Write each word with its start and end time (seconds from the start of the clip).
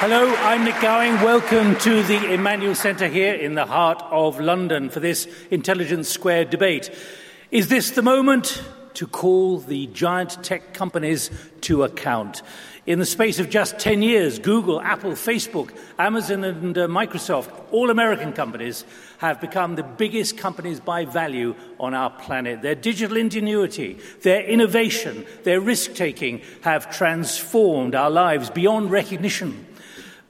Hello, 0.00 0.34
I'm 0.36 0.64
Nick 0.64 0.80
Gowing. 0.80 1.12
Welcome 1.16 1.76
to 1.80 2.02
the 2.02 2.32
Emmanuel 2.32 2.74
Centre 2.74 3.06
here 3.06 3.34
in 3.34 3.54
the 3.54 3.66
heart 3.66 4.02
of 4.10 4.40
London 4.40 4.88
for 4.88 4.98
this 4.98 5.28
Intelligence 5.50 6.08
Squared 6.08 6.48
debate. 6.48 6.90
Is 7.50 7.68
this 7.68 7.90
the 7.90 8.00
moment 8.00 8.62
to 8.94 9.06
call 9.06 9.58
the 9.58 9.88
giant 9.88 10.42
tech 10.42 10.72
companies 10.72 11.30
to 11.60 11.82
account? 11.82 12.40
In 12.86 12.98
the 12.98 13.04
space 13.04 13.38
of 13.38 13.50
just 13.50 13.78
10 13.78 14.00
years, 14.00 14.38
Google, 14.38 14.80
Apple, 14.80 15.12
Facebook, 15.12 15.70
Amazon, 15.98 16.44
and 16.44 16.78
uh, 16.78 16.86
Microsoft, 16.86 17.50
all 17.70 17.90
American 17.90 18.32
companies, 18.32 18.86
have 19.18 19.38
become 19.38 19.74
the 19.74 19.82
biggest 19.82 20.38
companies 20.38 20.80
by 20.80 21.04
value 21.04 21.54
on 21.78 21.92
our 21.92 22.08
planet. 22.08 22.62
Their 22.62 22.74
digital 22.74 23.18
ingenuity, 23.18 23.98
their 24.22 24.42
innovation, 24.44 25.26
their 25.42 25.60
risk 25.60 25.92
taking 25.92 26.40
have 26.62 26.90
transformed 26.90 27.94
our 27.94 28.08
lives 28.08 28.48
beyond 28.48 28.90
recognition 28.90 29.66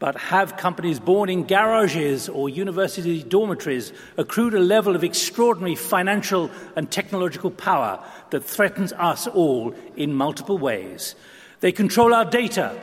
but 0.01 0.17
have 0.17 0.57
companies 0.57 0.99
born 0.99 1.29
in 1.29 1.45
garages 1.45 2.29
or 2.29 2.49
university 2.49 3.23
dormitories 3.23 3.93
accrued 4.17 4.55
a 4.55 4.59
level 4.59 4.97
of 4.97 5.05
extraordinary 5.05 5.77
financial 5.77 6.51
and 6.75 6.91
technological 6.91 7.51
power 7.51 8.03
that 8.31 8.43
threatens 8.43 8.95
us 8.95 9.27
all 9.29 9.75
in 9.97 10.15
multiple 10.15 10.57
ways. 10.57 11.15
They 11.61 11.71
control 11.71 12.15
our 12.15 12.25
data. 12.25 12.75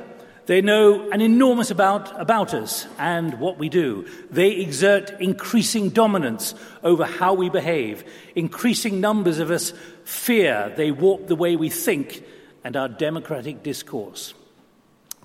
They 0.45 0.61
know 0.61 1.09
an 1.09 1.19
enormous 1.19 1.71
amount 1.71 2.09
about 2.15 2.53
us 2.53 2.85
and 2.99 3.39
what 3.39 3.57
we 3.57 3.67
do. 3.67 4.07
They 4.29 4.51
exert 4.51 5.19
increasing 5.19 5.89
dominance 5.89 6.53
over 6.83 7.03
how 7.03 7.33
we 7.33 7.49
behave. 7.49 8.03
Increasing 8.35 9.01
numbers 9.01 9.39
of 9.39 9.49
us 9.49 9.73
fear 10.05 10.71
they 10.77 10.91
warp 10.91 11.25
the 11.27 11.35
way 11.35 11.55
we 11.55 11.69
think 11.69 12.23
and 12.63 12.77
our 12.77 12.87
democratic 12.87 13.63
discourse. 13.63 14.35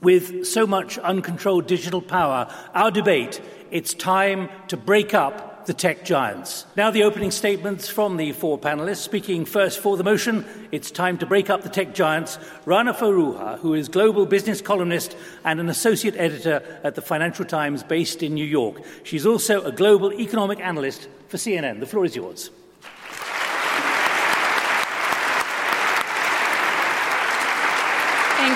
With 0.02 0.46
so 0.46 0.66
much 0.66 0.98
uncontrolled 0.98 1.68
digital 1.68 2.02
power, 2.02 2.52
our 2.74 2.90
debate, 2.90 3.40
it's 3.70 3.94
time 3.94 4.48
to 4.66 4.76
break 4.76 5.14
up 5.14 5.66
the 5.66 5.74
tech 5.74 6.04
giants. 6.04 6.66
Now, 6.76 6.90
the 6.90 7.04
opening 7.04 7.30
statements 7.30 7.88
from 7.88 8.16
the 8.16 8.32
four 8.32 8.58
panelists. 8.58 8.96
Speaking 8.96 9.44
first 9.44 9.78
for 9.78 9.96
the 9.96 10.02
motion, 10.02 10.44
it's 10.72 10.90
time 10.90 11.18
to 11.18 11.26
break 11.26 11.50
up 11.50 11.62
the 11.62 11.68
tech 11.68 11.94
giants. 11.94 12.36
Rana 12.64 12.92
Foroohar, 12.92 13.60
who 13.60 13.74
is 13.74 13.88
global 13.88 14.26
business 14.26 14.60
columnist 14.60 15.16
and 15.44 15.60
an 15.60 15.68
associate 15.68 16.16
editor 16.16 16.80
at 16.82 16.96
the 16.96 17.02
Financial 17.02 17.44
Times 17.44 17.84
based 17.84 18.24
in 18.24 18.34
New 18.34 18.44
York. 18.44 18.82
She's 19.04 19.24
also 19.24 19.62
a 19.62 19.70
global 19.70 20.12
economic 20.12 20.58
analyst 20.58 21.06
for 21.28 21.36
CNN. 21.36 21.78
The 21.78 21.86
floor 21.86 22.04
is 22.04 22.16
yours. 22.16 22.50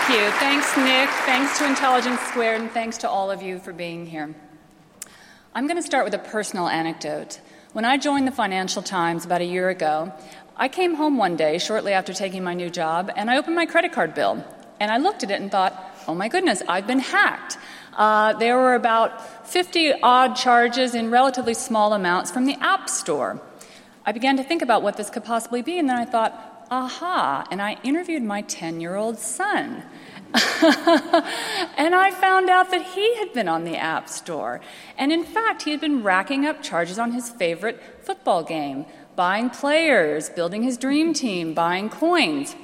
You. 0.09 0.31
Thanks, 0.39 0.77
Nick. 0.77 1.09
Thanks 1.25 1.59
to 1.59 1.67
Intelligence 1.67 2.21
Squared, 2.21 2.61
and 2.61 2.71
thanks 2.71 2.99
to 2.99 3.09
all 3.09 3.31
of 3.31 3.43
you 3.43 3.59
for 3.59 3.73
being 3.73 4.07
here. 4.07 4.35
I'm 5.53 5.67
going 5.67 5.79
to 5.79 5.83
start 5.83 6.05
with 6.05 6.15
a 6.15 6.19
personal 6.19 6.69
anecdote. 6.69 7.41
When 7.73 7.85
I 7.85 7.97
joined 7.97 8.29
the 8.29 8.33
Financial 8.33 8.83
Times 8.83 9.25
about 9.25 9.41
a 9.41 9.45
year 9.45 9.69
ago, 9.69 10.13
I 10.57 10.69
came 10.69 10.95
home 10.95 11.17
one 11.17 11.35
day 11.35 11.59
shortly 11.59 11.93
after 11.93 12.13
taking 12.13 12.45
my 12.45 12.55
new 12.55 12.71
job, 12.71 13.11
and 13.17 13.29
I 13.29 13.37
opened 13.37 13.57
my 13.57 13.67
credit 13.67 13.93
card 13.93 14.15
bill. 14.15 14.45
And 14.79 14.93
I 14.93 14.99
looked 14.99 15.25
at 15.25 15.31
it 15.31 15.41
and 15.41 15.51
thought, 15.51 15.75
oh 16.07 16.15
my 16.15 16.29
goodness, 16.29 16.63
I've 16.69 16.87
been 16.87 17.01
hacked. 17.01 17.59
Uh, 17.93 18.35
there 18.35 18.57
were 18.57 18.75
about 18.75 19.49
50 19.49 20.03
odd 20.03 20.37
charges 20.37 20.95
in 20.95 21.11
relatively 21.11 21.55
small 21.55 21.93
amounts 21.93 22.31
from 22.31 22.45
the 22.45 22.55
App 22.61 22.89
Store. 22.89 23.41
I 24.05 24.13
began 24.13 24.37
to 24.37 24.45
think 24.45 24.63
about 24.63 24.83
what 24.83 24.97
this 24.97 25.11
could 25.11 25.25
possibly 25.25 25.63
be, 25.63 25.81
and 25.81 25.89
then 25.89 25.97
I 25.97 26.05
thought, 26.05 26.56
aha, 26.71 27.47
and 27.51 27.61
I 27.63 27.79
interviewed 27.83 28.23
my 28.23 28.43
10 28.43 28.81
year 28.81 28.97
old 28.97 29.19
son. 29.19 29.83
and 30.35 31.95
I 31.95 32.11
found 32.11 32.51
out 32.51 32.71
that 32.71 32.83
he 32.83 33.17
had 33.17 33.33
been 33.33 33.49
on 33.49 33.65
the 33.65 33.77
App 33.77 34.09
Store. 34.09 34.61
And 34.99 35.13
in 35.13 35.25
fact, 35.25 35.63
he 35.63 35.71
had 35.71 35.81
been 35.81 36.03
racking 36.03 36.45
up 36.45 36.63
charges 36.63 36.99
on 36.99 37.13
his 37.13 37.31
favorite 37.31 37.81
football 38.03 38.43
game, 38.43 38.87
buying 39.15 39.51
players, 39.51 40.29
building 40.29 40.63
his 40.63 40.77
dream 40.77 41.15
team, 41.15 41.55
buying 41.55 41.89
coins. 41.89 42.57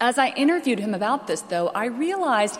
As 0.00 0.18
I 0.18 0.28
interviewed 0.30 0.80
him 0.80 0.94
about 0.94 1.26
this, 1.26 1.42
though, 1.42 1.68
I 1.68 1.86
realized 1.86 2.58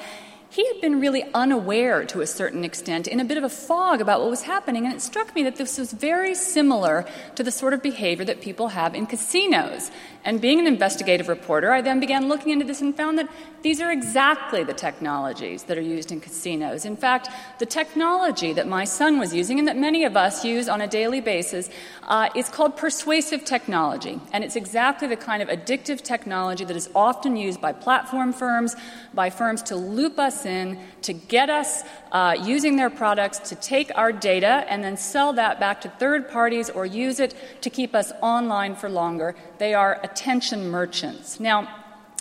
he 0.57 0.67
had 0.69 0.81
been 0.81 1.01
really 1.01 1.23
unaware 1.35 2.07
to 2.07 2.23
a 2.23 2.27
certain 2.27 2.65
extent, 2.65 3.07
in 3.07 3.21
a 3.21 3.27
bit 3.27 3.37
of 3.37 3.45
a 3.45 3.49
fog 3.51 4.01
about 4.01 4.23
what 4.23 4.31
was 4.31 4.41
happening, 4.41 4.87
and 4.87 4.95
it 4.95 5.03
struck 5.03 5.35
me 5.35 5.43
that 5.43 5.57
this 5.57 5.77
was 5.77 5.93
very 5.93 6.35
similar 6.35 7.05
to 7.35 7.43
the 7.43 7.51
sort 7.51 7.75
of 7.75 7.83
behavior 7.83 8.25
that 8.25 8.41
people 8.41 8.69
have 8.69 8.95
in 8.95 9.05
casinos. 9.05 9.91
And 10.25 10.41
being 10.41 10.59
an 10.59 10.67
investigative 10.67 11.29
reporter, 11.29 11.73
I 11.73 11.83
then 11.83 12.01
began 12.01 12.29
looking 12.29 12.53
into 12.53 12.65
this 12.65 12.81
and 12.81 12.97
found 12.97 13.19
that 13.19 13.29
these 13.61 13.83
are 13.83 13.93
exactly 13.93 14.65
the 14.65 14.73
technologies 14.73 15.65
that 15.65 15.77
are 15.77 15.83
used 15.83 16.11
in 16.11 16.21
casinos. 16.21 16.87
In 16.87 16.97
fact, 16.97 17.29
the 17.59 17.67
technology 17.67 18.55
that 18.55 18.67
my 18.67 18.85
son 18.85 19.19
was 19.19 19.35
using 19.35 19.59
and 19.59 19.69
that 19.69 19.77
many 19.77 20.05
of 20.05 20.17
us 20.17 20.43
use 20.43 20.69
on 20.69 20.81
a 20.81 20.89
daily 20.89 21.21
basis 21.21 21.69
uh, 22.05 22.31
is 22.35 22.49
called 22.49 22.77
persuasive 22.77 23.45
technology. 23.45 24.21
And 24.33 24.43
it's 24.43 24.57
exactly 24.57 25.07
the 25.07 25.17
kind 25.17 25.43
of 25.43 25.49
addictive 25.49 26.01
technology 26.01 26.65
that 26.65 26.77
is 26.77 26.89
often 26.95 27.37
used 27.37 27.61
by 27.61 27.73
platform 27.73 28.33
firms, 28.33 28.75
by 29.13 29.29
firms 29.29 29.63
to 29.65 29.77
loop 29.77 30.19
us 30.19 30.46
in, 30.47 30.79
to 31.03 31.13
get 31.13 31.51
us 31.51 31.83
uh, 32.13 32.37
using 32.43 32.77
their 32.77 32.91
products 32.91 33.39
to 33.51 33.55
take 33.57 33.91
our 33.95 34.13
data 34.13 34.65
and 34.69 34.83
then 34.83 34.97
sell 34.97 35.33
that 35.35 35.61
back 35.61 35.81
to 35.83 35.89
third 35.89 36.31
parties 36.31 36.71
or 36.71 36.87
use 36.87 37.21
it 37.21 37.35
to 37.63 37.71
keep 37.71 37.95
us 37.95 38.13
online 38.23 38.75
for 38.75 38.89
longer. 38.89 39.35
They 39.59 39.75
are 39.75 40.01
attention 40.03 40.71
merchants. 40.71 41.39
Now, 41.41 41.69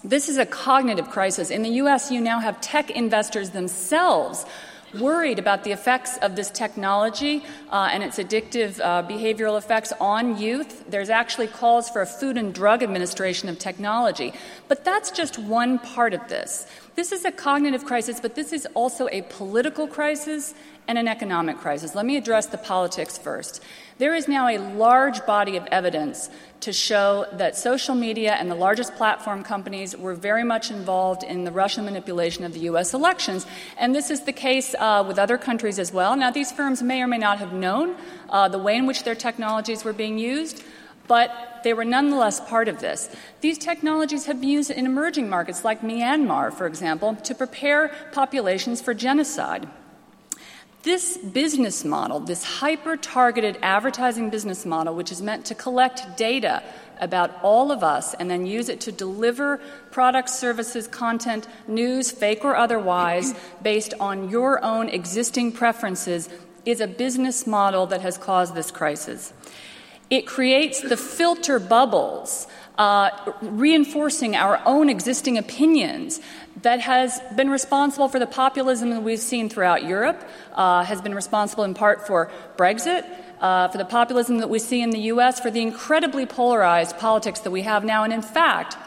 this 0.03 0.29
is 0.29 0.37
a 0.37 0.45
cognitive 0.45 1.09
crisis. 1.09 1.49
In 1.49 1.63
the 1.63 1.69
US, 1.81 2.11
you 2.11 2.21
now 2.21 2.39
have 2.39 2.59
tech 2.61 2.91
investors 2.91 3.51
themselves 3.51 4.45
worried 4.99 5.39
about 5.39 5.63
the 5.63 5.71
effects 5.71 6.17
of 6.17 6.35
this 6.35 6.49
technology 6.49 7.43
uh, 7.69 7.89
and 7.91 8.03
its 8.03 8.17
addictive 8.17 8.79
uh, 8.79 9.03
behavioral 9.07 9.57
effects 9.57 9.93
on 9.99 10.37
youth. 10.37 10.85
There's 10.89 11.09
actually 11.09 11.47
calls 11.47 11.89
for 11.89 12.01
a 12.01 12.05
Food 12.05 12.37
and 12.37 12.53
Drug 12.53 12.83
Administration 12.83 13.49
of 13.49 13.59
technology. 13.59 14.33
But 14.67 14.85
that's 14.85 15.11
just 15.11 15.37
one 15.37 15.79
part 15.79 16.13
of 16.13 16.27
this. 16.27 16.67
This 16.95 17.11
is 17.11 17.25
a 17.25 17.31
cognitive 17.31 17.83
crisis, 17.83 18.21
but 18.21 18.35
this 18.35 18.53
is 18.53 18.65
also 18.73 19.09
a 19.11 19.21
political 19.23 19.85
crisis 19.85 20.53
and 20.87 20.97
an 20.97 21.09
economic 21.09 21.57
crisis. 21.57 21.93
Let 21.93 22.05
me 22.05 22.15
address 22.15 22.45
the 22.45 22.57
politics 22.57 23.17
first. 23.17 23.61
There 23.97 24.15
is 24.15 24.29
now 24.29 24.47
a 24.47 24.57
large 24.57 25.25
body 25.25 25.57
of 25.57 25.65
evidence 25.71 26.29
to 26.61 26.71
show 26.71 27.25
that 27.33 27.57
social 27.57 27.95
media 27.95 28.33
and 28.33 28.49
the 28.49 28.55
largest 28.55 28.95
platform 28.95 29.43
companies 29.43 29.95
were 29.97 30.13
very 30.13 30.45
much 30.45 30.71
involved 30.71 31.23
in 31.23 31.43
the 31.43 31.51
Russian 31.51 31.83
manipulation 31.83 32.45
of 32.45 32.53
the 32.53 32.61
U.S. 32.61 32.93
elections. 32.93 33.45
And 33.77 33.93
this 33.93 34.09
is 34.09 34.21
the 34.21 34.33
case 34.33 34.73
uh, 34.75 35.03
with 35.05 35.19
other 35.19 35.37
countries 35.37 35.79
as 35.79 35.91
well. 35.91 36.15
Now, 36.15 36.31
these 36.31 36.53
firms 36.53 36.81
may 36.81 37.01
or 37.01 37.07
may 37.07 37.17
not 37.17 37.39
have 37.39 37.51
known 37.51 37.95
uh, 38.29 38.47
the 38.47 38.57
way 38.57 38.77
in 38.77 38.85
which 38.85 39.03
their 39.03 39.15
technologies 39.15 39.83
were 39.83 39.93
being 39.93 40.17
used 40.17 40.63
but 41.07 41.61
they 41.63 41.73
were 41.73 41.85
nonetheless 41.85 42.39
part 42.39 42.67
of 42.67 42.79
this. 42.79 43.09
These 43.41 43.57
technologies 43.57 44.25
have 44.25 44.39
been 44.39 44.49
used 44.49 44.71
in 44.71 44.85
emerging 44.85 45.29
markets 45.29 45.63
like 45.63 45.81
Myanmar, 45.81 46.53
for 46.53 46.67
example, 46.67 47.15
to 47.23 47.35
prepare 47.35 47.91
populations 48.11 48.81
for 48.81 48.93
genocide. 48.93 49.67
This 50.83 51.17
business 51.17 51.83
model, 51.83 52.19
this 52.19 52.43
hyper 52.43 52.95
targeted 52.95 53.57
advertising 53.63 54.29
business 54.29 54.67
model, 54.67 54.93
which 54.93 55.11
is 55.11 55.19
meant 55.19 55.45
to 55.45 55.55
collect 55.55 56.15
data 56.15 56.61
about 57.01 57.31
all 57.41 57.71
of 57.71 57.83
us 57.83 58.13
and 58.13 58.29
then 58.29 58.45
use 58.45 58.69
it 58.69 58.81
to 58.81 58.91
deliver 58.91 59.59
products, 59.89 60.37
services, 60.37 60.87
content, 60.87 61.47
news, 61.67 62.11
fake 62.11 62.45
or 62.45 62.55
otherwise, 62.55 63.33
based 63.63 63.95
on 63.99 64.29
your 64.29 64.63
own 64.63 64.87
existing 64.89 65.51
preferences 65.51 66.29
is 66.65 66.81
a 66.81 66.87
business 66.87 67.47
model 67.47 67.87
that 67.87 68.01
has 68.01 68.17
caused 68.17 68.53
this 68.55 68.69
crisis. 68.69 69.33
It 70.09 70.27
creates 70.27 70.81
the 70.81 70.97
filter 70.97 71.59
bubbles, 71.59 72.47
uh, 72.77 73.09
reinforcing 73.41 74.35
our 74.35 74.61
own 74.65 74.89
existing 74.89 75.37
opinions 75.37 76.19
that 76.61 76.79
has 76.81 77.19
been 77.35 77.49
responsible 77.49 78.07
for 78.07 78.19
the 78.19 78.27
populism 78.27 78.89
that 78.91 79.01
we've 79.01 79.19
seen 79.19 79.49
throughout 79.49 79.83
Europe, 79.83 80.21
uh, 80.53 80.83
has 80.83 81.01
been 81.01 81.15
responsible 81.15 81.63
in 81.63 81.73
part 81.73 82.05
for 82.05 82.31
Brexit, 82.57 83.05
uh, 83.41 83.67
for 83.67 83.77
the 83.77 83.85
populism 83.85 84.37
that 84.37 84.49
we 84.49 84.59
see 84.59 84.81
in 84.81 84.91
the 84.91 85.01
US, 85.13 85.39
for 85.39 85.51
the 85.51 85.61
incredibly 85.61 86.25
polarized 86.25 86.97
politics 86.97 87.39
that 87.41 87.51
we 87.51 87.63
have 87.63 87.83
now. 87.83 88.03
And 88.03 88.13
in 88.13 88.21
fact, 88.21 88.77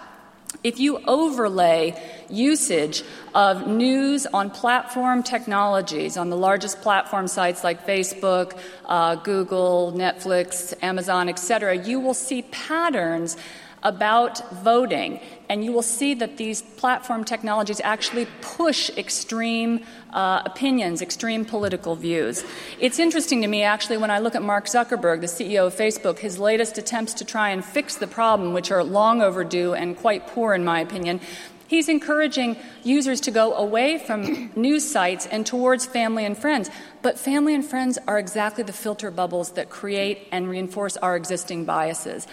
if 0.64 0.80
you 0.80 0.98
overlay 1.06 1.94
usage 2.28 3.02
of 3.34 3.66
news 3.66 4.26
on 4.26 4.50
platform 4.50 5.22
technologies, 5.22 6.16
on 6.16 6.30
the 6.30 6.36
largest 6.36 6.80
platform 6.82 7.28
sites 7.28 7.62
like 7.62 7.86
Facebook, 7.86 8.58
uh, 8.86 9.14
Google, 9.16 9.92
Netflix, 9.96 10.74
Amazon, 10.82 11.28
etc., 11.28 11.76
you 11.76 12.00
will 12.00 12.14
see 12.14 12.42
patterns 12.42 13.36
about 13.82 14.50
voting, 14.62 15.20
and 15.48 15.64
you 15.64 15.72
will 15.72 15.82
see 15.82 16.14
that 16.14 16.36
these 16.36 16.62
platform 16.62 17.24
technologies 17.24 17.80
actually 17.84 18.26
push 18.40 18.90
extreme 18.96 19.84
uh, 20.12 20.42
opinions, 20.44 21.02
extreme 21.02 21.44
political 21.44 21.94
views. 21.94 22.44
It's 22.80 22.98
interesting 22.98 23.42
to 23.42 23.48
me, 23.48 23.62
actually, 23.62 23.96
when 23.96 24.10
I 24.10 24.18
look 24.18 24.34
at 24.34 24.42
Mark 24.42 24.66
Zuckerberg, 24.66 25.20
the 25.20 25.26
CEO 25.26 25.66
of 25.66 25.74
Facebook, 25.74 26.18
his 26.18 26.38
latest 26.38 26.78
attempts 26.78 27.14
to 27.14 27.24
try 27.24 27.50
and 27.50 27.64
fix 27.64 27.96
the 27.96 28.06
problem, 28.06 28.52
which 28.52 28.70
are 28.70 28.82
long 28.82 29.22
overdue 29.22 29.74
and 29.74 29.96
quite 29.96 30.26
poor, 30.26 30.54
in 30.54 30.64
my 30.64 30.80
opinion. 30.80 31.20
He's 31.68 31.90
encouraging 31.90 32.56
users 32.82 33.20
to 33.20 33.30
go 33.30 33.52
away 33.54 33.98
from 33.98 34.50
news 34.56 34.90
sites 34.90 35.26
and 35.26 35.44
towards 35.44 35.84
family 35.84 36.24
and 36.24 36.36
friends. 36.36 36.70
But 37.02 37.18
family 37.18 37.54
and 37.54 37.64
friends 37.64 37.98
are 38.08 38.18
exactly 38.18 38.64
the 38.64 38.72
filter 38.72 39.10
bubbles 39.10 39.52
that 39.52 39.68
create 39.68 40.26
and 40.32 40.48
reinforce 40.48 40.96
our 40.96 41.14
existing 41.14 41.66
biases. 41.66 42.26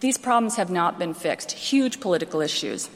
These 0.00 0.18
problems 0.18 0.56
have 0.56 0.70
not 0.70 0.98
been 0.98 1.14
fixed, 1.14 1.52
huge 1.52 2.00
political 2.00 2.40
issues. 2.40 2.90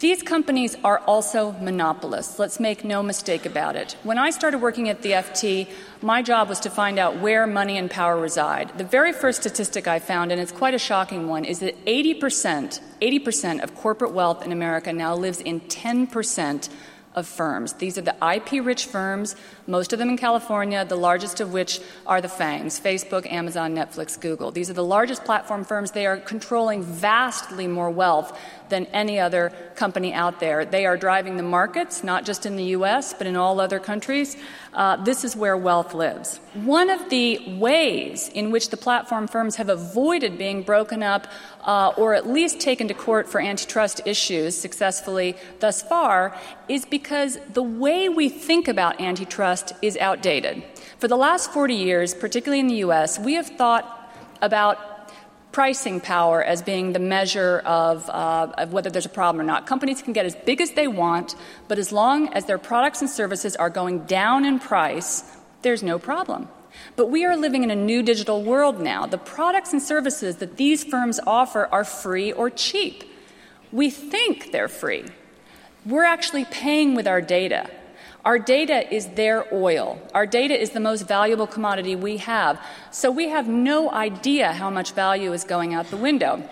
These 0.00 0.22
companies 0.22 0.76
are 0.82 0.98
also 0.98 1.52
monopolists. 1.52 2.38
Let's 2.38 2.58
make 2.58 2.84
no 2.84 3.02
mistake 3.02 3.46
about 3.46 3.76
it. 3.76 3.96
When 4.02 4.18
I 4.18 4.30
started 4.30 4.58
working 4.58 4.88
at 4.88 5.02
the 5.02 5.12
FT, 5.12 5.68
my 6.02 6.20
job 6.20 6.48
was 6.48 6.58
to 6.60 6.70
find 6.70 6.98
out 6.98 7.20
where 7.20 7.46
money 7.46 7.78
and 7.78 7.88
power 7.88 8.18
reside. 8.18 8.76
The 8.76 8.84
very 8.84 9.12
first 9.12 9.40
statistic 9.40 9.86
I 9.86 10.00
found, 10.00 10.32
and 10.32 10.40
it's 10.40 10.50
quite 10.50 10.74
a 10.74 10.78
shocking 10.78 11.28
one, 11.28 11.44
is 11.44 11.60
that 11.60 11.82
80%, 11.86 12.80
80% 13.00 13.62
of 13.62 13.74
corporate 13.76 14.12
wealth 14.12 14.44
in 14.44 14.50
America 14.50 14.92
now 14.92 15.14
lives 15.14 15.40
in 15.40 15.60
10% 15.60 16.68
of 17.14 17.26
firms. 17.26 17.74
These 17.74 17.98
are 17.98 18.02
the 18.02 18.16
IP 18.34 18.64
rich 18.64 18.86
firms, 18.86 19.36
most 19.66 19.92
of 19.92 19.98
them 19.98 20.08
in 20.08 20.16
California, 20.16 20.84
the 20.84 20.96
largest 20.96 21.40
of 21.40 21.52
which 21.52 21.80
are 22.06 22.20
the 22.20 22.28
FANGs 22.28 22.80
Facebook, 22.80 23.30
Amazon, 23.30 23.74
Netflix, 23.74 24.20
Google. 24.20 24.50
These 24.50 24.70
are 24.70 24.74
the 24.74 24.84
largest 24.84 25.24
platform 25.24 25.64
firms. 25.64 25.92
They 25.92 26.06
are 26.06 26.16
controlling 26.16 26.82
vastly 26.82 27.66
more 27.66 27.90
wealth 27.90 28.38
than 28.68 28.86
any 28.86 29.18
other 29.18 29.52
company 29.76 30.12
out 30.12 30.40
there. 30.40 30.64
They 30.64 30.86
are 30.86 30.96
driving 30.96 31.36
the 31.36 31.42
markets, 31.42 32.02
not 32.02 32.24
just 32.24 32.46
in 32.46 32.56
the 32.56 32.64
US, 32.76 33.12
but 33.12 33.26
in 33.26 33.36
all 33.36 33.60
other 33.60 33.78
countries. 33.78 34.36
Uh, 34.72 34.96
this 34.96 35.24
is 35.24 35.36
where 35.36 35.56
wealth 35.56 35.94
lives. 35.94 36.38
One 36.54 36.90
of 36.90 37.10
the 37.10 37.56
ways 37.58 38.28
in 38.28 38.50
which 38.50 38.70
the 38.70 38.76
platform 38.76 39.28
firms 39.28 39.56
have 39.56 39.68
avoided 39.68 40.38
being 40.38 40.62
broken 40.62 41.02
up 41.02 41.26
uh, 41.62 41.92
or 41.96 42.14
at 42.14 42.28
least 42.28 42.60
taken 42.60 42.88
to 42.88 42.94
court 42.94 43.28
for 43.28 43.40
antitrust 43.40 44.00
issues 44.04 44.56
successfully 44.56 45.36
thus 45.60 45.82
far 45.82 46.38
is 46.68 46.84
because 46.84 47.38
the 47.52 47.62
way 47.62 48.08
we 48.08 48.28
think 48.28 48.68
about 48.68 49.00
antitrust 49.00 49.72
is 49.82 49.96
outdated. 49.98 50.62
For 50.98 51.08
the 51.08 51.16
last 51.16 51.52
40 51.52 51.74
years, 51.74 52.14
particularly 52.14 52.60
in 52.60 52.68
the 52.68 52.76
US, 52.76 53.18
we 53.18 53.34
have 53.34 53.46
thought 53.46 54.10
about 54.40 54.93
pricing 55.54 56.00
power 56.00 56.42
as 56.42 56.62
being 56.62 56.92
the 56.94 56.98
measure 56.98 57.62
of, 57.64 58.10
uh, 58.10 58.48
of, 58.58 58.72
whether 58.72 58.90
there's 58.90 59.06
a 59.06 59.16
problem 59.20 59.40
or 59.40 59.44
not. 59.44 59.66
Companies 59.66 60.02
can 60.02 60.12
get 60.12 60.26
as 60.26 60.34
big 60.34 60.60
as 60.60 60.72
they 60.72 60.88
want, 60.88 61.36
but 61.68 61.78
as 61.78 61.92
long 61.92 62.28
as 62.34 62.46
their 62.46 62.58
products 62.58 63.00
and 63.00 63.08
services 63.08 63.54
are 63.54 63.70
going 63.70 64.00
down 64.00 64.44
in 64.44 64.58
price, 64.58 65.22
there's 65.62 65.80
no 65.80 65.96
problem. 65.96 66.48
But 66.96 67.08
we 67.08 67.24
are 67.24 67.36
living 67.36 67.62
in 67.62 67.70
a 67.70 67.76
new 67.76 68.02
digital 68.02 68.42
world 68.42 68.80
now. 68.80 69.06
The 69.06 69.16
products 69.16 69.72
and 69.72 69.80
services 69.80 70.38
that 70.38 70.56
these 70.56 70.82
firms 70.82 71.20
offer 71.24 71.68
are 71.70 71.84
free 71.84 72.32
or 72.32 72.50
cheap. 72.50 73.04
We 73.70 73.90
think 73.90 74.50
they're 74.50 74.66
free. 74.66 75.04
We're 75.86 76.02
actually 76.02 76.46
paying 76.46 76.96
with 76.96 77.06
our 77.06 77.20
data. 77.20 77.70
Our 78.24 78.38
data 78.38 78.92
is 78.92 79.08
their 79.08 79.46
oil. 79.52 80.00
Our 80.14 80.26
data 80.26 80.58
is 80.58 80.70
the 80.70 80.80
most 80.80 81.06
valuable 81.06 81.46
commodity 81.46 81.94
we 81.94 82.16
have. 82.18 82.58
So 82.90 83.10
we 83.10 83.28
have 83.28 83.48
no 83.48 83.90
idea 83.90 84.52
how 84.52 84.70
much 84.70 84.92
value 84.92 85.32
is 85.32 85.44
going 85.44 85.74
out 85.74 85.90
the 85.90 85.98
window. 85.98 86.42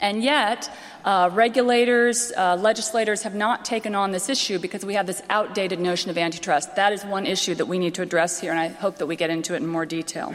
And 0.00 0.22
yet, 0.22 0.70
uh, 1.04 1.28
regulators, 1.32 2.32
uh, 2.34 2.56
legislators 2.56 3.22
have 3.24 3.34
not 3.34 3.64
taken 3.66 3.94
on 3.94 4.12
this 4.12 4.30
issue 4.30 4.58
because 4.58 4.86
we 4.86 4.94
have 4.94 5.06
this 5.06 5.22
outdated 5.28 5.80
notion 5.80 6.10
of 6.10 6.16
antitrust. 6.16 6.76
That 6.76 6.94
is 6.94 7.04
one 7.04 7.26
issue 7.26 7.54
that 7.56 7.66
we 7.66 7.78
need 7.78 7.94
to 7.96 8.02
address 8.02 8.40
here, 8.40 8.50
and 8.50 8.60
I 8.60 8.68
hope 8.68 8.96
that 8.96 9.06
we 9.06 9.16
get 9.16 9.28
into 9.28 9.52
it 9.54 9.58
in 9.58 9.66
more 9.66 9.84
detail. 9.84 10.34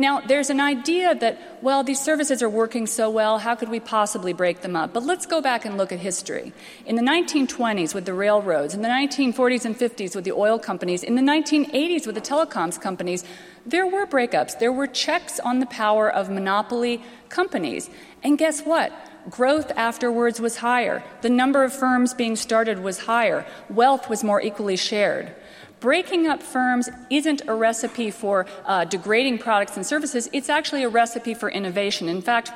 Now, 0.00 0.20
there's 0.20 0.48
an 0.48 0.60
idea 0.60 1.12
that, 1.16 1.58
well, 1.60 1.82
these 1.82 2.00
services 2.00 2.40
are 2.40 2.48
working 2.48 2.86
so 2.86 3.10
well, 3.10 3.38
how 3.38 3.56
could 3.56 3.68
we 3.68 3.80
possibly 3.80 4.32
break 4.32 4.60
them 4.60 4.76
up? 4.76 4.92
But 4.92 5.02
let's 5.02 5.26
go 5.26 5.40
back 5.40 5.64
and 5.64 5.76
look 5.76 5.90
at 5.90 5.98
history. 5.98 6.52
In 6.86 6.94
the 6.94 7.02
1920s 7.02 7.96
with 7.96 8.04
the 8.04 8.14
railroads, 8.14 8.74
in 8.74 8.82
the 8.82 8.88
1940s 8.88 9.64
and 9.64 9.76
50s 9.76 10.14
with 10.14 10.22
the 10.22 10.30
oil 10.30 10.56
companies, 10.56 11.02
in 11.02 11.16
the 11.16 11.22
1980s 11.22 12.06
with 12.06 12.14
the 12.14 12.20
telecoms 12.20 12.80
companies, 12.80 13.24
there 13.66 13.88
were 13.88 14.06
breakups. 14.06 14.56
There 14.60 14.72
were 14.72 14.86
checks 14.86 15.40
on 15.40 15.58
the 15.58 15.66
power 15.66 16.08
of 16.08 16.30
monopoly 16.30 17.02
companies. 17.28 17.90
And 18.22 18.38
guess 18.38 18.62
what? 18.62 18.92
Growth 19.28 19.72
afterwards 19.76 20.40
was 20.40 20.58
higher. 20.58 21.02
The 21.22 21.28
number 21.28 21.64
of 21.64 21.72
firms 21.72 22.14
being 22.14 22.36
started 22.36 22.78
was 22.78 23.00
higher. 23.00 23.44
Wealth 23.68 24.08
was 24.08 24.22
more 24.22 24.40
equally 24.40 24.76
shared. 24.76 25.34
Breaking 25.80 26.26
up 26.26 26.42
firms 26.42 26.88
isn't 27.08 27.42
a 27.46 27.54
recipe 27.54 28.10
for 28.10 28.46
uh, 28.64 28.84
degrading 28.84 29.38
products 29.38 29.76
and 29.76 29.86
services, 29.86 30.28
it's 30.32 30.48
actually 30.48 30.82
a 30.82 30.88
recipe 30.88 31.34
for 31.34 31.48
innovation. 31.48 32.08
In 32.08 32.20
fact, 32.20 32.50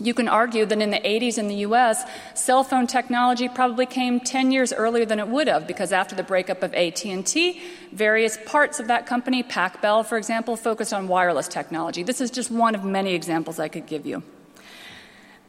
you 0.00 0.12
can 0.12 0.26
argue 0.26 0.66
that 0.66 0.80
in 0.80 0.90
the 0.90 0.98
80s 0.98 1.38
in 1.38 1.46
the 1.46 1.56
US, 1.56 2.04
cell 2.34 2.64
phone 2.64 2.86
technology 2.86 3.48
probably 3.48 3.86
came 3.86 4.18
10 4.18 4.50
years 4.50 4.72
earlier 4.72 5.04
than 5.04 5.20
it 5.20 5.28
would 5.28 5.46
have 5.46 5.68
because 5.68 5.92
after 5.92 6.16
the 6.16 6.24
breakup 6.24 6.62
of 6.62 6.74
AT&T, 6.74 7.62
various 7.92 8.38
parts 8.44 8.80
of 8.80 8.88
that 8.88 9.06
company, 9.06 9.42
Pac 9.42 9.80
Bell 9.80 10.02
for 10.02 10.18
example, 10.18 10.56
focused 10.56 10.92
on 10.92 11.06
wireless 11.06 11.46
technology. 11.46 12.02
This 12.02 12.20
is 12.20 12.30
just 12.30 12.50
one 12.50 12.74
of 12.74 12.82
many 12.82 13.14
examples 13.14 13.60
I 13.60 13.68
could 13.68 13.86
give 13.86 14.04
you. 14.04 14.22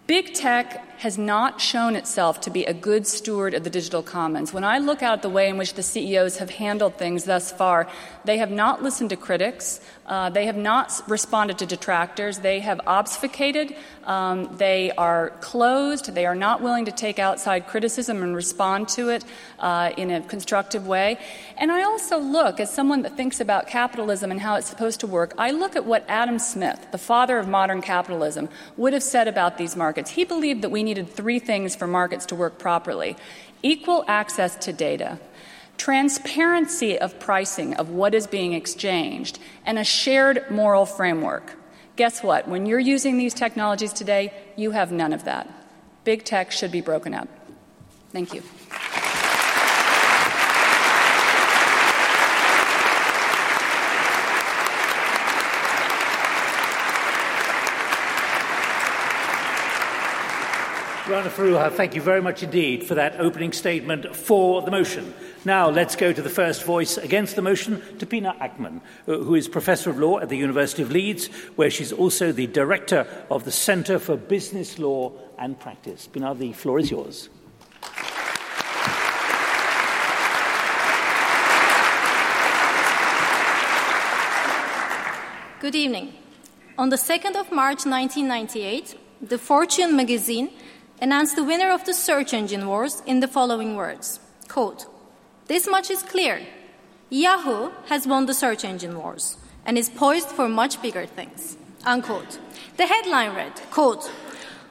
Big 0.05 0.35
tech 0.35 0.94
has 0.97 1.17
not 1.17 1.61
shown 1.61 1.95
itself 1.95 2.41
to 2.41 2.49
be 2.49 2.65
a 2.65 2.73
good 2.73 3.05
steward 3.07 3.53
of 3.53 3.63
the 3.63 3.69
digital 3.69 4.01
commons. 4.01 4.53
When 4.53 4.63
I 4.63 4.77
look 4.77 5.03
out 5.03 5.21
the 5.21 5.29
way 5.29 5.49
in 5.49 5.57
which 5.57 5.73
the 5.73 5.83
CEOs 5.83 6.37
have 6.37 6.49
handled 6.49 6.95
things 6.95 7.25
thus 7.25 7.51
far, 7.51 7.87
they 8.23 8.37
have 8.37 8.51
not 8.51 8.81
listened 8.81 9.09
to 9.11 9.15
critics. 9.15 9.79
Uh, 10.05 10.29
they 10.29 10.45
have 10.45 10.57
not 10.57 11.01
responded 11.07 11.57
to 11.57 11.65
detractors. 11.65 12.39
They 12.39 12.59
have 12.59 12.79
obfuscated. 12.85 13.75
Um, 14.03 14.55
they 14.57 14.91
are 14.97 15.31
closed. 15.41 16.13
They 16.13 16.25
are 16.27 16.35
not 16.35 16.61
willing 16.61 16.85
to 16.85 16.91
take 16.91 17.17
outside 17.17 17.67
criticism 17.67 18.21
and 18.21 18.35
respond 18.35 18.87
to 18.89 19.09
it 19.09 19.25
uh, 19.59 19.91
in 19.97 20.11
a 20.11 20.21
constructive 20.21 20.85
way. 20.85 21.17
And 21.57 21.71
I 21.71 21.83
also 21.83 22.19
look, 22.19 22.59
as 22.59 22.71
someone 22.71 23.01
that 23.01 23.17
thinks 23.17 23.39
about 23.39 23.67
capitalism 23.67 24.29
and 24.29 24.39
how 24.39 24.55
it's 24.55 24.69
supposed 24.69 24.99
to 24.99 25.07
work, 25.07 25.33
I 25.37 25.51
look 25.51 25.75
at 25.75 25.85
what 25.85 26.05
Adam 26.07 26.37
Smith, 26.37 26.87
the 26.91 26.99
father 26.99 27.39
of 27.39 27.47
modern 27.47 27.81
capitalism, 27.81 28.49
would 28.77 28.93
have 28.93 29.03
said 29.03 29.27
about 29.27 29.57
these 29.57 29.75
markets. 29.75 30.11
He 30.11 30.23
believed 30.23 30.61
that 30.61 30.69
we 30.69 30.83
needed 30.85 31.09
three 31.09 31.39
things 31.39 31.75
for 31.75 31.87
markets 31.87 32.25
to 32.27 32.35
work 32.35 32.57
properly 32.57 33.17
equal 33.61 34.05
access 34.07 34.55
to 34.55 34.71
data 34.71 35.19
transparency 35.77 36.97
of 36.97 37.19
pricing 37.19 37.73
of 37.75 37.89
what 37.89 38.13
is 38.13 38.27
being 38.27 38.53
exchanged, 38.53 39.39
and 39.65 39.77
a 39.77 39.83
shared 39.83 40.49
moral 40.49 40.85
framework. 40.85 41.57
Guess 41.95 42.23
what? 42.23 42.47
When 42.47 42.65
you're 42.65 42.79
using 42.79 43.17
these 43.17 43.33
technologies 43.33 43.93
today, 43.93 44.33
you 44.55 44.71
have 44.71 44.91
none 44.91 45.13
of 45.13 45.25
that. 45.25 45.49
Big 46.03 46.23
tech 46.23 46.51
should 46.51 46.71
be 46.71 46.81
broken 46.81 47.13
up. 47.13 47.27
Thank 48.11 48.33
you. 48.33 48.43
Rana 61.07 61.29
Foroohar, 61.29 61.71
thank 61.71 61.93
you 61.93 62.01
very 62.01 62.19
much 62.19 62.41
indeed 62.41 62.83
for 62.83 62.95
that 62.95 63.19
opening 63.19 63.51
statement 63.51 64.15
for 64.15 64.63
the 64.63 64.71
motion. 64.71 65.13
Now, 65.45 65.69
let's 65.69 65.95
go 65.95 66.11
to 66.11 66.19
the 66.19 66.31
first 66.31 66.63
voice 66.63 66.97
against 66.97 67.35
the 67.35 67.43
motion, 67.43 67.77
Tapina 67.99 68.35
Akman, 68.41 68.81
uh, 69.07 69.17
who 69.17 69.35
is 69.35 69.47
Professor 69.47 69.91
of 69.91 69.99
Law 69.99 70.17
at 70.17 70.29
the 70.29 70.37
University 70.37 70.81
of 70.81 70.91
Leeds, 70.91 71.27
where 71.57 71.69
she's 71.69 71.93
also 71.93 72.31
the 72.31 72.47
Director 72.47 73.05
of 73.29 73.45
the 73.45 73.51
Centre 73.51 73.99
for 73.99 74.17
Business 74.17 74.79
Law 74.79 75.11
and 75.37 75.59
Practice. 75.59 76.07
Pinar, 76.07 76.33
the 76.33 76.53
floor 76.53 76.79
is 76.79 76.89
yours. 76.89 77.29
Good 85.59 85.75
evening. 85.75 86.13
On 86.79 86.89
the 86.89 86.95
2nd 86.95 87.39
of 87.39 87.51
March 87.51 87.85
1998, 87.85 88.97
the 89.21 89.37
Fortune 89.37 89.95
magazine 89.95 90.49
announced 91.01 91.35
the 91.35 91.43
winner 91.43 91.71
of 91.71 91.85
the 91.85 91.93
search 91.93 92.33
engine 92.33 92.67
wars 92.67 93.01
in 93.05 93.19
the 93.19 93.27
following 93.27 93.75
words 93.75 94.19
quote, 94.47 94.85
This 95.47 95.67
much 95.67 95.89
is 95.89 96.03
clear. 96.03 96.41
Yahoo 97.09 97.71
has 97.87 98.07
won 98.07 98.25
the 98.25 98.33
search 98.33 98.65
engine 98.65 98.97
wars 98.97 99.37
and 99.65 99.77
is 99.77 99.89
poised 99.89 100.29
for 100.29 100.47
much 100.47 100.81
bigger 100.81 101.05
things. 101.05 101.57
Unquote. 101.85 102.39
The 102.77 102.87
headline 102.87 103.35
read, 103.35 103.53
quote, 103.71 104.09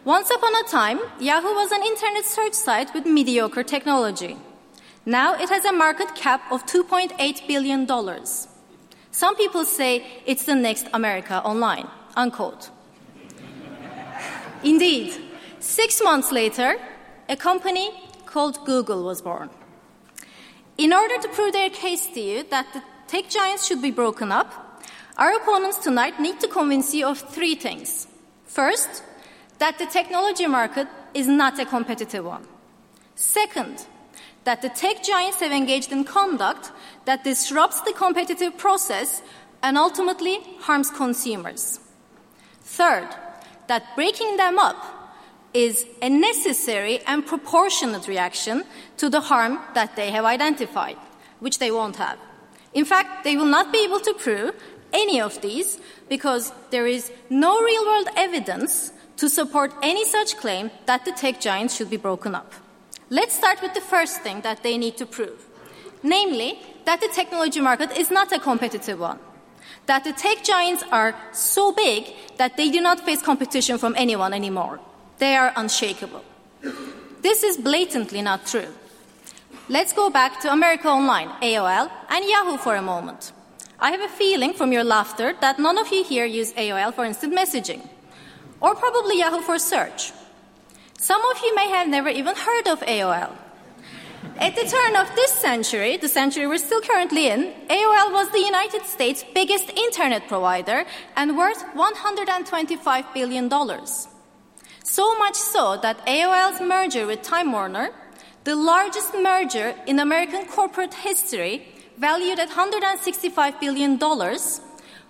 Once 0.05 0.31
upon 0.31 0.55
a 0.57 0.69
time, 0.69 1.01
Yahoo 1.21 1.55
was 1.55 1.71
an 1.73 1.83
internet 1.83 2.25
search 2.25 2.55
site 2.55 2.93
with 2.93 3.07
mediocre 3.07 3.63
technology. 3.63 4.37
Now 5.07 5.35
it 5.35 5.49
has 5.49 5.65
a 5.65 5.73
market 5.73 6.15
cap 6.15 6.51
of 6.51 6.67
$2.8 6.67 7.47
billion. 7.47 7.87
Some 9.11 9.37
people 9.37 9.65
say 9.65 10.05
it's 10.27 10.45
the 10.45 10.55
next 10.55 10.89
America 10.93 11.41
Online. 11.45 11.89
Unquote. 12.17 12.71
Indeed, 14.63 15.24
six 15.65 16.01
months 16.03 16.31
later, 16.31 16.77
a 17.29 17.37
company 17.37 17.91
called 18.27 18.65
Google 18.65 19.05
was 19.05 19.23
born. 19.23 19.51
In 20.77 20.93
order 20.93 21.17
to 21.19 21.29
prove 21.29 21.53
their 21.53 21.71
case 21.71 22.07
to 22.09 22.21
you 22.21 22.43
that 22.51 22.67
the 22.73 22.83
tech 23.07 23.31
giants 23.31 23.67
should 23.67 23.81
be 23.81 23.91
broken 23.91 24.31
up, 24.31 24.83
our 25.17 25.35
opponents 25.37 25.79
tonight 25.79 26.21
need 26.21 26.41
to 26.41 26.49
convince 26.49 26.93
you 26.95 27.07
of 27.07 27.19
three 27.19 27.55
things. 27.55 28.07
First, 28.47 29.03
that 29.59 29.79
the 29.79 29.87
technology 29.87 30.47
market 30.47 30.89
is 31.15 31.27
not 31.27 31.59
a 31.59 31.65
competitive 31.65 32.25
one. 32.25 32.47
Second, 33.15 33.87
that 34.45 34.61
the 34.61 34.69
tech 34.69 35.03
giants 35.03 35.41
have 35.41 35.53
engaged 35.53 35.93
in 35.93 36.05
conduct 36.05 36.73
that 37.05 37.25
disrupts 37.25 37.81
the 37.83 37.93
competitive 37.93 38.59
process 38.59 39.23
and 39.63 39.79
ultimately 39.79 40.41
harms 40.61 40.91
consumers. 40.91 41.81
Third, 42.61 43.09
that 43.69 43.95
breaking 43.95 44.37
them 44.37 44.59
up 44.59 44.77
is 45.55 45.87
a 46.03 46.11
necessary 46.11 47.01
and 47.07 47.25
proportionate 47.25 48.09
reaction 48.09 48.65
to 48.97 49.09
the 49.09 49.21
harm 49.21 49.59
that 49.75 49.97
they 49.97 50.11
have 50.11 50.25
identified, 50.25 50.97
which 51.41 51.59
they 51.59 51.71
won't 51.71 51.97
have. 51.97 52.19
In 52.75 52.85
fact, 52.85 53.25
they 53.25 53.37
will 53.37 53.47
not 53.47 53.73
be 53.73 53.85
able 53.85 54.01
to 54.01 54.15
prove 54.15 54.55
any 54.93 55.21
of 55.21 55.41
these 55.41 55.81
because 56.09 56.53
there 56.71 56.87
is 56.87 57.11
no 57.31 57.61
real 57.63 57.87
world 57.87 58.09
evidence 58.17 58.93
to 59.17 59.29
support 59.29 59.73
any 59.81 60.05
such 60.05 60.37
claim 60.37 60.71
that 60.87 61.05
the 61.05 61.13
tech 61.13 61.41
giants 61.41 61.77
should 61.77 61.89
be 61.89 61.97
broken 61.97 62.35
up. 62.35 62.53
Let's 63.11 63.37
start 63.37 63.63
with 63.63 63.75
the 63.75 63.81
first 63.81 64.23
thing 64.23 64.41
that 64.41 64.63
they 64.63 64.77
need 64.77 64.97
to 64.99 65.07
prove 65.07 65.47
namely, 66.05 66.59
that 66.85 67.01
the 67.01 67.09
technology 67.09 67.61
market 67.61 67.91
is 67.97 68.11
not 68.11 68.31
a 68.31 68.39
competitive 68.39 69.01
one 69.01 69.19
that 69.87 70.05
the 70.05 70.13
tech 70.13 70.43
giants 70.45 70.83
are 70.93 71.15
so 71.33 71.73
big 71.73 72.07
that 72.39 72.57
they 72.57 72.71
do 72.71 72.81
not 72.81 73.01
face 73.01 73.21
competition 73.21 73.77
from 73.77 73.95
anyone 73.99 74.33
anymore. 74.33 74.81
They 75.19 75.37
are 75.37 75.53
unshakable. 75.57 76.25
This 77.23 77.43
is 77.43 77.57
blatantly 77.57 78.23
not 78.23 78.47
true. 78.47 78.69
Let's 79.69 79.93
go 79.93 80.11
back 80.11 80.41
to 80.41 80.53
America 80.53 80.89
Online, 80.89 81.31
AOL, 81.41 81.91
and 82.11 82.25
Yahoo 82.25 82.59
for 82.59 82.77
a 82.77 82.83
moment. 82.83 83.33
I 83.81 83.91
have 83.93 84.01
a 84.01 84.09
feeling 84.09 84.53
from 84.53 84.73
your 84.73 84.85
laughter 84.85 85.35
that 85.41 85.59
none 85.59 85.79
of 85.79 85.91
you 85.91 86.05
here 86.05 86.27
use 86.27 86.53
AOL 86.53 86.93
for 86.95 87.05
instant 87.05 87.35
messaging, 87.35 87.89
or 88.61 88.75
probably 88.75 89.19
Yahoo 89.21 89.41
for 89.41 89.59
search. 89.59 90.13
Some 90.99 91.23
of 91.31 91.39
you 91.43 91.55
may 91.55 91.69
have 91.71 91.89
never 91.89 92.09
even 92.09 92.35
heard 92.37 92.69
of 92.69 92.81
AOL. 92.81 93.33
At 94.39 94.57
the 94.57 94.67
turn 94.67 94.97
of 94.97 95.15
this 95.15 95.33
century, 95.33 95.97
the 95.97 96.09
century 96.09 96.47
we're 96.47 96.59
still 96.59 96.81
currently 96.81 97.29
in, 97.29 97.53
AOL 97.69 98.13
was 98.13 98.31
the 98.33 98.41
United 98.41 98.83
States' 98.83 99.25
biggest 99.35 99.71
internet 99.71 100.29
provider 100.29 100.85
and 101.17 101.37
worth 101.37 101.65
$125 101.75 103.15
billion. 103.15 103.49
So 104.85 105.19
much 105.19 105.35
so 105.35 105.79
that 105.79 106.07
AOL's 106.07 106.61
merger 106.61 107.07
with 107.07 107.23
Time 107.23 107.53
Warner, 107.53 107.91
the 108.45 108.55
largest 108.55 109.15
merger 109.15 109.75
in 109.87 109.99
American 109.99 110.45
corporate 110.45 110.93
history, 110.93 111.67
valued 111.97 112.39
at 112.39 112.51
$165 112.51 113.59
billion, 113.61 113.99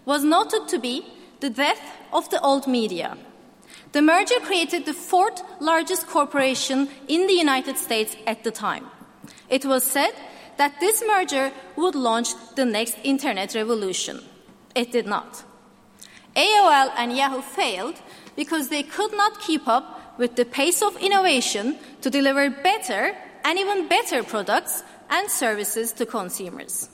was 0.05 0.23
noted 0.23 0.69
to 0.69 0.79
be 0.79 1.05
the 1.41 1.51
death 1.51 1.81
of 2.13 2.31
the 2.31 2.41
old 2.41 2.69
media. 2.69 3.19
The 3.91 4.01
merger 4.01 4.39
created 4.39 4.87
the 4.87 4.95
fourth 4.95 5.43
largest 5.61 6.07
corporation 6.07 6.89
in 7.09 7.27
the 7.27 7.35
United 7.35 7.77
States 7.77 8.17
at 8.29 8.45
the 8.45 8.53
time. 8.53 8.87
It 9.49 9.65
was 9.65 9.83
said 9.83 10.15
that 10.57 10.79
this 10.79 11.03
merger 11.05 11.51
would 11.75 11.97
launch 11.97 12.29
the 12.55 12.65
next 12.65 12.97
internet 13.03 13.57
revolution. 13.57 14.23
It 14.77 14.93
did 14.93 15.07
not. 15.07 15.43
AOL 16.37 16.93
and 16.97 17.17
Yahoo 17.17 17.43
failed 17.43 17.95
because 18.37 18.69
they 18.69 18.83
could 18.83 19.13
not 19.13 19.41
keep 19.41 19.67
up 19.69 20.19
with 20.19 20.37
the 20.37 20.45
pace 20.45 20.83
of 20.83 20.97
innovation 20.99 21.77
to 22.01 22.11
deliver 22.11 22.51
better 22.51 23.17
and 23.45 23.59
even 23.59 23.89
better 23.89 24.23
products 24.23 24.83
and 25.11 25.31
services 25.31 25.93
to 25.93 26.07
consumers. 26.07 26.89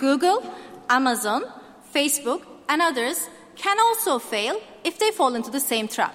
Google, 0.00 0.42
Amazon, 0.88 1.44
Facebook, 1.94 2.42
and 2.68 2.82
others 2.82 3.28
can 3.56 3.78
also 3.78 4.18
fail 4.18 4.60
if 4.84 4.98
they 4.98 5.10
fall 5.10 5.34
into 5.34 5.50
the 5.50 5.60
same 5.60 5.88
trap. 5.88 6.14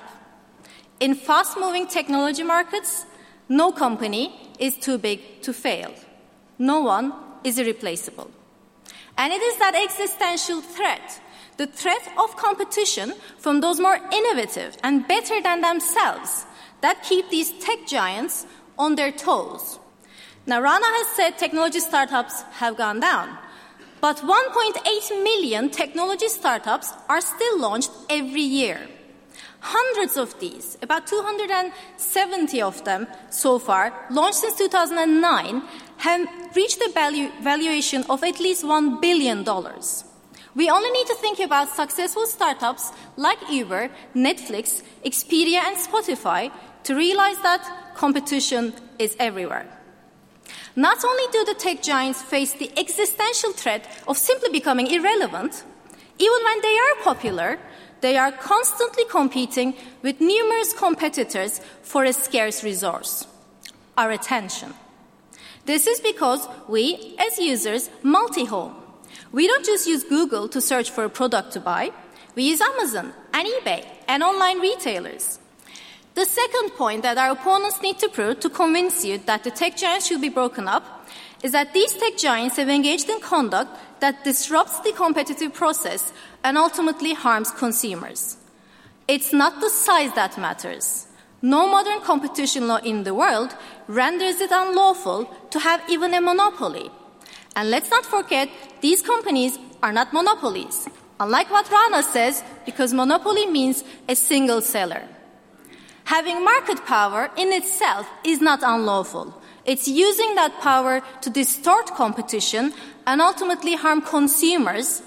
In 1.00 1.15
fast 1.15 1.58
moving 1.58 1.88
technology 1.88 2.43
markets, 2.43 3.05
no 3.50 3.72
company 3.72 4.34
is 4.60 4.77
too 4.77 4.98
big 4.98 5.41
to 5.41 5.53
fail. 5.53 5.93
No 6.58 6.82
one 6.82 7.13
is 7.43 7.58
irreplaceable. 7.58 8.32
And 9.17 9.34
it 9.34 9.41
is 9.41 9.58
that 9.58 9.75
existential 9.75 10.62
threat, 10.62 11.22
the 11.57 11.67
threat 11.67 12.07
of 12.17 12.36
competition 12.38 13.13
from 13.38 13.62
those 13.62 13.79
more 13.79 14.00
innovative 14.12 14.77
and 14.83 15.07
better 15.07 15.41
than 15.41 15.62
themselves, 15.62 16.45
that 16.81 17.03
keep 17.03 17.29
these 17.29 17.51
tech 17.60 17.88
giants 17.88 18.45
on 18.77 18.95
their 18.95 19.12
toes. 19.12 19.79
Now, 20.45 20.62
Rana 20.62 20.86
has 20.86 21.07
said 21.15 21.38
technology 21.38 21.79
startups 21.79 22.41
have 22.60 22.75
gone 22.75 23.00
down, 23.00 23.38
but 24.01 24.17
1.8 24.17 25.24
million 25.24 25.69
technology 25.69 26.27
startups 26.27 26.91
are 27.07 27.22
still 27.22 27.60
launched 27.60 27.91
every 28.10 28.41
year. 28.41 28.88
Hundreds 29.62 30.17
of 30.17 30.38
these, 30.41 30.77
about 30.81 31.07
270 31.07 32.62
of 32.62 32.83
them 32.83 33.07
so 33.29 33.57
far, 33.57 33.93
launched 34.12 34.39
since 34.39 34.57
2009, 34.57 35.62
have 35.98 36.27
reached 36.53 36.81
a 36.81 36.91
valuation 37.41 38.03
of 38.10 38.22
at 38.24 38.41
least 38.41 38.65
$1 38.65 39.00
billion. 39.00 39.45
We 40.55 40.69
only 40.69 40.91
need 40.91 41.07
to 41.07 41.15
think 41.15 41.39
about 41.39 41.75
successful 41.75 42.27
startups 42.27 42.91
like 43.17 43.39
Uber, 43.50 43.89
Netflix, 44.15 44.83
Expedia, 45.03 45.63
and 45.65 45.77
Spotify 45.77 46.51
to 46.83 46.95
realize 46.95 47.39
that 47.41 47.95
competition 47.95 48.74
is 49.00 49.15
everywhere. 49.19 49.65
Not 50.75 51.03
only 51.03 51.24
do 51.31 51.45
the 51.45 51.53
tech 51.53 51.81
giants 51.81 52.22
face 52.22 52.53
the 52.53 52.72
existential 52.77 53.51
threat 53.51 53.88
of 54.07 54.17
simply 54.17 54.50
becoming 54.50 54.88
irrelevant, 54.88 55.63
even 56.19 56.43
when 56.43 56.62
they 56.62 56.77
are 56.77 57.03
popular, 57.03 57.60
they 58.01 58.17
are 58.17 58.31
constantly 58.31 59.05
competing 59.10 59.75
with 60.01 60.19
numerous 60.19 60.74
competitors 60.74 61.62
for 61.81 62.03
a 62.03 62.13
scarce 62.13 62.63
resource 62.63 63.27
our 63.98 64.12
attention. 64.12 64.74
This 65.65 65.88
is 65.88 66.00
because 66.01 66.48
we, 66.67 67.15
as 67.19 67.38
users, 67.38 67.89
multi 68.01 68.45
home. 68.45 68.83
We 69.32 69.48
don't 69.48 69.65
just 69.65 69.88
use 69.88 70.03
Google 70.03 70.48
to 70.50 70.62
search 70.62 70.91
for 70.91 71.03
a 71.03 71.10
product 71.10 71.53
to 71.53 71.60
buy, 71.60 71.91
we 72.36 72.43
use 72.43 72.62
Amazon 72.62 73.13
and 73.34 73.48
eBay 73.48 73.86
and 74.08 74.24
online 74.24 74.60
retailers. 74.60 75.39
The 76.15 76.25
second 76.25 76.72
point 76.72 77.03
that 77.03 77.17
our 77.17 77.32
opponents 77.32 77.82
need 77.82 78.00
to 78.00 78.10
prove 78.10 78.39
to 78.41 78.50
convince 78.50 79.03
you 79.05 79.17
that 79.20 79.43
the 79.43 79.51
tech 79.51 79.77
giants 79.77 80.08
should 80.08 80.22
be 80.22 80.29
broken 80.29 80.67
up 80.67 81.08
is 81.43 81.51
that 81.51 81.74
these 81.74 81.93
tech 81.93 82.17
giants 82.17 82.58
have 82.58 82.70
engaged 82.70 83.10
in 83.10 83.20
conduct 83.20 83.72
that 84.00 84.24
disrupts 84.24 84.79
the 84.79 84.93
competitive 84.93 85.53
process 85.53 86.13
and 86.43 86.58
ultimately 86.58 87.13
harms 87.13 87.51
consumers. 87.51 88.38
It's 89.08 89.34
not 89.34 89.60
the 89.60 89.70
size 89.70 90.13
that 90.13 90.38
matters. 90.38 91.08
No 91.41 91.67
modern 91.67 92.00
competition 92.01 92.67
law 92.67 92.77
in 92.77 93.03
the 93.03 93.13
world 93.13 93.55
renders 93.88 94.39
it 94.39 94.51
unlawful 94.51 95.25
to 95.50 95.60
have 95.60 95.82
even 95.89 96.13
a 96.13 96.22
monopoly. 96.22 96.89
And 97.55 97.69
let's 97.69 97.89
not 97.89 98.05
forget, 98.05 98.50
these 98.81 99.01
companies 99.01 99.57
are 99.81 99.91
not 99.93 100.13
monopolies. 100.13 100.88
Unlike 101.19 101.51
what 101.51 101.72
Rana 101.72 102.03
says, 102.03 102.43
because 102.65 102.93
monopoly 102.93 103.45
means 103.45 103.83
a 104.10 104.15
single 104.15 104.62
seller. 104.62 105.03
Having 106.05 106.43
market 106.43 106.86
power 106.86 107.31
in 107.38 107.53
itself 107.53 108.07
is 108.25 108.41
not 108.41 108.60
unlawful. 108.63 109.41
It's 109.65 109.88
using 109.88 110.36
that 110.36 110.60
power 110.60 111.01
to 111.22 111.29
distort 111.29 111.88
competition 111.95 112.74
and 113.07 113.22
ultimately 113.22 113.75
harm 113.75 114.01
consumers 114.01 115.01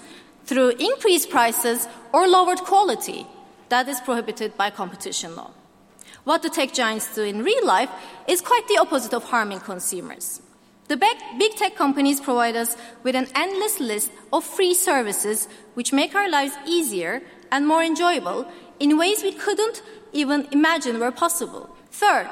through 0.46 0.70
increased 0.78 1.28
prices 1.28 1.86
or 2.12 2.26
lowered 2.26 2.60
quality. 2.60 3.26
That 3.68 3.88
is 3.88 4.00
prohibited 4.00 4.56
by 4.56 4.70
competition 4.70 5.36
law. 5.36 5.50
What 6.24 6.42
the 6.42 6.48
tech 6.48 6.72
giants 6.72 7.14
do 7.14 7.22
in 7.22 7.42
real 7.42 7.66
life 7.66 7.90
is 8.26 8.40
quite 8.40 8.66
the 8.68 8.78
opposite 8.78 9.12
of 9.12 9.24
harming 9.24 9.60
consumers. 9.60 10.40
The 10.88 10.96
big, 10.96 11.56
tech 11.56 11.74
companies 11.74 12.20
provide 12.20 12.54
us 12.54 12.76
with 13.02 13.16
an 13.16 13.26
endless 13.34 13.80
list 13.80 14.12
of 14.32 14.44
free 14.44 14.74
services 14.74 15.48
which 15.74 15.92
make 15.92 16.14
our 16.14 16.28
lives 16.28 16.54
easier 16.64 17.22
and 17.50 17.66
more 17.66 17.82
enjoyable 17.82 18.46
in 18.78 18.96
ways 18.96 19.22
we 19.22 19.32
couldn't 19.32 19.82
even 20.12 20.46
imagine 20.52 21.00
were 21.00 21.10
possible. 21.10 21.74
Third, 21.90 22.30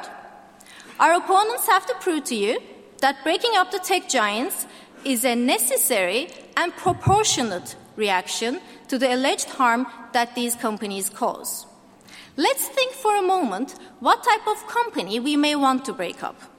our 1.00 1.14
opponents 1.14 1.66
have 1.66 1.87
to 1.87 1.94
prove 2.00 2.25
to 2.25 2.37
you 2.37 2.61
that 3.00 3.25
breaking 3.25 3.56
up 3.56 3.73
the 3.73 3.80
tech 3.80 4.08
giants 4.08 4.66
is 5.04 5.25
a 5.25 5.34
necessary 5.34 6.28
and 6.56 6.73
proportionate 6.76 7.75
reaction 7.96 8.61
to 8.88 8.99
the 8.99 9.12
alleged 9.12 9.50
harm 9.50 9.87
that 10.12 10.34
these 10.34 10.54
companies 10.54 11.11
cause. 11.11 11.66
Let's 12.37 12.68
think 12.68 12.92
for 12.92 13.16
a 13.16 13.23
moment 13.23 13.75
what 14.00 14.23
type 14.23 14.46
of 14.46 14.66
company 14.68 15.18
we 15.18 15.37
may 15.37 15.56
want 15.56 15.84
to 15.87 15.92
break 15.92 16.23
up. 16.23 16.53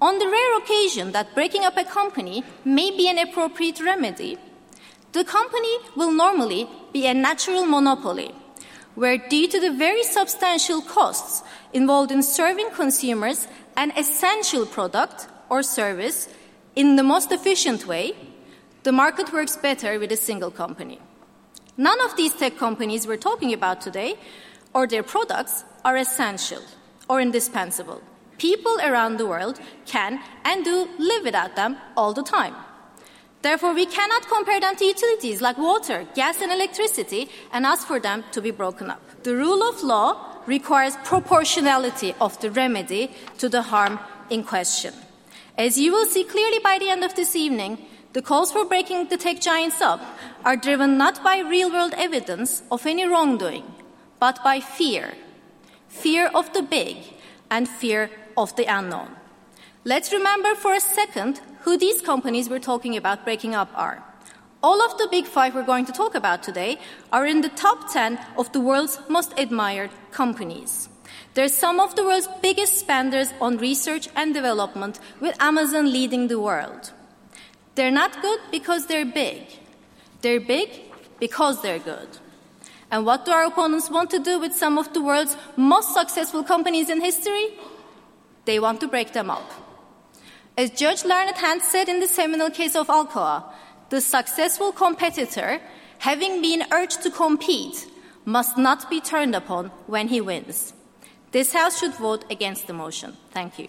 On 0.00 0.16
the 0.18 0.28
rare 0.28 0.58
occasion 0.58 1.10
that 1.10 1.34
breaking 1.34 1.64
up 1.64 1.76
a 1.76 1.82
company 1.82 2.44
may 2.64 2.90
be 2.92 3.08
an 3.08 3.18
appropriate 3.18 3.80
remedy, 3.80 4.38
the 5.12 5.24
company 5.24 5.78
will 5.96 6.12
normally 6.12 6.68
be 6.92 7.06
a 7.06 7.14
natural 7.14 7.66
monopoly, 7.66 8.32
where 8.94 9.18
due 9.18 9.48
to 9.48 9.58
the 9.58 9.72
very 9.72 10.04
substantial 10.04 10.82
costs 10.82 11.42
involved 11.72 12.12
in 12.12 12.22
serving 12.22 12.70
consumers 12.70 13.48
an 13.76 13.92
essential 13.96 14.66
product 14.66 15.26
or 15.50 15.64
service 15.64 16.28
in 16.76 16.94
the 16.94 17.02
most 17.02 17.32
efficient 17.32 17.84
way, 17.86 18.12
the 18.84 18.92
market 18.92 19.32
works 19.32 19.56
better 19.56 19.98
with 19.98 20.12
a 20.12 20.16
single 20.16 20.52
company. 20.52 21.00
None 21.76 22.00
of 22.02 22.16
these 22.16 22.34
tech 22.34 22.56
companies 22.56 23.04
we're 23.04 23.16
talking 23.16 23.52
about 23.52 23.80
today 23.80 24.14
or 24.72 24.86
their 24.86 25.02
products 25.02 25.64
are 25.84 25.96
essential 25.96 26.62
or 27.08 27.20
indispensable. 27.20 28.00
People 28.38 28.78
around 28.82 29.18
the 29.18 29.26
world 29.26 29.60
can 29.84 30.20
and 30.44 30.64
do 30.64 30.88
live 30.98 31.24
without 31.24 31.56
them 31.56 31.76
all 31.96 32.14
the 32.14 32.22
time. 32.22 32.54
Therefore, 33.42 33.74
we 33.74 33.86
cannot 33.86 34.26
compare 34.28 34.60
them 34.60 34.74
to 34.76 34.84
utilities 34.84 35.40
like 35.40 35.58
water, 35.58 36.06
gas, 36.14 36.40
and 36.40 36.50
electricity 36.50 37.28
and 37.52 37.66
ask 37.66 37.86
for 37.86 38.00
them 38.00 38.24
to 38.32 38.40
be 38.40 38.50
broken 38.50 38.90
up. 38.90 39.00
The 39.22 39.36
rule 39.36 39.62
of 39.62 39.82
law 39.82 40.40
requires 40.46 40.96
proportionality 41.04 42.14
of 42.20 42.40
the 42.40 42.50
remedy 42.50 43.12
to 43.38 43.48
the 43.48 43.62
harm 43.62 44.00
in 44.30 44.42
question. 44.42 44.94
As 45.56 45.78
you 45.78 45.92
will 45.92 46.06
see 46.06 46.24
clearly 46.24 46.58
by 46.58 46.78
the 46.78 46.88
end 46.88 47.04
of 47.04 47.14
this 47.14 47.36
evening, 47.36 47.78
the 48.12 48.22
calls 48.22 48.50
for 48.50 48.64
breaking 48.64 49.08
the 49.08 49.16
tech 49.16 49.40
giants 49.40 49.80
up 49.80 50.00
are 50.44 50.56
driven 50.56 50.96
not 50.96 51.22
by 51.22 51.38
real 51.38 51.70
world 51.70 51.94
evidence 51.96 52.62
of 52.70 52.86
any 52.86 53.04
wrongdoing, 53.04 53.64
but 54.18 54.42
by 54.42 54.60
fear 54.60 55.14
fear 55.88 56.30
of 56.34 56.52
the 56.52 56.62
big 56.62 56.96
and 57.50 57.68
fear 57.68 58.10
of 58.38 58.54
the 58.56 58.64
unknown. 58.64 59.10
Let's 59.84 60.12
remember 60.12 60.54
for 60.54 60.72
a 60.72 60.80
second 60.80 61.40
who 61.62 61.76
these 61.76 62.00
companies 62.00 62.48
we're 62.48 62.60
talking 62.60 62.96
about 62.96 63.24
breaking 63.24 63.54
up 63.54 63.70
are. 63.74 64.02
All 64.62 64.80
of 64.82 64.96
the 64.96 65.08
big 65.10 65.26
five 65.26 65.54
we're 65.54 65.62
going 65.62 65.86
to 65.86 65.92
talk 65.92 66.14
about 66.14 66.42
today 66.42 66.78
are 67.12 67.26
in 67.26 67.42
the 67.42 67.48
top 67.50 67.92
10 67.92 68.18
of 68.36 68.52
the 68.52 68.60
world's 68.60 68.98
most 69.08 69.32
admired 69.38 69.90
companies. 70.12 70.88
They're 71.34 71.48
some 71.48 71.80
of 71.80 71.94
the 71.96 72.04
world's 72.04 72.28
biggest 72.42 72.78
spenders 72.78 73.32
on 73.40 73.58
research 73.58 74.08
and 74.16 74.34
development, 74.34 74.98
with 75.20 75.40
Amazon 75.40 75.92
leading 75.92 76.28
the 76.28 76.40
world. 76.40 76.92
They're 77.74 77.92
not 77.92 78.20
good 78.22 78.40
because 78.50 78.86
they're 78.86 79.04
big. 79.04 79.42
They're 80.22 80.40
big 80.40 80.70
because 81.20 81.62
they're 81.62 81.78
good. 81.78 82.08
And 82.90 83.04
what 83.06 83.24
do 83.24 83.32
our 83.32 83.44
opponents 83.44 83.90
want 83.90 84.10
to 84.10 84.18
do 84.18 84.40
with 84.40 84.54
some 84.54 84.78
of 84.78 84.92
the 84.92 85.02
world's 85.02 85.36
most 85.56 85.94
successful 85.94 86.42
companies 86.42 86.88
in 86.90 87.00
history? 87.00 87.48
They 88.48 88.58
want 88.58 88.80
to 88.80 88.88
break 88.88 89.12
them 89.12 89.28
up. 89.28 89.44
As 90.56 90.70
Judge 90.70 91.04
Learned 91.04 91.36
Hand 91.36 91.60
said 91.60 91.86
in 91.86 92.00
the 92.00 92.08
seminal 92.08 92.48
case 92.48 92.74
of 92.74 92.86
Alcoa, 92.86 93.44
the 93.90 94.00
successful 94.00 94.72
competitor, 94.72 95.60
having 95.98 96.40
been 96.40 96.64
urged 96.72 97.02
to 97.02 97.10
compete, 97.10 97.86
must 98.24 98.56
not 98.56 98.88
be 98.88 99.02
turned 99.02 99.34
upon 99.34 99.66
when 99.86 100.08
he 100.08 100.22
wins. 100.22 100.72
This 101.30 101.52
House 101.52 101.78
should 101.78 101.92
vote 101.96 102.24
against 102.30 102.66
the 102.66 102.72
motion. 102.72 103.18
Thank 103.32 103.58
you. 103.58 103.68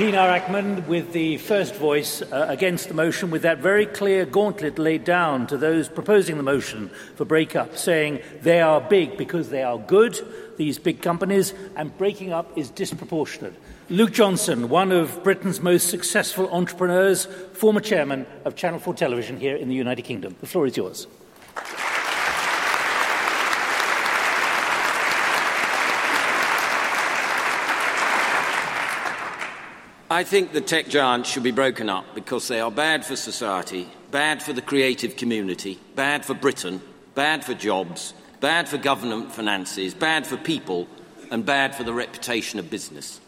Pinar 0.00 0.30
Akman 0.30 0.88
with 0.88 1.12
the 1.12 1.36
first 1.36 1.74
voice 1.74 2.22
uh, 2.22 2.46
against 2.48 2.88
the 2.88 2.94
motion, 2.94 3.30
with 3.30 3.42
that 3.42 3.58
very 3.58 3.84
clear 3.84 4.24
gauntlet 4.24 4.78
laid 4.78 5.04
down 5.04 5.46
to 5.48 5.58
those 5.58 5.90
proposing 5.90 6.38
the 6.38 6.42
motion 6.42 6.88
for 7.16 7.26
breakup, 7.26 7.76
saying 7.76 8.18
they 8.40 8.62
are 8.62 8.80
big 8.80 9.18
because 9.18 9.50
they 9.50 9.62
are 9.62 9.76
good, 9.76 10.18
these 10.56 10.78
big 10.78 11.02
companies, 11.02 11.52
and 11.76 11.94
breaking 11.98 12.32
up 12.32 12.50
is 12.56 12.70
disproportionate. 12.70 13.52
Luke 13.90 14.12
Johnson, 14.12 14.70
one 14.70 14.90
of 14.90 15.22
Britain's 15.22 15.60
most 15.60 15.90
successful 15.90 16.48
entrepreneurs, 16.50 17.26
former 17.52 17.80
chairman 17.80 18.24
of 18.46 18.56
Channel 18.56 18.78
4 18.78 18.94
Television 18.94 19.38
here 19.38 19.56
in 19.56 19.68
the 19.68 19.74
United 19.74 20.00
Kingdom. 20.00 20.34
The 20.40 20.46
floor 20.46 20.66
is 20.66 20.78
yours. 20.78 21.08
I 30.20 30.24
think 30.24 30.52
the 30.52 30.60
tech 30.60 30.86
giants 30.86 31.30
should 31.30 31.44
be 31.44 31.50
broken 31.50 31.88
up 31.88 32.14
because 32.14 32.46
they 32.46 32.60
are 32.60 32.70
bad 32.70 33.06
for 33.06 33.16
society, 33.16 33.88
bad 34.10 34.42
for 34.42 34.52
the 34.52 34.60
creative 34.60 35.16
community, 35.16 35.80
bad 35.94 36.26
for 36.26 36.34
Britain, 36.34 36.82
bad 37.14 37.42
for 37.42 37.54
jobs, 37.54 38.12
bad 38.38 38.68
for 38.68 38.76
government 38.76 39.32
finances, 39.32 39.94
bad 39.94 40.26
for 40.26 40.36
people, 40.36 40.88
and 41.30 41.46
bad 41.46 41.74
for 41.74 41.84
the 41.84 41.94
reputation 41.94 42.58
of 42.58 42.68
business. 42.68 43.18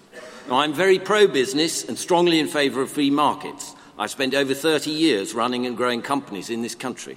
Now, 0.50 0.56
I'm 0.56 0.74
very 0.74 0.98
pro 0.98 1.26
business 1.26 1.82
and 1.82 1.96
strongly 1.96 2.38
in 2.38 2.46
favour 2.46 2.82
of 2.82 2.90
free 2.90 3.08
markets. 3.08 3.74
I've 3.98 4.10
spent 4.10 4.34
over 4.34 4.52
30 4.52 4.90
years 4.90 5.32
running 5.32 5.64
and 5.64 5.78
growing 5.78 6.02
companies 6.02 6.50
in 6.50 6.60
this 6.60 6.74
country. 6.74 7.16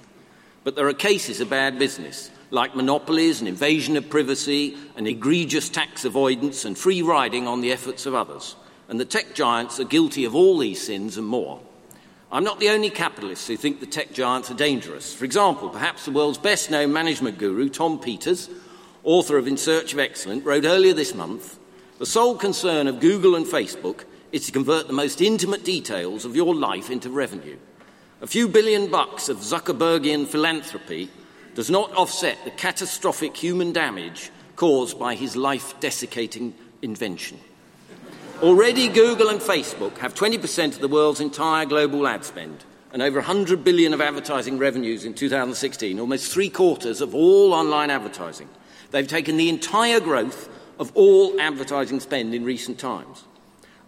But 0.64 0.74
there 0.74 0.88
are 0.88 0.94
cases 0.94 1.42
of 1.42 1.50
bad 1.50 1.78
business, 1.78 2.30
like 2.50 2.74
monopolies 2.74 3.40
and 3.40 3.48
invasion 3.48 3.98
of 3.98 4.08
privacy 4.08 4.74
and 4.96 5.06
egregious 5.06 5.68
tax 5.68 6.06
avoidance 6.06 6.64
and 6.64 6.78
free 6.78 7.02
riding 7.02 7.46
on 7.46 7.60
the 7.60 7.72
efforts 7.72 8.06
of 8.06 8.14
others 8.14 8.56
and 8.88 9.00
the 9.00 9.04
tech 9.04 9.34
giants 9.34 9.80
are 9.80 9.84
guilty 9.84 10.24
of 10.24 10.34
all 10.34 10.58
these 10.58 10.80
sins 10.80 11.16
and 11.16 11.26
more. 11.26 11.60
I'm 12.30 12.44
not 12.44 12.58
the 12.58 12.70
only 12.70 12.90
capitalist 12.90 13.46
who 13.46 13.56
think 13.56 13.80
the 13.80 13.86
tech 13.86 14.12
giants 14.12 14.50
are 14.50 14.54
dangerous. 14.54 15.14
For 15.14 15.24
example, 15.24 15.68
perhaps 15.68 16.04
the 16.04 16.10
world's 16.10 16.38
best 16.38 16.70
known 16.70 16.92
management 16.92 17.38
guru, 17.38 17.68
Tom 17.68 17.98
Peters, 17.98 18.50
author 19.04 19.38
of 19.38 19.46
In 19.46 19.56
Search 19.56 19.92
of 19.92 20.00
Excellence, 20.00 20.44
wrote 20.44 20.64
earlier 20.64 20.92
this 20.92 21.14
month 21.14 21.58
The 21.98 22.06
sole 22.06 22.36
concern 22.36 22.88
of 22.88 23.00
Google 23.00 23.36
and 23.36 23.46
Facebook 23.46 24.04
is 24.32 24.46
to 24.46 24.52
convert 24.52 24.86
the 24.86 24.92
most 24.92 25.20
intimate 25.20 25.64
details 25.64 26.24
of 26.24 26.34
your 26.34 26.54
life 26.54 26.90
into 26.90 27.10
revenue. 27.10 27.56
A 28.20 28.26
few 28.26 28.48
billion 28.48 28.90
bucks 28.90 29.28
of 29.28 29.38
Zuckerbergian 29.38 30.26
philanthropy 30.26 31.10
does 31.54 31.70
not 31.70 31.94
offset 31.94 32.38
the 32.44 32.50
catastrophic 32.50 33.36
human 33.36 33.72
damage 33.72 34.30
caused 34.56 34.98
by 34.98 35.14
his 35.14 35.36
life 35.36 35.78
desiccating 35.80 36.54
invention. 36.82 37.38
Already, 38.42 38.88
Google 38.88 39.30
and 39.30 39.40
Facebook 39.40 39.96
have 39.98 40.14
20% 40.14 40.74
of 40.74 40.80
the 40.80 40.88
world's 40.88 41.20
entire 41.20 41.64
global 41.64 42.06
ad 42.06 42.22
spend 42.22 42.64
and 42.92 43.00
over 43.00 43.18
100 43.18 43.64
billion 43.64 43.94
of 43.94 44.02
advertising 44.02 44.58
revenues 44.58 45.06
in 45.06 45.14
2016, 45.14 45.98
almost 45.98 46.30
three 46.30 46.50
quarters 46.50 47.00
of 47.00 47.14
all 47.14 47.54
online 47.54 47.88
advertising. 47.88 48.50
They've 48.90 49.08
taken 49.08 49.38
the 49.38 49.48
entire 49.48 50.00
growth 50.00 50.50
of 50.78 50.92
all 50.94 51.40
advertising 51.40 51.98
spend 51.98 52.34
in 52.34 52.44
recent 52.44 52.78
times. 52.78 53.24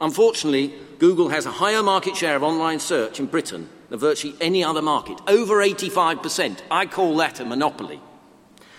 Unfortunately, 0.01 0.73
Google 0.99 1.29
has 1.29 1.45
a 1.45 1.51
higher 1.51 1.83
market 1.83 2.17
share 2.17 2.37
of 2.37 2.43
online 2.43 2.81
search 2.81 3.21
in 3.21 3.27
Britain 3.27 3.69
than 3.91 3.99
virtually 3.99 4.35
any 4.41 4.65
other 4.65 4.83
market, 4.83 5.21
over 5.27 5.57
85%. 5.57 6.63
I 6.71 6.87
call 6.87 7.15
that 7.19 7.39
a 7.39 7.45
monopoly. 7.45 8.01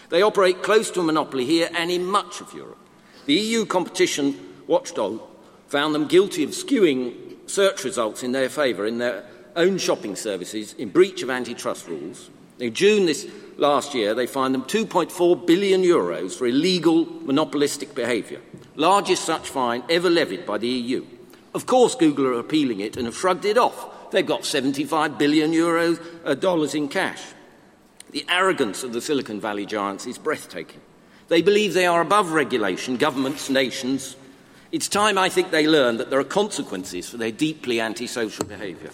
They 0.10 0.24
operate 0.24 0.64
close 0.64 0.90
to 0.92 1.02
a 1.02 1.04
monopoly 1.04 1.46
here 1.46 1.70
and 1.76 1.92
in 1.92 2.06
much 2.06 2.42
of 2.42 2.54
Europe. 2.56 2.80
The 3.28 3.36
EU 3.36 3.68
competition 3.68 4.64
watchdog 4.66 5.29
found 5.70 5.96
them 5.96 6.08
guilty 6.08 6.44
of 6.44 6.50
skewing 6.50 7.14
search 7.48 7.84
results 7.84 8.24
in 8.24 8.32
their 8.32 8.50
favour 8.50 8.86
in 8.86 8.98
their 8.98 9.26
own 9.56 9.78
shopping 9.78 10.16
services 10.16 10.74
in 10.74 10.90
breach 10.90 11.22
of 11.24 11.30
antitrust 11.30 11.88
rules. 11.88 12.30
In 12.60 12.74
June 12.74 13.06
this 13.06 13.30
last 13.58 13.94
year, 13.94 14.14
they 14.14 14.28
fined 14.28 14.54
them 14.54 14.64
2.4 14.64 15.48
billion 15.48 15.82
euros 15.82 16.38
for 16.38 16.48
illegal 16.48 17.06
monopolistic 17.06 17.96
behaviour, 17.96 18.42
largest 18.76 19.24
such 19.24 19.50
fine 19.50 19.84
ever 19.90 20.10
levied 20.10 20.46
by 20.46 20.58
the 20.58 20.68
EU. 20.68 21.06
Of 21.54 21.66
course, 21.66 21.96
Google 21.96 22.28
are 22.28 22.40
appealing 22.40 22.80
it 22.80 22.98
and 22.98 23.06
have 23.06 23.16
shrugged 23.16 23.46
it 23.46 23.58
off. 23.58 24.12
They've 24.12 24.26
got 24.26 24.46
75 24.46 25.18
billion 25.18 25.52
euros 25.52 26.04
uh, 26.26 26.36
dollars 26.36 26.76
in 26.76 26.90
cash. 26.90 27.22
The 28.12 28.26
arrogance 28.28 28.84
of 28.84 28.94
the 28.94 29.02
Silicon 29.02 29.40
Valley 29.40 29.66
giants 29.66 30.06
is 30.08 30.18
breathtaking. 30.18 30.82
They 31.28 31.42
believe 31.44 31.74
they 31.74 31.86
are 31.86 32.02
above 32.02 32.32
regulation, 32.32 32.98
governments, 32.98 33.50
nations. 33.50 34.16
It's 34.72 34.88
time, 34.88 35.18
I 35.18 35.30
think, 35.30 35.50
they 35.50 35.68
learn 35.68 35.98
that 35.98 36.12
there 36.12 36.20
are 36.20 36.24
consequences 36.24 37.10
for 37.10 37.18
their 37.18 37.32
deeply 37.32 37.82
antisocial 37.82 38.46
behaviour. 38.46 38.92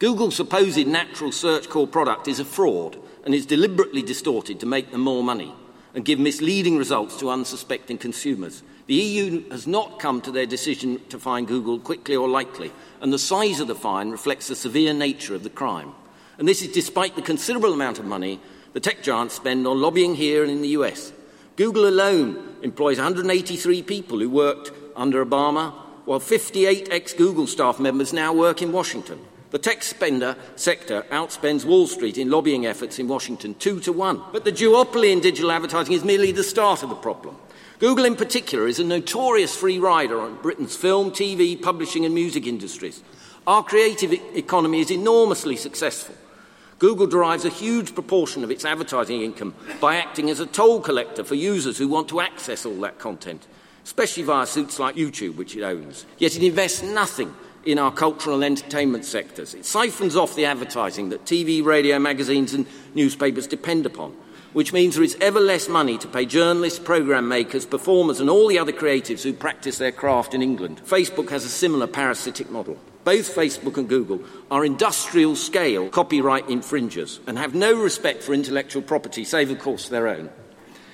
Google's 0.00 0.34
supposed 0.34 0.84
natural 0.88 1.30
search 1.30 1.68
core 1.68 1.86
product 1.86 2.26
is 2.26 2.40
a 2.40 2.44
fraud 2.44 2.98
and 3.24 3.32
is 3.32 3.46
deliberately 3.46 4.02
distorted 4.02 4.58
to 4.58 4.66
make 4.66 4.90
them 4.90 5.02
more 5.02 5.22
money 5.22 5.54
and 5.94 6.04
give 6.04 6.18
misleading 6.18 6.76
results 6.76 7.16
to 7.18 7.30
unsuspecting 7.30 7.98
consumers. 7.98 8.64
The 8.86 8.94
EU 8.94 9.48
has 9.50 9.68
not 9.68 10.00
come 10.00 10.20
to 10.22 10.32
their 10.32 10.46
decision 10.46 11.00
to 11.10 11.18
fine 11.18 11.44
Google 11.44 11.78
quickly 11.78 12.16
or 12.16 12.28
lightly, 12.28 12.72
and 13.00 13.12
the 13.12 13.18
size 13.18 13.60
of 13.60 13.68
the 13.68 13.76
fine 13.76 14.10
reflects 14.10 14.48
the 14.48 14.56
severe 14.56 14.92
nature 14.92 15.36
of 15.36 15.44
the 15.44 15.50
crime. 15.50 15.92
And 16.38 16.48
this 16.48 16.62
is 16.62 16.72
despite 16.72 17.14
the 17.14 17.22
considerable 17.22 17.72
amount 17.72 18.00
of 18.00 18.04
money 18.04 18.40
the 18.72 18.80
tech 18.80 19.02
giants 19.02 19.34
spend 19.34 19.66
on 19.66 19.80
lobbying 19.80 20.16
here 20.16 20.42
and 20.42 20.50
in 20.50 20.62
the 20.62 20.68
US. 20.70 21.12
Google 21.62 21.86
alone 21.86 22.56
employs 22.62 22.98
183 22.98 23.84
people 23.84 24.18
who 24.18 24.28
worked 24.28 24.72
under 24.96 25.24
Obama, 25.24 25.72
while 26.06 26.18
58 26.18 26.88
ex 26.90 27.12
Google 27.12 27.46
staff 27.46 27.78
members 27.78 28.12
now 28.12 28.32
work 28.32 28.62
in 28.62 28.72
Washington. 28.72 29.20
The 29.50 29.60
tech 29.60 29.84
spender 29.84 30.34
sector 30.56 31.06
outspends 31.12 31.64
Wall 31.64 31.86
Street 31.86 32.18
in 32.18 32.30
lobbying 32.30 32.66
efforts 32.66 32.98
in 32.98 33.06
Washington 33.06 33.54
two 33.54 33.78
to 33.78 33.92
one. 33.92 34.20
But 34.32 34.44
the 34.44 34.50
duopoly 34.50 35.12
in 35.12 35.20
digital 35.20 35.52
advertising 35.52 35.94
is 35.94 36.02
merely 36.02 36.32
the 36.32 36.42
start 36.42 36.82
of 36.82 36.88
the 36.88 36.96
problem. 36.96 37.36
Google, 37.78 38.06
in 38.06 38.16
particular, 38.16 38.66
is 38.66 38.80
a 38.80 38.84
notorious 38.84 39.54
free 39.54 39.78
rider 39.78 40.20
on 40.20 40.42
Britain's 40.42 40.74
film, 40.74 41.12
TV, 41.12 41.62
publishing, 41.62 42.04
and 42.04 42.12
music 42.12 42.44
industries. 42.44 43.04
Our 43.46 43.62
creative 43.62 44.12
economy 44.34 44.80
is 44.80 44.90
enormously 44.90 45.54
successful. 45.54 46.16
Google 46.82 47.06
derives 47.06 47.44
a 47.44 47.48
huge 47.48 47.94
proportion 47.94 48.42
of 48.42 48.50
its 48.50 48.64
advertising 48.64 49.22
income 49.22 49.54
by 49.80 49.94
acting 49.94 50.28
as 50.28 50.40
a 50.40 50.46
toll 50.46 50.80
collector 50.80 51.22
for 51.22 51.36
users 51.36 51.78
who 51.78 51.86
want 51.86 52.08
to 52.08 52.20
access 52.20 52.66
all 52.66 52.80
that 52.80 52.98
content, 52.98 53.46
especially 53.84 54.24
via 54.24 54.44
suits 54.44 54.80
like 54.80 54.96
YouTube, 54.96 55.36
which 55.36 55.54
it 55.54 55.62
owns. 55.62 56.06
Yet 56.18 56.34
it 56.34 56.42
invests 56.42 56.82
nothing 56.82 57.32
in 57.64 57.78
our 57.78 57.92
cultural 57.92 58.42
and 58.42 58.58
entertainment 58.58 59.04
sectors. 59.04 59.54
It 59.54 59.64
siphons 59.64 60.16
off 60.16 60.34
the 60.34 60.46
advertising 60.46 61.10
that 61.10 61.24
TV, 61.24 61.64
radio, 61.64 62.00
magazines, 62.00 62.52
and 62.52 62.66
newspapers 62.96 63.46
depend 63.46 63.86
upon, 63.86 64.16
which 64.52 64.72
means 64.72 64.94
there 64.94 65.04
is 65.04 65.16
ever 65.20 65.40
less 65.40 65.68
money 65.68 65.96
to 65.98 66.08
pay 66.08 66.26
journalists, 66.26 66.78
programme 66.78 67.28
makers, 67.28 67.66
performers, 67.66 68.20
and 68.20 68.28
all 68.28 68.48
the 68.48 68.58
other 68.58 68.72
creatives 68.72 69.22
who 69.22 69.32
practice 69.32 69.78
their 69.78 69.92
craft 69.92 70.34
in 70.34 70.42
England. 70.42 70.80
Facebook 70.84 71.30
has 71.30 71.44
a 71.44 71.48
similar 71.48 71.86
parasitic 71.86 72.50
model. 72.50 72.78
Both 73.04 73.34
Facebook 73.34 73.78
and 73.78 73.88
Google 73.88 74.20
are 74.50 74.64
industrial 74.64 75.34
scale 75.34 75.88
copyright 75.88 76.48
infringers 76.48 77.18
and 77.26 77.36
have 77.38 77.54
no 77.54 77.74
respect 77.74 78.22
for 78.22 78.32
intellectual 78.32 78.82
property, 78.82 79.24
save, 79.24 79.50
of 79.50 79.58
course, 79.58 79.88
their 79.88 80.06
own. 80.06 80.30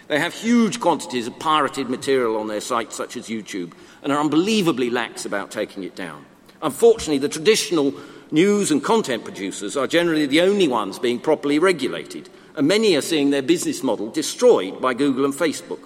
They 0.07 0.19
have 0.19 0.33
huge 0.33 0.81
quantities 0.81 1.27
of 1.27 1.39
pirated 1.39 1.91
material 1.91 2.39
on 2.39 2.49
their 2.49 2.63
sites, 2.63 2.97
such 2.97 3.17
as 3.17 3.29
YouTube, 3.29 3.73
and 4.03 4.11
are 4.11 4.21
unbelievably 4.21 4.89
lax 4.89 5.27
about 5.27 5.51
taking 5.51 5.83
it 5.83 5.95
down. 5.95 6.25
Unfortunately, 6.63 7.19
the 7.19 7.29
traditional 7.29 7.93
news 8.31 8.71
and 8.71 8.83
content 8.83 9.25
producers 9.25 9.77
are 9.77 9.87
generally 9.87 10.25
the 10.25 10.41
only 10.41 10.67
ones 10.67 10.99
being 10.99 11.21
properly 11.21 11.59
regulated, 11.59 12.31
and 12.59 12.67
many 12.67 12.97
are 12.97 13.01
seeing 13.01 13.31
their 13.31 13.41
business 13.41 13.85
model 13.85 14.11
destroyed 14.11 14.81
by 14.81 14.93
Google 14.93 15.25
and 15.25 15.33
Facebook. 15.33 15.79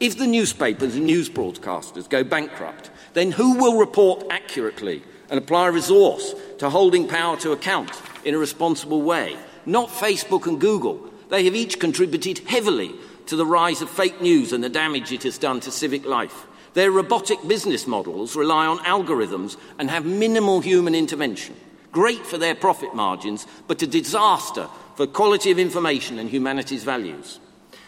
If 0.00 0.18
the 0.18 0.26
newspapers 0.26 0.96
and 0.96 1.06
news 1.06 1.30
broadcasters 1.30 2.08
go 2.08 2.24
bankrupt, 2.24 2.90
then 3.12 3.30
who 3.30 3.54
will 3.54 3.78
report 3.78 4.26
accurately 4.28 5.04
and 5.30 5.38
apply 5.38 5.68
resource 5.68 6.34
to 6.58 6.70
holding 6.70 7.06
power 7.06 7.36
to 7.36 7.52
account 7.52 7.92
in 8.24 8.34
a 8.34 8.38
responsible 8.38 9.00
way? 9.00 9.36
Not 9.64 9.90
Facebook 9.90 10.48
and 10.48 10.60
Google. 10.60 11.08
They 11.28 11.44
have 11.44 11.54
each 11.54 11.78
contributed 11.78 12.40
heavily 12.40 12.96
to 13.26 13.36
the 13.36 13.46
rise 13.46 13.80
of 13.80 13.88
fake 13.88 14.20
news 14.20 14.52
and 14.52 14.64
the 14.64 14.68
damage 14.68 15.12
it 15.12 15.22
has 15.22 15.38
done 15.38 15.60
to 15.60 15.70
civic 15.70 16.04
life. 16.04 16.46
Their 16.74 16.90
robotic 16.90 17.46
business 17.46 17.86
models 17.86 18.34
rely 18.34 18.66
on 18.66 18.78
algorithms 18.78 19.56
and 19.78 19.88
have 19.88 20.04
minimal 20.04 20.62
human 20.62 20.96
intervention. 20.96 21.54
Great 21.92 22.26
for 22.26 22.38
their 22.38 22.56
profit 22.56 22.92
margins, 22.92 23.46
but 23.68 23.82
a 23.82 23.86
disaster 23.86 24.68
for 24.98 25.06
quality 25.06 25.52
of 25.52 25.60
information 25.60 26.18
and 26.18 26.28
humanity's 26.28 26.82
values. 26.82 27.38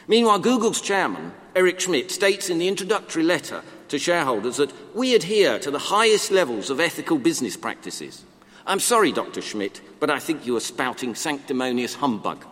Meanwhile, 0.07 0.39
Google's 0.39 0.81
chairman, 0.81 1.33
Eric 1.57 1.81
Schmidt, 1.81 2.09
states 2.09 2.49
in 2.49 2.59
the 2.59 2.69
introductory 2.69 3.25
letter 3.25 3.65
to 3.89 3.99
shareholders 3.99 4.59
that 4.59 4.73
we 4.95 5.17
adhere 5.17 5.59
to 5.59 5.73
the 5.73 5.81
highest 5.81 6.31
levels 6.31 6.71
of 6.71 6.79
ethical 6.79 7.19
business 7.19 7.57
practices. 7.57 8.25
I'm 8.65 8.79
sorry, 8.79 9.11
Dr. 9.11 9.43
Schmidt, 9.43 9.81
but 9.99 10.09
I 10.09 10.21
think 10.21 10.47
you 10.47 10.57
are 10.57 10.61
spouting 10.61 11.17
sanctimonious 11.17 11.97
humbug. 11.97 12.45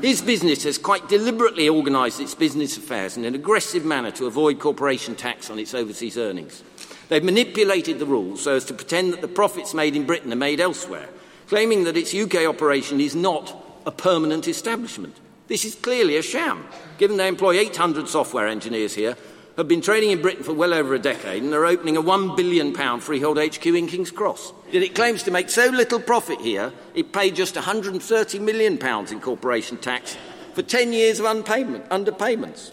His 0.00 0.22
business 0.22 0.62
has 0.62 0.78
quite 0.78 1.08
deliberately 1.08 1.68
organised 1.68 2.20
its 2.20 2.36
business 2.36 2.76
affairs 2.76 3.16
in 3.16 3.24
an 3.24 3.34
aggressive 3.34 3.84
manner 3.84 4.12
to 4.12 4.26
avoid 4.26 4.60
corporation 4.60 5.16
tax 5.16 5.50
on 5.50 5.58
its 5.58 5.74
overseas 5.74 6.16
earnings. 6.16 6.62
They've 7.08 7.24
manipulated 7.24 7.98
the 7.98 8.06
rules 8.06 8.42
so 8.42 8.54
as 8.54 8.64
to 8.66 8.74
pretend 8.74 9.12
that 9.12 9.20
the 9.20 9.26
profits 9.26 9.74
made 9.74 9.96
in 9.96 10.06
Britain 10.06 10.32
are 10.32 10.36
made 10.36 10.60
elsewhere, 10.60 11.08
claiming 11.48 11.84
that 11.84 11.96
its 11.96 12.14
UK 12.14 12.46
operation 12.46 13.00
is 13.00 13.14
not 13.14 13.54
a 13.86 13.90
permanent 13.90 14.48
establishment. 14.48 15.16
This 15.48 15.64
is 15.64 15.74
clearly 15.76 16.16
a 16.16 16.22
sham, 16.22 16.66
given 16.98 17.16
they 17.16 17.28
employ 17.28 17.58
800 17.58 18.08
software 18.08 18.48
engineers 18.48 18.94
here, 18.94 19.16
have 19.56 19.68
been 19.68 19.80
trading 19.80 20.10
in 20.10 20.20
Britain 20.20 20.42
for 20.42 20.52
well 20.52 20.74
over 20.74 20.94
a 20.94 20.98
decade, 20.98 21.42
and 21.42 21.54
are 21.54 21.64
opening 21.64 21.96
a 21.96 22.02
£1 22.02 22.36
billion 22.36 22.74
freehold 23.00 23.38
HQ 23.38 23.64
in 23.64 23.86
King's 23.86 24.10
Cross. 24.10 24.52
Yet 24.70 24.82
it 24.82 24.94
claims 24.94 25.22
to 25.22 25.30
make 25.30 25.48
so 25.48 25.66
little 25.66 26.00
profit 26.00 26.40
here, 26.40 26.72
it 26.94 27.12
paid 27.12 27.34
just 27.34 27.54
£130 27.54 28.40
million 28.40 28.76
in 29.10 29.20
corporation 29.20 29.78
tax 29.78 30.16
for 30.52 30.62
10 30.62 30.92
years 30.92 31.20
of 31.20 31.26
unpayment, 31.26 31.88
underpayments. 31.88 32.72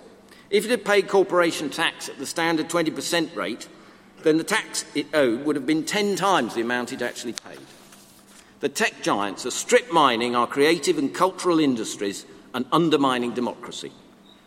If 0.50 0.66
it 0.66 0.72
had 0.72 0.86
paid 0.86 1.08
corporation 1.08 1.70
tax 1.70 2.10
at 2.10 2.18
the 2.18 2.26
standard 2.26 2.70
20% 2.70 3.36
rate, 3.36 3.68
then 4.24 4.38
the 4.38 4.44
tax 4.44 4.86
it 4.94 5.08
owed 5.14 5.46
would 5.46 5.56
have 5.56 5.66
been 5.66 5.84
10 5.86 6.16
times 6.16 6.54
the 6.54 6.62
amount 6.62 6.92
it 6.92 7.02
actually 7.02 7.34
paid. 7.34 7.60
The 8.64 8.70
tech 8.70 9.02
giants 9.02 9.46
are 9.46 9.52
strip 9.52 9.92
mining 9.92 10.38
our 10.38 10.48
creative 10.48 10.98
and 10.98 11.14
cultural 11.14 11.60
industries 11.60 12.26
and 12.54 12.66
undermining 12.72 13.34
democracy. 13.34 13.92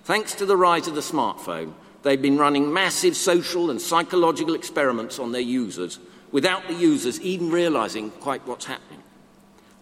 Thanks 0.05 0.35
to 0.37 0.47
the 0.47 0.57
rise 0.57 0.89
of 0.89 0.95
the 0.95 1.03
smartphone, 1.03 1.75
they've 2.03 2.23
been 2.23 2.39
running 2.39 2.73
massive 2.73 3.15
social 3.15 3.71
and 3.71 3.79
psychological 3.79 4.55
experiments 4.55 5.19
on 5.19 5.33
their 5.33 5.43
users 5.43 5.99
without 6.33 6.67
the 6.67 6.73
users 6.73 7.21
even 7.21 7.51
realizing 7.51 8.11
quite 8.11 8.47
what's 8.47 8.65
happening. 8.65 9.03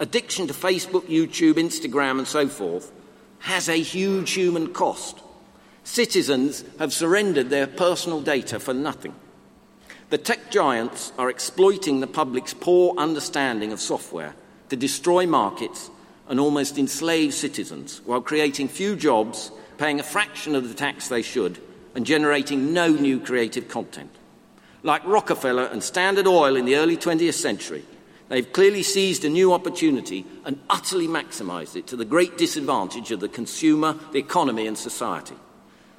Addiction 0.00 0.48
to 0.48 0.52
Facebook, 0.52 1.02
YouTube, 1.02 1.54
Instagram, 1.54 2.18
and 2.18 2.26
so 2.26 2.48
forth 2.48 2.90
has 3.38 3.68
a 3.68 3.80
huge 3.80 4.32
human 4.32 4.72
cost. 4.72 5.20
Citizens 5.84 6.64
have 6.80 6.92
surrendered 6.92 7.50
their 7.50 7.68
personal 7.68 8.20
data 8.20 8.58
for 8.58 8.74
nothing. 8.74 9.14
The 10.14 10.18
tech 10.18 10.48
giants 10.48 11.10
are 11.18 11.28
exploiting 11.28 11.98
the 11.98 12.06
public's 12.06 12.54
poor 12.54 12.94
understanding 12.96 13.72
of 13.72 13.80
software 13.80 14.36
to 14.68 14.76
destroy 14.76 15.26
markets 15.26 15.90
and 16.28 16.38
almost 16.38 16.78
enslave 16.78 17.34
citizens 17.34 18.00
while 18.04 18.20
creating 18.20 18.68
few 18.68 18.94
jobs, 18.94 19.50
paying 19.76 19.98
a 19.98 20.04
fraction 20.04 20.54
of 20.54 20.68
the 20.68 20.74
tax 20.76 21.08
they 21.08 21.22
should, 21.22 21.58
and 21.96 22.06
generating 22.06 22.72
no 22.72 22.90
new 22.90 23.18
creative 23.18 23.66
content. 23.66 24.12
Like 24.84 25.04
Rockefeller 25.04 25.64
and 25.64 25.82
Standard 25.82 26.28
Oil 26.28 26.54
in 26.54 26.64
the 26.64 26.76
early 26.76 26.96
20th 26.96 27.34
century, 27.34 27.84
they've 28.28 28.52
clearly 28.52 28.84
seized 28.84 29.24
a 29.24 29.28
new 29.28 29.52
opportunity 29.52 30.24
and 30.44 30.60
utterly 30.70 31.08
maximised 31.08 31.74
it 31.74 31.88
to 31.88 31.96
the 31.96 32.04
great 32.04 32.38
disadvantage 32.38 33.10
of 33.10 33.18
the 33.18 33.28
consumer, 33.28 33.96
the 34.12 34.20
economy, 34.20 34.68
and 34.68 34.78
society. 34.78 35.34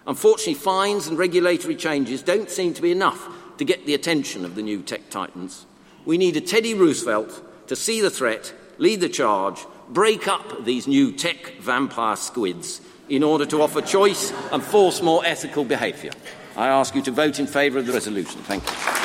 Unfortunately, 0.08 0.54
fines 0.54 1.08
and 1.08 1.18
regulatory 1.18 1.76
changes 1.76 2.24
don't 2.24 2.50
seem 2.50 2.74
to 2.76 2.82
be 2.82 2.94
enough 2.94 3.28
to 3.58 3.66
get 3.66 3.86
the 3.86 3.94
attention 3.94 4.46
of 4.46 4.56
the 4.56 4.62
new 4.62 4.82
tech 4.82 5.10
titans. 5.10 5.66
We 6.06 6.18
need 6.18 6.38
a 6.38 6.42
Teddy 6.42 6.74
Roosevelt 6.74 7.68
to 7.68 7.76
see 7.76 8.02
the 8.02 8.10
threat, 8.10 8.54
lead 8.78 9.02
the 9.02 9.10
charge, 9.10 9.66
break 9.90 10.28
up 10.28 10.66
these 10.66 10.88
new 10.88 11.12
tech 11.12 11.54
vampire 11.60 12.16
squids 12.16 12.82
in 13.10 13.24
order 13.24 13.46
to 13.46 13.62
offer 13.62 13.82
choice 13.82 14.32
and 14.52 14.64
force 14.64 15.02
more 15.02 15.26
ethical 15.26 15.64
behaviour. 15.64 16.12
I 16.56 16.68
ask 16.68 16.96
you 16.96 17.02
to 17.04 17.12
vote 17.12 17.40
in 17.40 17.48
favour 17.48 17.80
of 17.80 17.86
the 17.86 17.94
resolution. 17.94 18.42
Thank 18.42 18.64
you. 18.64 19.05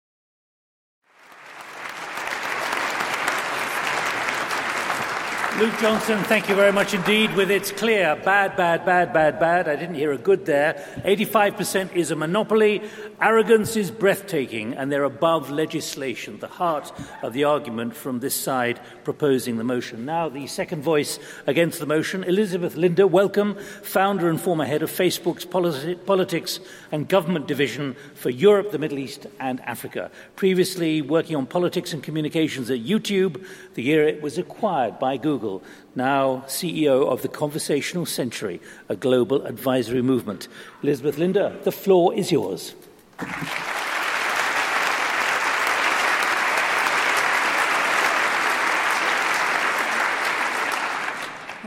Luke 5.61 5.77
Johnson, 5.79 6.17
thank 6.23 6.49
you 6.49 6.55
very 6.55 6.71
much 6.71 6.95
indeed. 6.95 7.35
With 7.35 7.51
its 7.51 7.71
clear 7.71 8.15
bad, 8.15 8.55
bad, 8.55 8.83
bad, 8.83 9.13
bad, 9.13 9.39
bad. 9.39 9.67
I 9.67 9.75
didn't 9.75 9.93
hear 9.93 10.11
a 10.11 10.17
good 10.17 10.47
there. 10.47 10.83
85% 11.05 11.95
is 11.95 12.09
a 12.09 12.15
monopoly. 12.15 12.81
Arrogance 13.21 13.75
is 13.75 13.91
breathtaking, 13.91 14.73
and 14.73 14.91
they're 14.91 15.03
above 15.03 15.51
legislation. 15.51 16.39
The 16.39 16.47
heart 16.47 16.91
of 17.21 17.33
the 17.33 17.43
argument 17.43 17.95
from 17.95 18.21
this 18.21 18.33
side 18.33 18.79
proposing 19.03 19.57
the 19.57 19.63
motion. 19.63 20.03
Now, 20.03 20.29
the 20.29 20.47
second 20.47 20.81
voice 20.81 21.19
against 21.45 21.77
the 21.77 21.85
motion, 21.85 22.23
Elizabeth 22.23 22.75
Linder, 22.75 23.05
welcome, 23.05 23.53
founder 23.83 24.31
and 24.31 24.41
former 24.41 24.65
head 24.65 24.81
of 24.81 24.89
Facebook's 24.89 25.45
politi- 25.45 26.03
politics 26.07 26.59
and 26.91 27.07
government 27.07 27.47
division 27.47 27.95
for 28.15 28.31
Europe, 28.31 28.71
the 28.71 28.79
Middle 28.79 28.97
East, 28.97 29.27
and 29.39 29.61
Africa. 29.61 30.09
Previously 30.35 31.03
working 31.03 31.35
on 31.35 31.45
politics 31.45 31.93
and 31.93 32.01
communications 32.01 32.71
at 32.71 32.79
YouTube, 32.79 33.45
the 33.75 33.83
year 33.83 34.07
it 34.07 34.23
was 34.23 34.39
acquired 34.39 34.97
by 34.97 35.17
Google 35.17 35.50
now 35.95 36.43
CEO 36.47 37.07
of 37.07 37.21
the 37.21 37.27
Conversational 37.27 38.05
Century, 38.05 38.61
a 38.87 38.95
global 38.95 39.45
advisory 39.45 40.01
movement. 40.01 40.47
Elizabeth 40.83 41.17
Linder, 41.17 41.57
the 41.63 41.71
floor 41.71 42.13
is 42.13 42.31
yours. 42.31 42.73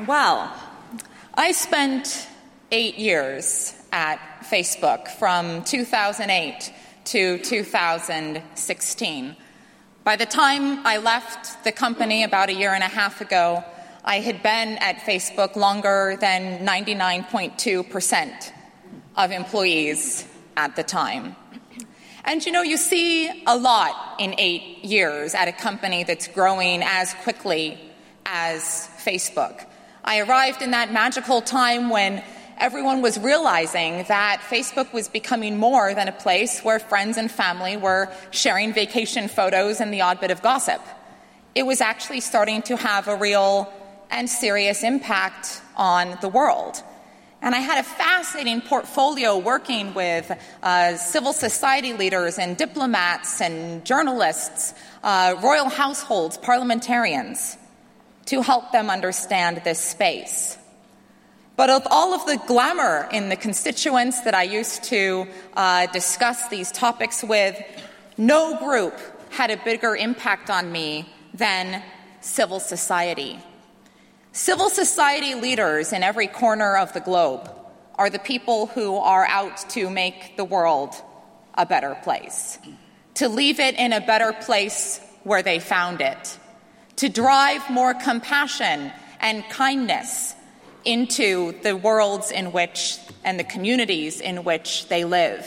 Well, 0.06 0.52
I 1.34 1.52
spent 1.52 2.28
eight 2.70 2.98
years 2.98 3.74
at 3.92 4.18
Facebook 4.42 5.08
from 5.18 5.64
2008 5.64 6.72
to 7.04 7.38
2016. 7.38 9.36
By 10.04 10.16
the 10.16 10.26
time 10.26 10.86
I 10.86 10.98
left 10.98 11.64
the 11.64 11.72
company 11.72 12.24
about 12.24 12.50
a 12.50 12.54
year 12.54 12.74
and 12.74 12.84
a 12.84 12.88
half 12.88 13.20
ago, 13.20 13.64
I 14.06 14.20
had 14.20 14.42
been 14.42 14.76
at 14.78 14.96
Facebook 14.98 15.56
longer 15.56 16.18
than 16.20 16.66
99.2% 16.66 18.52
of 19.16 19.30
employees 19.30 20.28
at 20.58 20.76
the 20.76 20.82
time. 20.82 21.34
And 22.26 22.44
you 22.44 22.52
know, 22.52 22.60
you 22.60 22.76
see 22.76 23.44
a 23.46 23.56
lot 23.56 24.16
in 24.18 24.34
eight 24.36 24.84
years 24.84 25.34
at 25.34 25.48
a 25.48 25.52
company 25.52 26.04
that's 26.04 26.28
growing 26.28 26.82
as 26.82 27.14
quickly 27.22 27.78
as 28.26 28.90
Facebook. 29.02 29.64
I 30.04 30.20
arrived 30.20 30.60
in 30.60 30.72
that 30.72 30.92
magical 30.92 31.40
time 31.40 31.88
when 31.88 32.22
everyone 32.58 33.00
was 33.00 33.18
realizing 33.18 34.04
that 34.08 34.42
Facebook 34.50 34.92
was 34.92 35.08
becoming 35.08 35.56
more 35.56 35.94
than 35.94 36.08
a 36.08 36.12
place 36.12 36.60
where 36.60 36.78
friends 36.78 37.16
and 37.16 37.30
family 37.30 37.78
were 37.78 38.10
sharing 38.30 38.74
vacation 38.74 39.28
photos 39.28 39.80
and 39.80 39.94
the 39.94 40.02
odd 40.02 40.20
bit 40.20 40.30
of 40.30 40.42
gossip. 40.42 40.82
It 41.54 41.64
was 41.64 41.80
actually 41.80 42.20
starting 42.20 42.60
to 42.62 42.76
have 42.76 43.08
a 43.08 43.16
real 43.16 43.72
and 44.14 44.30
serious 44.30 44.84
impact 44.84 45.60
on 45.76 46.16
the 46.20 46.28
world. 46.28 46.82
And 47.42 47.54
I 47.54 47.58
had 47.58 47.78
a 47.78 47.82
fascinating 47.82 48.62
portfolio 48.62 49.36
working 49.36 49.92
with 49.92 50.32
uh, 50.62 50.96
civil 50.96 51.34
society 51.34 51.92
leaders 51.92 52.38
and 52.38 52.56
diplomats 52.56 53.42
and 53.42 53.84
journalists, 53.84 54.72
uh, 55.02 55.34
royal 55.42 55.68
households, 55.68 56.38
parliamentarians 56.38 57.58
to 58.26 58.40
help 58.40 58.72
them 58.72 58.88
understand 58.88 59.60
this 59.64 59.80
space. 59.80 60.56
But 61.56 61.68
of 61.68 61.86
all 61.90 62.14
of 62.14 62.24
the 62.24 62.40
glamour 62.46 63.08
in 63.12 63.28
the 63.28 63.36
constituents 63.36 64.22
that 64.22 64.34
I 64.34 64.44
used 64.44 64.84
to 64.84 65.26
uh, 65.54 65.86
discuss 65.88 66.48
these 66.48 66.72
topics 66.72 67.22
with, 67.22 67.60
no 68.16 68.58
group 68.58 68.98
had 69.30 69.50
a 69.50 69.56
bigger 69.58 69.94
impact 69.94 70.50
on 70.50 70.72
me 70.72 71.12
than 71.34 71.82
civil 72.20 72.60
society. 72.60 73.38
Civil 74.36 74.68
society 74.68 75.36
leaders 75.36 75.92
in 75.92 76.02
every 76.02 76.26
corner 76.26 76.76
of 76.76 76.92
the 76.92 76.98
globe 76.98 77.48
are 77.94 78.10
the 78.10 78.18
people 78.18 78.66
who 78.66 78.96
are 78.96 79.24
out 79.24 79.58
to 79.70 79.88
make 79.88 80.36
the 80.36 80.44
world 80.44 80.92
a 81.54 81.64
better 81.64 81.96
place, 82.02 82.58
to 83.14 83.28
leave 83.28 83.60
it 83.60 83.76
in 83.76 83.92
a 83.92 84.00
better 84.00 84.32
place 84.32 84.98
where 85.22 85.44
they 85.44 85.60
found 85.60 86.00
it 86.00 86.36
to 86.96 87.08
drive 87.08 87.70
more 87.70 87.94
compassion 87.94 88.90
and 89.20 89.48
kindness 89.50 90.34
into 90.84 91.52
the 91.62 91.76
worlds 91.76 92.32
in 92.32 92.50
which 92.50 92.98
and 93.22 93.38
the 93.38 93.44
communities 93.44 94.20
in 94.20 94.42
which 94.42 94.88
they 94.88 95.04
live. 95.04 95.46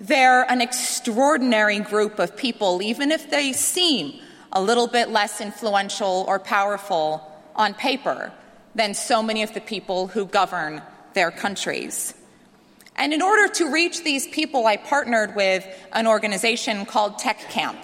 They're 0.00 0.48
an 0.48 0.60
extraordinary 0.60 1.80
group 1.80 2.20
of 2.20 2.36
people, 2.36 2.80
even 2.80 3.10
if 3.10 3.28
they 3.28 3.52
seem 3.52 4.20
a 4.52 4.62
little 4.62 4.86
bit 4.86 5.08
less 5.08 5.40
influential 5.40 6.24
or 6.28 6.38
powerful 6.38 7.27
on 7.58 7.74
paper 7.74 8.32
than 8.74 8.94
so 8.94 9.22
many 9.22 9.42
of 9.42 9.52
the 9.52 9.60
people 9.60 10.06
who 10.06 10.24
govern 10.24 10.80
their 11.12 11.30
countries. 11.30 12.14
And 12.96 13.12
in 13.12 13.22
order 13.22 13.52
to 13.54 13.70
reach 13.70 14.02
these 14.04 14.26
people, 14.28 14.66
I 14.66 14.76
partnered 14.76 15.36
with 15.36 15.66
an 15.92 16.06
organization 16.06 16.86
called 16.86 17.18
Tech 17.18 17.38
Camp. 17.50 17.78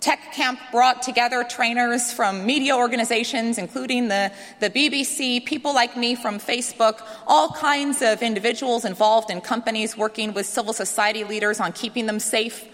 Tech 0.00 0.32
Camp 0.32 0.58
brought 0.72 1.02
together 1.02 1.44
trainers 1.44 2.10
from 2.10 2.46
media 2.46 2.74
organizations, 2.74 3.58
including 3.58 4.08
the, 4.08 4.32
the 4.58 4.70
BBC, 4.70 5.44
people 5.44 5.74
like 5.74 5.94
me 5.94 6.14
from 6.14 6.38
Facebook, 6.38 7.06
all 7.26 7.50
kinds 7.50 8.00
of 8.00 8.22
individuals 8.22 8.86
involved 8.86 9.30
in 9.30 9.42
companies 9.42 9.98
working 9.98 10.32
with 10.32 10.46
civil 10.46 10.72
society 10.72 11.24
leaders 11.24 11.60
on 11.60 11.72
keeping 11.72 12.06
them 12.06 12.18
safe 12.18 12.66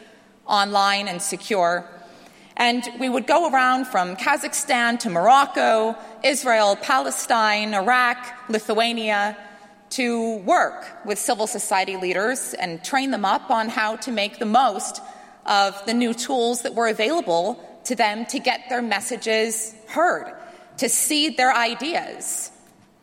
online 0.46 1.08
and 1.08 1.20
secure. 1.20 1.88
And 2.56 2.82
we 2.98 3.08
would 3.08 3.26
go 3.26 3.50
around 3.50 3.86
from 3.86 4.16
Kazakhstan 4.16 4.98
to 5.00 5.10
Morocco, 5.10 5.94
Israel, 6.24 6.76
Palestine, 6.76 7.74
Iraq, 7.74 8.18
Lithuania, 8.48 9.36
to 9.90 10.38
work 10.38 10.86
with 11.04 11.18
civil 11.18 11.46
society 11.46 11.96
leaders 11.96 12.54
and 12.54 12.82
train 12.82 13.10
them 13.10 13.24
up 13.24 13.50
on 13.50 13.68
how 13.68 13.96
to 13.96 14.10
make 14.10 14.38
the 14.38 14.46
most 14.46 15.00
of 15.44 15.84
the 15.86 15.94
new 15.94 16.14
tools 16.14 16.62
that 16.62 16.74
were 16.74 16.88
available 16.88 17.62
to 17.84 17.94
them 17.94 18.26
to 18.26 18.38
get 18.38 18.68
their 18.68 18.82
messages 18.82 19.74
heard, 19.88 20.34
to 20.78 20.88
seed 20.88 21.36
their 21.36 21.54
ideas, 21.54 22.50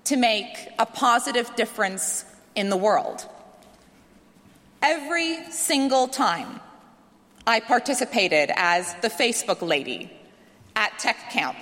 to 0.06 0.18
make 0.18 0.70
a 0.78 0.86
positive 0.86 1.56
difference 1.56 2.26
in 2.56 2.70
the 2.70 2.78
world. 2.78 3.26
Every 4.82 5.50
single 5.52 6.10
time 6.10 6.60
I 7.45 7.60
participated 7.60 8.51
as 8.56 8.93
the 9.01 9.10
Facebook 9.10 9.62
lady 9.62 10.10
at 10.77 10.97
Tech 10.97 11.29
Camp. 11.29 11.58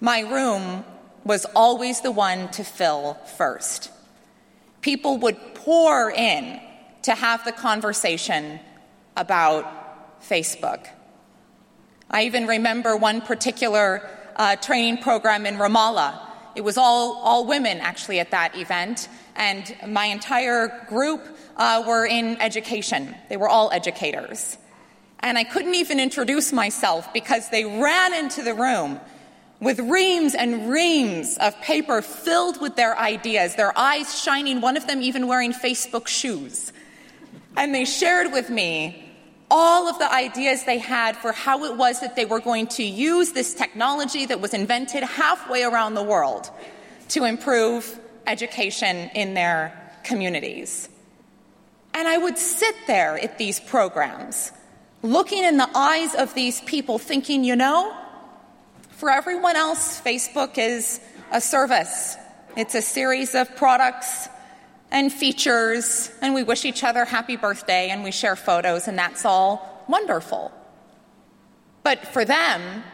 My 0.00 0.20
room 0.20 0.84
was 1.22 1.44
always 1.54 2.00
the 2.00 2.10
one 2.10 2.48
to 2.52 2.64
fill 2.64 3.14
first. 3.36 3.92
People 4.80 5.18
would 5.18 5.36
pour 5.54 6.10
in 6.10 6.60
to 7.02 7.14
have 7.14 7.44
the 7.44 7.52
conversation 7.52 8.58
about 9.16 10.20
Facebook. 10.20 10.88
I 12.10 12.24
even 12.24 12.48
remember 12.48 12.96
one 12.96 13.20
particular 13.20 14.10
uh, 14.34 14.56
training 14.56 14.98
program 14.98 15.46
in 15.46 15.58
Ramallah. 15.58 16.18
It 16.56 16.62
was 16.62 16.76
all, 16.76 17.18
all 17.18 17.46
women 17.46 17.78
actually 17.78 18.18
at 18.18 18.32
that 18.32 18.56
event, 18.58 19.08
and 19.36 19.76
my 19.86 20.06
entire 20.06 20.84
group 20.88 21.24
uh, 21.56 21.84
were 21.86 22.04
in 22.04 22.40
education. 22.40 23.14
They 23.28 23.36
were 23.36 23.48
all 23.48 23.70
educators. 23.70 24.58
And 25.22 25.38
I 25.38 25.44
couldn't 25.44 25.74
even 25.74 26.00
introduce 26.00 26.52
myself 26.52 27.12
because 27.12 27.48
they 27.50 27.64
ran 27.64 28.12
into 28.12 28.42
the 28.42 28.54
room 28.54 29.00
with 29.60 29.78
reams 29.78 30.34
and 30.34 30.68
reams 30.68 31.38
of 31.38 31.58
paper 31.60 32.02
filled 32.02 32.60
with 32.60 32.74
their 32.74 32.98
ideas, 32.98 33.54
their 33.54 33.76
eyes 33.78 34.20
shining, 34.20 34.60
one 34.60 34.76
of 34.76 34.88
them 34.88 35.00
even 35.00 35.28
wearing 35.28 35.52
Facebook 35.52 36.08
shoes. 36.08 36.72
And 37.56 37.72
they 37.72 37.84
shared 37.84 38.32
with 38.32 38.50
me 38.50 39.08
all 39.48 39.86
of 39.86 39.98
the 40.00 40.12
ideas 40.12 40.64
they 40.64 40.78
had 40.78 41.16
for 41.16 41.30
how 41.30 41.64
it 41.64 41.76
was 41.76 42.00
that 42.00 42.16
they 42.16 42.24
were 42.24 42.40
going 42.40 42.66
to 42.66 42.82
use 42.82 43.32
this 43.32 43.54
technology 43.54 44.26
that 44.26 44.40
was 44.40 44.54
invented 44.54 45.04
halfway 45.04 45.62
around 45.62 45.94
the 45.94 46.02
world 46.02 46.50
to 47.10 47.24
improve 47.24 48.00
education 48.26 49.10
in 49.14 49.34
their 49.34 49.78
communities. 50.02 50.88
And 51.94 52.08
I 52.08 52.16
would 52.16 52.38
sit 52.38 52.74
there 52.86 53.18
at 53.18 53.38
these 53.38 53.60
programs 53.60 54.50
looking 55.02 55.44
in 55.44 55.56
the 55.56 55.68
eyes 55.74 56.14
of 56.14 56.34
these 56.34 56.60
people, 56.62 56.98
thinking, 56.98 57.44
you 57.44 57.56
know, 57.56 57.96
for 58.90 59.10
everyone 59.10 59.56
else, 59.56 60.00
Facebook 60.00 60.58
is 60.58 61.00
a 61.32 61.40
service, 61.40 62.16
it's 62.56 62.74
a 62.74 62.82
series 62.82 63.34
of 63.34 63.54
products 63.56 64.28
and 64.90 65.12
features, 65.12 66.10
and 66.20 66.34
we 66.34 66.42
wish 66.42 66.64
each 66.64 66.84
other 66.84 67.04
happy 67.04 67.36
birthday 67.36 67.88
and 67.88 68.04
we 68.04 68.12
share 68.12 68.36
photos, 68.36 68.86
and 68.86 68.98
that's 68.98 69.24
all 69.24 69.84
wonderful. 69.88 70.52
But 71.82 72.06
for 72.08 72.24
them, 72.24 72.84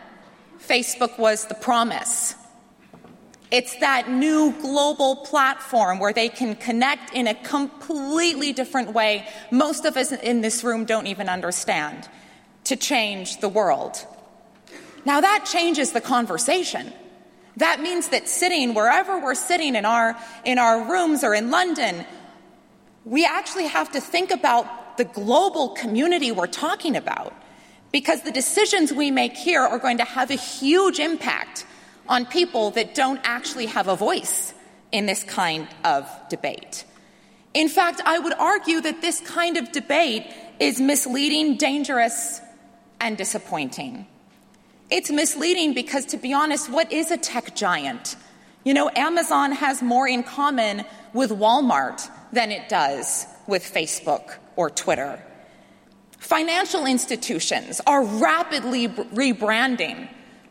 Facebook 0.60 1.18
was 1.18 1.46
the 1.46 1.54
promise. 1.54 2.34
It's 3.50 3.76
that 3.76 4.10
new 4.10 4.54
global 4.60 5.16
platform 5.16 5.98
where 5.98 6.12
they 6.12 6.28
can 6.28 6.54
connect 6.54 7.14
in 7.14 7.26
a 7.26 7.34
completely 7.34 8.52
different 8.52 8.92
way, 8.92 9.26
most 9.50 9.86
of 9.86 9.96
us 9.96 10.12
in 10.12 10.42
this 10.42 10.62
room 10.62 10.84
don't 10.84 11.06
even 11.06 11.30
understand, 11.30 12.08
to 12.64 12.76
change 12.76 13.40
the 13.40 13.48
world. 13.48 14.04
Now, 15.06 15.22
that 15.22 15.46
changes 15.50 15.92
the 15.92 16.02
conversation. 16.02 16.92
That 17.56 17.80
means 17.80 18.08
that 18.08 18.28
sitting 18.28 18.74
wherever 18.74 19.18
we're 19.18 19.34
sitting 19.34 19.74
in 19.74 19.86
our, 19.86 20.14
in 20.44 20.58
our 20.58 20.90
rooms 20.90 21.24
or 21.24 21.34
in 21.34 21.50
London, 21.50 22.04
we 23.06 23.24
actually 23.24 23.66
have 23.66 23.90
to 23.92 24.00
think 24.00 24.30
about 24.30 24.98
the 24.98 25.04
global 25.04 25.70
community 25.70 26.30
we're 26.32 26.46
talking 26.46 26.96
about 26.96 27.34
because 27.92 28.22
the 28.22 28.30
decisions 28.30 28.92
we 28.92 29.10
make 29.10 29.34
here 29.34 29.62
are 29.62 29.78
going 29.78 29.96
to 29.96 30.04
have 30.04 30.30
a 30.30 30.34
huge 30.34 30.98
impact 30.98 31.64
on 32.08 32.26
people 32.26 32.70
that 32.72 32.94
don't 32.94 33.20
actually 33.24 33.66
have 33.66 33.88
a 33.88 33.96
voice 33.96 34.54
in 34.92 35.06
this 35.06 35.24
kind 35.24 35.68
of 35.84 36.08
debate. 36.28 36.84
In 37.54 37.68
fact, 37.68 38.00
I 38.04 38.18
would 38.18 38.34
argue 38.34 38.80
that 38.80 39.00
this 39.00 39.20
kind 39.20 39.56
of 39.56 39.72
debate 39.72 40.26
is 40.60 40.80
misleading, 40.80 41.56
dangerous, 41.56 42.40
and 43.00 43.16
disappointing. 43.16 44.06
It's 44.90 45.10
misleading 45.10 45.74
because, 45.74 46.06
to 46.06 46.16
be 46.16 46.32
honest, 46.32 46.70
what 46.70 46.92
is 46.92 47.10
a 47.10 47.16
tech 47.16 47.54
giant? 47.54 48.16
You 48.64 48.74
know, 48.74 48.90
Amazon 48.96 49.52
has 49.52 49.82
more 49.82 50.08
in 50.08 50.22
common 50.22 50.84
with 51.12 51.30
Walmart 51.30 52.08
than 52.32 52.50
it 52.50 52.68
does 52.68 53.26
with 53.46 53.62
Facebook 53.62 54.36
or 54.56 54.70
Twitter. 54.70 55.22
Financial 56.18 56.84
institutions 56.86 57.80
are 57.86 58.04
rapidly 58.04 58.88
rebranding 58.88 60.08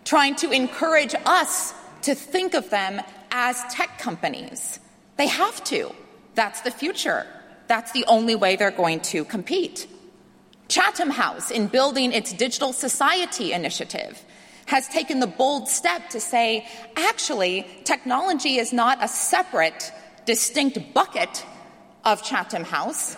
trying 0.08 0.36
to 0.36 0.52
encourage 0.52 1.14
us 1.26 1.74
to 2.02 2.16
think 2.16 2.54
of 2.54 2.70
them 2.70 3.02
as 3.30 3.62
tech 3.70 4.00
companies. 4.00 4.80
They 5.18 5.28
have 5.28 5.62
to. 5.66 5.94
That's 6.34 6.62
the 6.62 6.72
future. 6.72 7.28
That's 7.68 7.92
the 7.92 8.06
only 8.08 8.34
way 8.34 8.56
they're 8.56 8.72
going 8.72 9.02
to 9.12 9.26
compete. 9.26 9.86
Chatham 10.70 11.10
House, 11.10 11.52
in 11.52 11.68
building 11.68 12.14
its 12.14 12.32
Digital 12.32 12.72
Society 12.72 13.52
initiative, 13.52 14.24
has 14.68 14.88
taken 14.88 15.20
the 15.20 15.28
bold 15.28 15.68
step 15.68 16.10
to 16.12 16.22
say 16.22 16.66
actually, 16.96 17.68
technology 17.84 18.58
is 18.58 18.72
not 18.72 19.04
a 19.04 19.10
separate, 19.10 19.92
distinct 20.26 20.94
bucket 20.94 21.46
of 22.06 22.24
Chatham 22.24 22.64
House. 22.64 23.18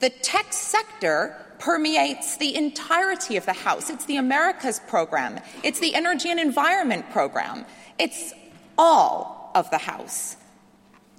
The 0.00 0.10
tech 0.10 0.52
sector 0.52 1.34
permeates 1.58 2.36
the 2.36 2.54
entirety 2.54 3.36
of 3.36 3.46
the 3.46 3.52
House. 3.52 3.90
It's 3.90 4.04
the 4.06 4.16
Americas 4.16 4.80
program, 4.88 5.40
it's 5.62 5.80
the 5.80 5.94
Energy 5.94 6.30
and 6.30 6.40
Environment 6.40 7.08
program, 7.10 7.66
it's 7.98 8.32
all 8.76 9.50
of 9.54 9.70
the 9.70 9.78
House. 9.78 10.36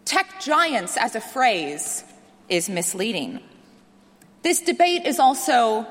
Tech 0.06 0.42
giants 0.42 0.98
as 0.98 1.16
a 1.16 1.22
phrase 1.22 2.04
is 2.48 2.70
misleading. 2.70 3.40
This 4.42 4.62
debate 4.62 5.06
is 5.06 5.20
also 5.20 5.86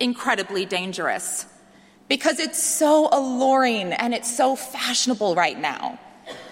incredibly 0.00 0.64
dangerous 0.64 1.46
because 2.08 2.40
it's 2.40 2.60
so 2.62 3.08
alluring 3.12 3.92
and 3.92 4.14
it's 4.14 4.34
so 4.34 4.56
fashionable 4.56 5.34
right 5.34 5.58
now 5.58 5.98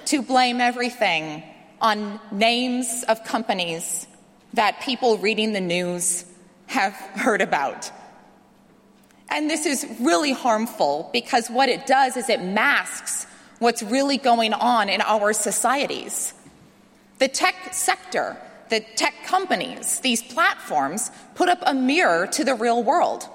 to 0.05 0.23
blame 0.23 0.61
everything 0.61 1.43
on 1.81 2.21
names 2.31 3.05
of 3.09 3.25
companies 3.25 4.07
that 4.55 4.81
people 4.81 5.19
reading 5.19 5.53
the 5.53 5.61
news 5.61 6.25
have 6.69 6.93
heard 6.93 7.41
about. 7.41 7.91
And 9.31 9.51
this 9.51 9.67
is 9.67 9.87
really 10.01 10.33
harmful 10.33 11.11
because 11.13 11.49
what 11.49 11.69
it 11.69 11.87
does 11.87 12.17
is 12.17 12.29
it 12.29 12.43
masks 12.43 13.27
what's 13.59 13.83
really 13.83 14.17
going 14.17 14.53
on 14.53 14.89
in 14.89 15.01
our 15.01 15.33
societies. 15.33 16.33
The 17.19 17.29
tech 17.29 17.75
sector, 17.75 18.37
the 18.71 18.81
tech 18.97 19.15
companies, 19.27 20.01
these 20.01 20.23
platforms 20.23 21.11
put 21.35 21.49
up 21.49 21.59
a 21.67 21.75
mirror 21.75 22.27
to 22.29 22.45
the 22.45 22.55
real 22.55 22.83
world. 22.83 23.29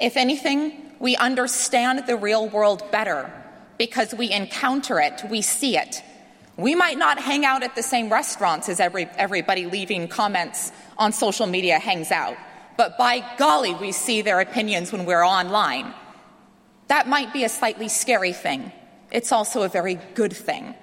If 0.00 0.16
anything, 0.16 0.92
we 0.98 1.16
understand 1.16 2.06
the 2.06 2.16
real 2.16 2.48
world 2.48 2.90
better 2.90 3.30
because 3.78 4.14
we 4.14 4.30
encounter 4.30 5.00
it, 5.00 5.22
we 5.30 5.42
see 5.42 5.76
it. 5.76 6.02
We 6.56 6.74
might 6.74 6.98
not 6.98 7.18
hang 7.18 7.44
out 7.44 7.62
at 7.62 7.74
the 7.74 7.82
same 7.82 8.10
restaurants 8.10 8.68
as 8.68 8.78
every, 8.78 9.06
everybody 9.16 9.66
leaving 9.66 10.06
comments 10.06 10.72
on 10.98 11.12
social 11.12 11.46
media 11.46 11.78
hangs 11.78 12.10
out 12.10 12.36
but 12.76 12.98
by 12.98 13.24
golly, 13.38 13.74
we 13.74 13.92
see 13.92 14.22
their 14.22 14.40
opinions 14.40 14.92
when 14.92 15.04
we're 15.04 15.24
online. 15.24 15.94
That 16.88 17.08
might 17.08 17.32
be 17.32 17.44
a 17.44 17.48
slightly 17.48 17.88
scary 17.88 18.32
thing. 18.32 18.72
It's 19.10 19.32
also 19.32 19.62
a 19.62 19.68
very 19.68 19.94
good 20.14 20.32
thing. 20.32 20.74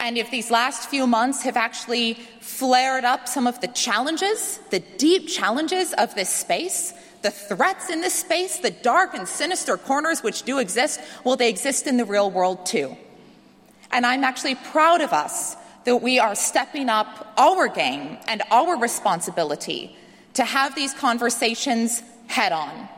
And 0.00 0.18
if 0.18 0.30
these 0.30 0.50
last 0.50 0.90
few 0.90 1.06
months 1.06 1.42
have 1.44 1.56
actually 1.56 2.14
flared 2.40 3.04
up 3.04 3.28
some 3.28 3.46
of 3.46 3.60
the 3.60 3.68
challenges, 3.68 4.58
the 4.70 4.80
deep 4.80 5.28
challenges 5.28 5.92
of 5.94 6.14
this 6.14 6.28
space, 6.28 6.92
the 7.22 7.30
threats 7.30 7.88
in 7.88 8.00
this 8.00 8.14
space, 8.14 8.58
the 8.58 8.70
dark 8.70 9.14
and 9.14 9.26
sinister 9.26 9.76
corners 9.78 10.22
which 10.22 10.42
do 10.42 10.58
exist, 10.58 11.00
well, 11.24 11.36
they 11.36 11.48
exist 11.48 11.86
in 11.86 11.96
the 11.96 12.04
real 12.04 12.30
world 12.30 12.66
too. 12.66 12.96
And 13.92 14.04
I'm 14.04 14.24
actually 14.24 14.56
proud 14.56 15.00
of 15.00 15.12
us 15.12 15.56
that 15.84 16.02
we 16.02 16.18
are 16.18 16.34
stepping 16.34 16.88
up 16.88 17.32
our 17.38 17.68
game 17.68 18.18
and 18.26 18.42
our 18.50 18.76
responsibility 18.78 19.96
to 20.34 20.44
have 20.44 20.74
these 20.74 20.92
conversations 20.94 22.02
head 22.26 22.52
on 22.52 22.88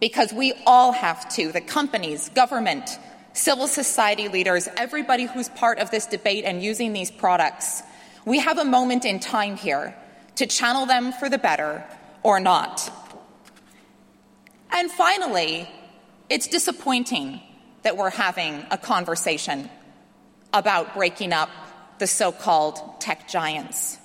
because 0.00 0.32
we 0.32 0.52
all 0.66 0.92
have 0.92 1.28
to 1.34 1.52
the 1.52 1.60
companies, 1.60 2.28
government, 2.30 2.98
civil 3.32 3.66
society 3.66 4.28
leaders, 4.28 4.68
everybody 4.76 5.24
who's 5.24 5.48
part 5.50 5.78
of 5.78 5.90
this 5.90 6.06
debate 6.06 6.44
and 6.44 6.62
using 6.62 6.92
these 6.92 7.10
products. 7.10 7.82
We 8.24 8.38
have 8.40 8.58
a 8.58 8.64
moment 8.64 9.04
in 9.04 9.20
time 9.20 9.56
here 9.56 9.94
to 10.36 10.46
channel 10.46 10.86
them 10.86 11.12
for 11.12 11.28
the 11.28 11.38
better 11.38 11.84
or 12.22 12.40
not. 12.40 12.90
And 14.72 14.90
finally, 14.90 15.68
It's 16.30 16.46
disappointing 16.46 17.40
that 17.82 17.96
we're 17.96 18.10
having 18.10 18.64
a 18.70 18.78
conversation 18.78 19.68
about 20.54 20.94
breaking 20.94 21.32
up 21.32 21.50
the 21.98 22.06
so 22.06 22.30
called 22.30 23.00
tech 23.00 23.28
giants. 23.28 23.98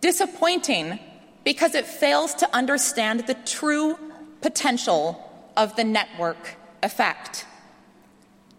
Disappointing 0.00 1.00
because 1.48 1.74
it 1.74 1.86
fails 1.86 2.34
to 2.34 2.54
understand 2.54 3.20
the 3.20 3.32
true 3.32 3.98
potential 4.42 5.16
of 5.56 5.74
the 5.76 5.82
network 5.82 6.56
effect. 6.82 7.46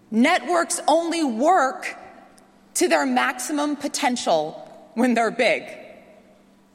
Networks 0.10 0.82
only 0.88 1.24
work 1.24 1.96
to 2.74 2.88
their 2.88 3.06
maximum 3.06 3.76
potential 3.76 4.54
when 4.96 5.14
they're 5.14 5.30
big. 5.30 5.66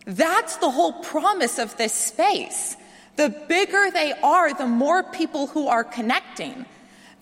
That's 0.06 0.58
the 0.58 0.70
whole 0.70 0.92
promise 1.02 1.58
of 1.58 1.76
this 1.78 1.92
space. 1.92 2.76
The 3.16 3.30
bigger 3.48 3.90
they 3.92 4.12
are, 4.12 4.54
the 4.54 4.68
more 4.68 5.02
people 5.02 5.48
who 5.48 5.66
are 5.66 5.82
connecting, 5.82 6.64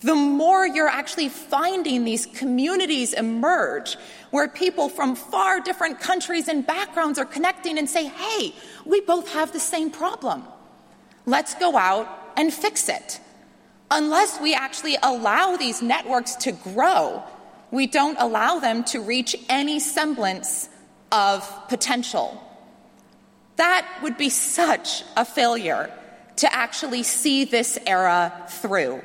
the 0.01 0.14
more 0.14 0.66
you're 0.66 0.86
actually 0.86 1.30
finding 1.30 2.05
these 2.05 2.26
communities 2.26 3.14
emerge 3.14 3.97
where 4.33 4.49
people 4.49 4.89
from 4.89 5.14
far 5.14 5.61
different 5.61 6.01
countries 6.01 6.49
and 6.49 6.66
backgrounds 6.66 7.18
are 7.18 7.24
connecting 7.26 7.78
and 7.78 7.89
say, 7.89 8.07
hey, 8.07 8.55
we 8.87 9.01
both 9.03 9.30
have 9.33 9.53
the 9.53 9.61
same 9.61 9.91
problem. 9.91 10.43
Let's 11.26 11.55
go 11.55 11.76
out 11.76 12.09
and 12.37 12.53
fix 12.53 12.89
it. 12.89 13.20
Unless 13.91 14.41
we 14.41 14.55
actually 14.55 14.97
allow 15.03 15.57
these 15.59 15.83
networks 15.83 16.35
to 16.37 16.53
grow, 16.53 17.22
we 17.70 17.87
don't 17.87 18.16
allow 18.18 18.59
them 18.59 18.85
to 18.85 19.03
reach 19.03 19.37
any 19.51 19.78
semblance 19.78 20.70
of 21.12 21.47
potential. 21.68 22.43
That 23.57 23.87
would 24.03 24.16
be 24.16 24.30
such 24.30 25.05
a 25.14 25.26
failure 25.26 25.93
to 26.37 26.55
actually 26.55 27.03
see 27.03 27.45
this 27.45 27.78
era 27.87 28.33
through. 28.49 29.03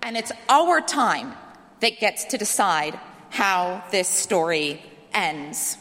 And 0.00 0.16
it's 0.16 0.32
our 0.48 0.80
time 0.80 1.34
that 1.80 2.00
gets 2.00 2.24
to 2.26 2.38
decide 2.38 2.98
how 3.32 3.82
this 3.90 4.08
story 4.08 4.82
ends. 5.14 5.78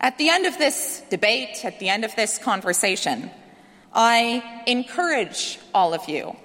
At 0.00 0.18
the 0.18 0.28
end 0.28 0.44
of 0.44 0.58
this 0.58 1.00
debate, 1.08 1.64
at 1.64 1.78
the 1.78 1.88
end 1.88 2.04
of 2.04 2.16
this 2.16 2.36
conversation, 2.36 3.30
I 3.92 4.62
encourage 4.66 5.60
all 5.72 5.94
of 5.94 6.08
you 6.08 6.36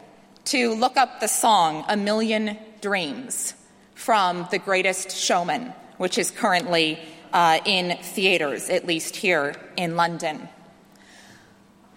to 0.46 0.76
look 0.76 0.98
up 0.98 1.20
the 1.20 1.28
song 1.28 1.84
A 1.90 1.98
Million 1.98 2.60
Dreams 2.82 3.56
from 3.96 4.48
The 4.52 4.60
Greatest 4.60 5.18
Showman, 5.18 5.74
which 5.98 6.20
is 6.20 6.30
currently 6.30 7.00
uh, 7.34 7.58
in 7.66 7.98
theaters, 8.04 8.70
at 8.70 8.86
least 8.86 9.16
here 9.16 9.56
in 9.78 9.96
London. 9.96 10.48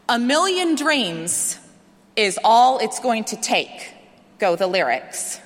A 0.09 0.19
million 0.19 0.75
dreams 0.75 1.59
is 2.17 2.39
all 2.45 2.79
it's 2.79 3.01
going 3.01 3.25
to 3.25 3.37
take, 3.37 3.93
go 4.39 4.57
the 4.57 4.67
lyrics. 4.67 5.39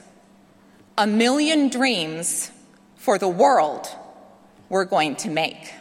A 0.98 1.06
million 1.06 1.68
dreams 1.68 2.50
for 2.96 3.18
the 3.18 3.28
world 3.28 3.86
we're 4.68 4.84
going 4.84 5.14
to 5.18 5.30
make. 5.30 5.72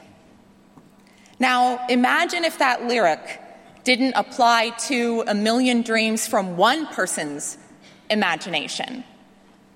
Now, 1.40 1.88
imagine 1.88 2.46
if 2.46 2.60
that 2.60 2.86
lyric 2.86 3.42
didn't 3.84 4.14
apply 4.16 4.70
to 4.90 5.24
a 5.26 5.34
million 5.34 5.82
dreams 5.82 6.28
from 6.28 6.56
one 6.56 6.86
person's 6.86 7.58
imagination, 8.12 9.04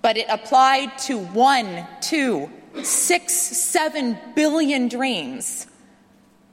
but 0.04 0.16
it 0.16 0.28
applied 0.30 0.96
to 1.10 1.18
one, 1.18 1.88
two, 2.02 2.48
six, 2.84 3.34
seven 3.34 4.20
billion 4.36 4.90
dreams 4.90 5.66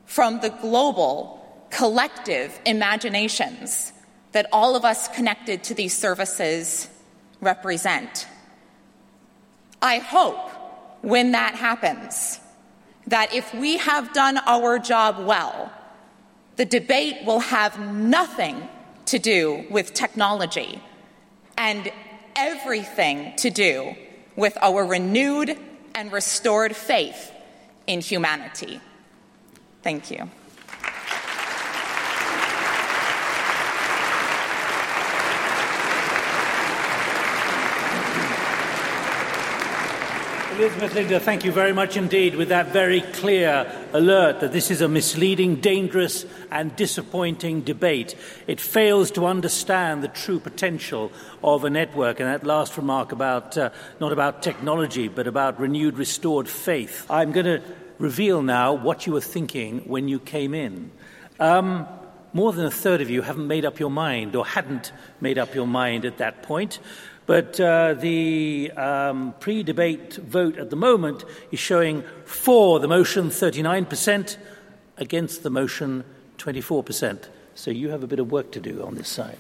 from 0.07 0.41
the 0.41 0.49
global 0.49 1.67
collective 1.69 2.59
imaginations 2.65 3.93
that 4.33 4.47
all 4.51 4.77
of 4.77 4.87
us 4.87 5.09
connected 5.09 5.63
to 5.65 5.75
these 5.75 5.95
services 5.95 6.89
represent. 7.43 8.27
I 9.81 9.99
hope 9.99 10.51
when 11.03 11.33
that 11.33 11.55
happens 11.55 12.41
that 13.07 13.33
if 13.33 13.55
we 13.55 13.79
have 13.79 14.13
done 14.13 14.39
our 14.39 14.79
job 14.79 15.25
well, 15.27 15.73
the 16.57 16.65
debate 16.65 17.25
will 17.25 17.41
have 17.41 17.79
nothing 17.79 18.69
to 19.07 19.19
do 19.19 19.65
with 19.71 19.95
technology 19.95 20.83
and 21.57 21.91
everything 22.37 23.35
to 23.37 23.51
do 23.51 23.95
with 24.37 24.57
our 24.61 24.85
renewed 24.85 25.59
and 25.95 26.13
restored 26.13 26.77
faith 26.77 27.33
in 27.87 28.01
humanity. 28.01 28.81
Thank 29.83 30.11
you. 30.11 30.31
Elizabeth 40.59 40.93
Linder, 40.93 41.21
thank 41.21 41.45
you 41.45 41.53
very 41.53 41.73
much 41.73 41.97
indeed 41.97 42.35
with 42.35 42.49
that 42.49 42.73
very 42.73 43.01
clear 43.01 43.73
alert 43.93 44.41
that 44.41 44.51
this 44.51 44.73
is 44.73 44.81
a 44.81 44.89
misleading, 44.89 45.55
dangerous, 45.55 46.27
and 46.51 46.75
disappointing 46.75 47.61
debate. 47.61 48.17
It 48.49 48.61
fails 48.61 49.13
to 49.13 49.27
understand 49.27 50.03
the 50.03 50.09
true 50.09 50.41
potential 50.41 51.13
of 51.45 51.63
a 51.63 51.71
network, 51.71 52.19
and 52.19 52.29
that 52.29 52.43
last 52.43 52.77
remark 52.77 53.13
about 53.13 53.57
uh, 53.57 53.71
not 54.01 54.11
about 54.11 54.43
technology, 54.43 55.07
but 55.07 55.29
about 55.29 55.61
renewed, 55.61 55.97
restored 55.97 56.49
faith. 56.49 57.07
I'm 57.09 57.31
going 57.31 57.47
to 57.47 57.63
reveal 58.01 58.43
now 58.43 58.73
what 58.73 59.07
you 59.07 59.13
were 59.13 59.21
thinking 59.21 59.83
when 59.87 60.09
you 60.09 60.19
came 60.19 60.55
in. 60.55 60.91
Um, 61.39 61.87
more 62.33 62.53
than 62.53 62.67
a 62.67 62.71
third 62.71 63.01
of 63.01 63.11
you 63.11 63.23
haven't 63.23 63.47
made 63.47 63.65
up 63.65 63.79
your 63.79 63.93
mind 63.93 64.35
or 64.35 64.45
hadn't 64.45 64.91
made 65.21 65.39
up 65.39 65.55
your 65.55 65.69
mind 65.69 66.05
at 66.05 66.19
that 66.19 66.43
point. 66.43 66.81
But 67.29 67.61
uh, 67.61 67.93
the 67.93 68.73
um, 68.75 69.35
pre 69.39 69.63
debate 69.63 70.15
vote 70.15 70.57
at 70.57 70.71
the 70.71 70.77
moment 70.77 71.27
is 71.53 71.59
showing 71.59 72.03
for 72.25 72.81
the 72.81 72.89
motion 72.89 73.29
39%, 73.29 74.39
against 74.97 75.43
the 75.43 75.51
motion 75.51 76.05
24%. 76.39 77.29
So 77.55 77.71
you 77.71 77.91
have 77.91 78.03
a 78.03 78.07
bit 78.07 78.19
of 78.19 78.33
work 78.33 78.51
to 78.53 78.61
do 78.61 78.83
on 78.83 78.95
this 78.95 79.11
side. 79.11 79.37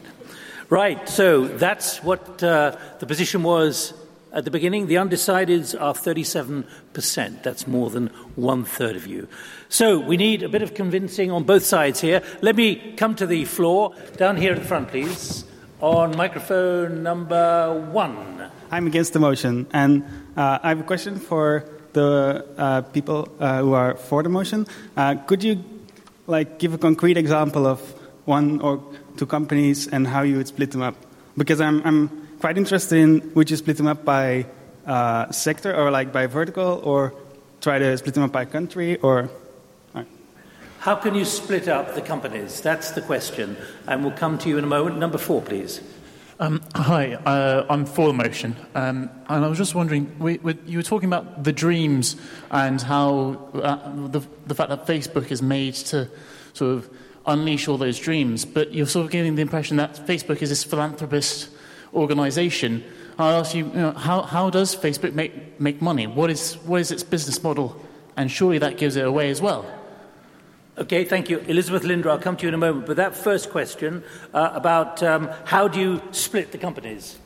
Right, 0.68 1.08
so 1.08 1.48
that's 1.48 2.04
what 2.04 2.42
uh, 2.42 2.76
the 2.98 3.06
position 3.06 3.42
was 3.42 3.94
at 4.34 4.44
the 4.44 4.50
beginning. 4.50 4.88
The 4.88 4.96
undecideds 4.96 5.74
are 5.80 5.94
37%. 5.94 7.42
That's 7.42 7.66
more 7.66 7.88
than 7.88 8.08
one 8.36 8.66
third 8.66 8.96
of 8.96 9.06
you. 9.06 9.28
So 9.70 9.98
we 9.98 10.18
need 10.18 10.42
a 10.42 10.50
bit 10.50 10.60
of 10.60 10.74
convincing 10.74 11.30
on 11.30 11.44
both 11.44 11.64
sides 11.64 12.02
here. 12.02 12.22
Let 12.42 12.54
me 12.54 12.92
come 12.98 13.14
to 13.14 13.26
the 13.26 13.46
floor. 13.46 13.94
Down 14.18 14.36
here 14.36 14.52
at 14.52 14.58
the 14.58 14.68
front, 14.68 14.88
please 14.88 15.47
on 15.80 16.16
microphone 16.16 17.02
number 17.02 17.72
one. 17.92 18.50
I'm 18.70 18.86
against 18.86 19.12
the 19.12 19.20
motion, 19.20 19.66
and 19.72 20.04
uh, 20.36 20.58
I 20.62 20.70
have 20.70 20.80
a 20.80 20.84
question 20.84 21.18
for 21.18 21.64
the 21.92 22.44
uh, 22.56 22.82
people 22.82 23.28
uh, 23.40 23.60
who 23.60 23.72
are 23.72 23.94
for 23.94 24.22
the 24.22 24.28
motion. 24.28 24.66
Uh, 24.96 25.14
could 25.14 25.42
you, 25.42 25.64
like, 26.26 26.58
give 26.58 26.74
a 26.74 26.78
concrete 26.78 27.16
example 27.16 27.66
of 27.66 27.80
one 28.24 28.60
or 28.60 28.82
two 29.16 29.26
companies 29.26 29.88
and 29.88 30.06
how 30.06 30.22
you 30.22 30.36
would 30.36 30.48
split 30.48 30.70
them 30.70 30.82
up? 30.82 30.96
Because 31.36 31.60
I'm, 31.60 31.82
I'm 31.86 32.28
quite 32.40 32.58
interested 32.58 32.98
in 32.98 33.32
would 33.34 33.50
you 33.50 33.56
split 33.56 33.76
them 33.76 33.86
up 33.86 34.04
by 34.04 34.46
uh, 34.86 35.30
sector 35.30 35.74
or 35.74 35.90
like 35.90 36.12
by 36.12 36.26
vertical, 36.26 36.80
or 36.84 37.14
try 37.60 37.78
to 37.78 37.96
split 37.96 38.14
them 38.14 38.24
up 38.24 38.32
by 38.32 38.44
country, 38.44 38.96
or 38.98 39.30
how 40.88 40.96
can 40.96 41.14
you 41.14 41.26
split 41.26 41.68
up 41.68 41.94
the 41.94 42.00
companies? 42.00 42.62
That's 42.62 42.92
the 42.92 43.02
question. 43.02 43.58
And 43.86 44.02
we'll 44.02 44.16
come 44.16 44.38
to 44.38 44.48
you 44.48 44.56
in 44.56 44.64
a 44.64 44.66
moment. 44.66 44.96
Number 44.96 45.18
four, 45.18 45.42
please. 45.42 45.82
Um, 46.40 46.62
hi, 46.74 47.12
uh, 47.12 47.66
I'm 47.68 47.84
for 47.84 48.06
the 48.06 48.14
motion. 48.14 48.56
Um, 48.74 49.10
and 49.28 49.44
I 49.44 49.48
was 49.48 49.58
just 49.58 49.74
wondering, 49.74 50.18
we, 50.18 50.38
we, 50.38 50.56
you 50.64 50.78
were 50.78 50.82
talking 50.82 51.10
about 51.10 51.44
the 51.44 51.52
dreams 51.52 52.16
and 52.50 52.80
how 52.80 53.50
uh, 53.52 54.06
the, 54.06 54.26
the 54.46 54.54
fact 54.54 54.70
that 54.70 54.86
Facebook 54.86 55.30
is 55.30 55.42
made 55.42 55.74
to 55.92 56.08
sort 56.54 56.78
of 56.78 56.88
unleash 57.26 57.68
all 57.68 57.76
those 57.76 57.98
dreams, 57.98 58.46
but 58.46 58.72
you're 58.72 58.86
sort 58.86 59.04
of 59.04 59.12
giving 59.12 59.34
the 59.34 59.42
impression 59.42 59.76
that 59.76 59.94
Facebook 60.06 60.40
is 60.40 60.48
this 60.48 60.64
philanthropist 60.64 61.50
organization. 61.92 62.82
I'll 63.18 63.40
ask 63.40 63.54
you, 63.54 63.66
you 63.66 63.72
know, 63.74 63.92
how, 63.92 64.22
how 64.22 64.48
does 64.48 64.74
Facebook 64.74 65.12
make, 65.12 65.60
make 65.60 65.82
money? 65.82 66.06
What 66.06 66.30
is, 66.30 66.54
what 66.64 66.80
is 66.80 66.90
its 66.90 67.02
business 67.02 67.42
model? 67.42 67.78
And 68.16 68.30
surely 68.30 68.56
that 68.60 68.78
gives 68.78 68.96
it 68.96 69.04
away 69.04 69.28
as 69.28 69.42
well. 69.42 69.77
Okay, 70.78 71.04
thank 71.04 71.28
you. 71.28 71.38
Elizabeth 71.48 71.82
Linder, 71.82 72.08
I'll 72.08 72.20
come 72.20 72.36
to 72.36 72.42
you 72.42 72.48
in 72.48 72.54
a 72.54 72.58
moment. 72.58 72.86
But 72.86 72.96
that 72.98 73.16
first 73.16 73.50
question 73.50 74.04
uh, 74.32 74.50
about 74.54 75.02
um, 75.02 75.28
how 75.44 75.66
do 75.66 75.80
you 75.80 76.00
split 76.12 76.52
the 76.52 76.58
companies? 76.58 77.18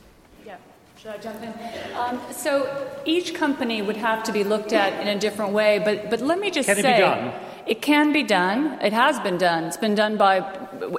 Yeah, 0.43 0.57
should 0.97 1.11
I 1.11 1.17
jump 1.19 1.43
in? 1.43 1.53
Um, 1.95 2.19
so 2.31 2.89
each 3.05 3.35
company 3.35 3.83
would 3.83 3.97
have 3.97 4.23
to 4.23 4.31
be 4.31 4.43
looked 4.43 4.73
at 4.73 4.99
in 4.99 5.07
a 5.07 5.19
different 5.19 5.53
way, 5.53 5.77
but, 5.77 6.09
but 6.09 6.19
let 6.19 6.39
me 6.39 6.49
just 6.49 6.67
Can 6.67 6.77
say. 6.77 6.93
It 6.93 6.95
be 6.95 7.01
done? 7.01 7.33
It 7.67 7.81
can 7.81 8.11
be 8.11 8.23
done. 8.23 8.79
It 8.81 8.91
has 8.91 9.19
been 9.19 9.37
done. 9.37 9.65
It's 9.65 9.77
been 9.77 9.95
done 9.95 10.17
by 10.17 10.41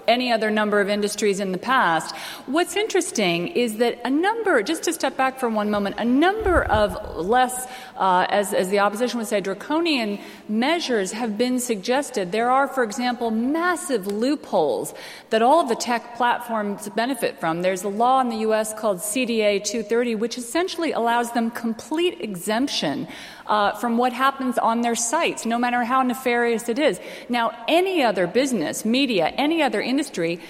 any 0.06 0.32
other 0.32 0.50
number 0.50 0.80
of 0.80 0.88
industries 0.88 1.40
in 1.40 1.52
the 1.52 1.58
past. 1.58 2.14
What's 2.46 2.76
interesting 2.76 3.48
is 3.48 3.78
that 3.78 4.00
a 4.04 4.10
number, 4.10 4.62
just 4.62 4.82
to 4.84 4.92
step 4.92 5.16
back 5.16 5.38
for 5.38 5.48
one 5.48 5.70
moment, 5.70 5.96
a 5.98 6.04
number 6.04 6.64
of 6.64 7.16
less, 7.16 7.66
uh, 7.96 8.26
as, 8.28 8.52
as 8.52 8.68
the 8.70 8.78
opposition 8.78 9.18
would 9.18 9.28
say, 9.28 9.40
draconian 9.40 10.18
measures 10.48 11.12
have 11.12 11.36
been 11.38 11.60
suggested. 11.60 12.32
There 12.32 12.50
are, 12.50 12.68
for 12.68 12.82
example, 12.82 13.30
massive 13.30 14.06
loopholes 14.06 14.94
that 15.30 15.42
all 15.42 15.60
of 15.60 15.68
the 15.68 15.76
tech 15.76 16.16
platforms 16.16 16.88
benefit 16.90 17.38
from. 17.40 17.62
There's 17.62 17.82
a 17.82 17.88
law 17.88 18.20
in 18.20 18.28
the 18.28 18.38
U.S. 18.38 18.74
called 18.74 18.98
CDA 18.98 19.62
230, 19.64 20.14
which 20.16 20.38
essentially 20.38 20.92
allows 20.92 21.32
them 21.32 21.50
complete 21.50 22.20
exemption 22.20 23.08
uh, 23.46 23.72
from 23.72 23.96
what 23.96 24.12
happens 24.12 24.58
on 24.58 24.80
their 24.80 24.94
sites, 24.94 25.44
no 25.44 25.58
matter 25.58 25.84
how 25.84 26.02
nefarious 26.02 26.68
it 26.68 26.78
is. 26.78 27.00
Now, 27.28 27.52
any 27.68 28.02
other 28.02 28.26
business, 28.26 28.84
media, 28.84 29.26
any 29.26 29.62
other 29.62 29.80
industry 29.80 30.40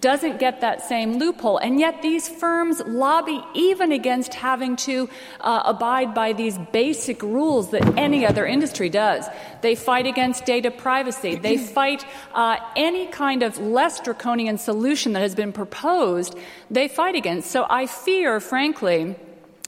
doesn't 0.00 0.38
get 0.38 0.60
that 0.60 0.82
same 0.82 1.18
loophole. 1.18 1.58
And 1.58 1.80
yet 1.80 2.00
these 2.00 2.28
firms 2.28 2.80
lobby 2.86 3.42
even 3.54 3.90
against 3.90 4.34
having 4.34 4.76
to 4.76 5.08
uh, 5.40 5.62
abide 5.64 6.14
by 6.14 6.32
these 6.32 6.56
basic 6.72 7.22
rules 7.22 7.72
that 7.72 7.98
any 7.98 8.24
other 8.24 8.46
industry 8.46 8.88
does. 8.88 9.26
They 9.62 9.74
fight 9.74 10.06
against 10.06 10.44
data 10.44 10.70
privacy. 10.70 11.34
They 11.34 11.56
fight 11.76 12.04
uh, 12.34 12.58
any 12.76 13.06
kind 13.06 13.42
of 13.42 13.58
less 13.58 14.00
draconian 14.00 14.58
solution 14.58 15.12
that 15.14 15.20
has 15.22 15.34
been 15.34 15.52
proposed, 15.52 16.36
they 16.70 16.86
fight 16.86 17.16
against. 17.16 17.50
So 17.50 17.66
I 17.68 17.86
fear, 17.86 18.38
frankly, 18.38 19.16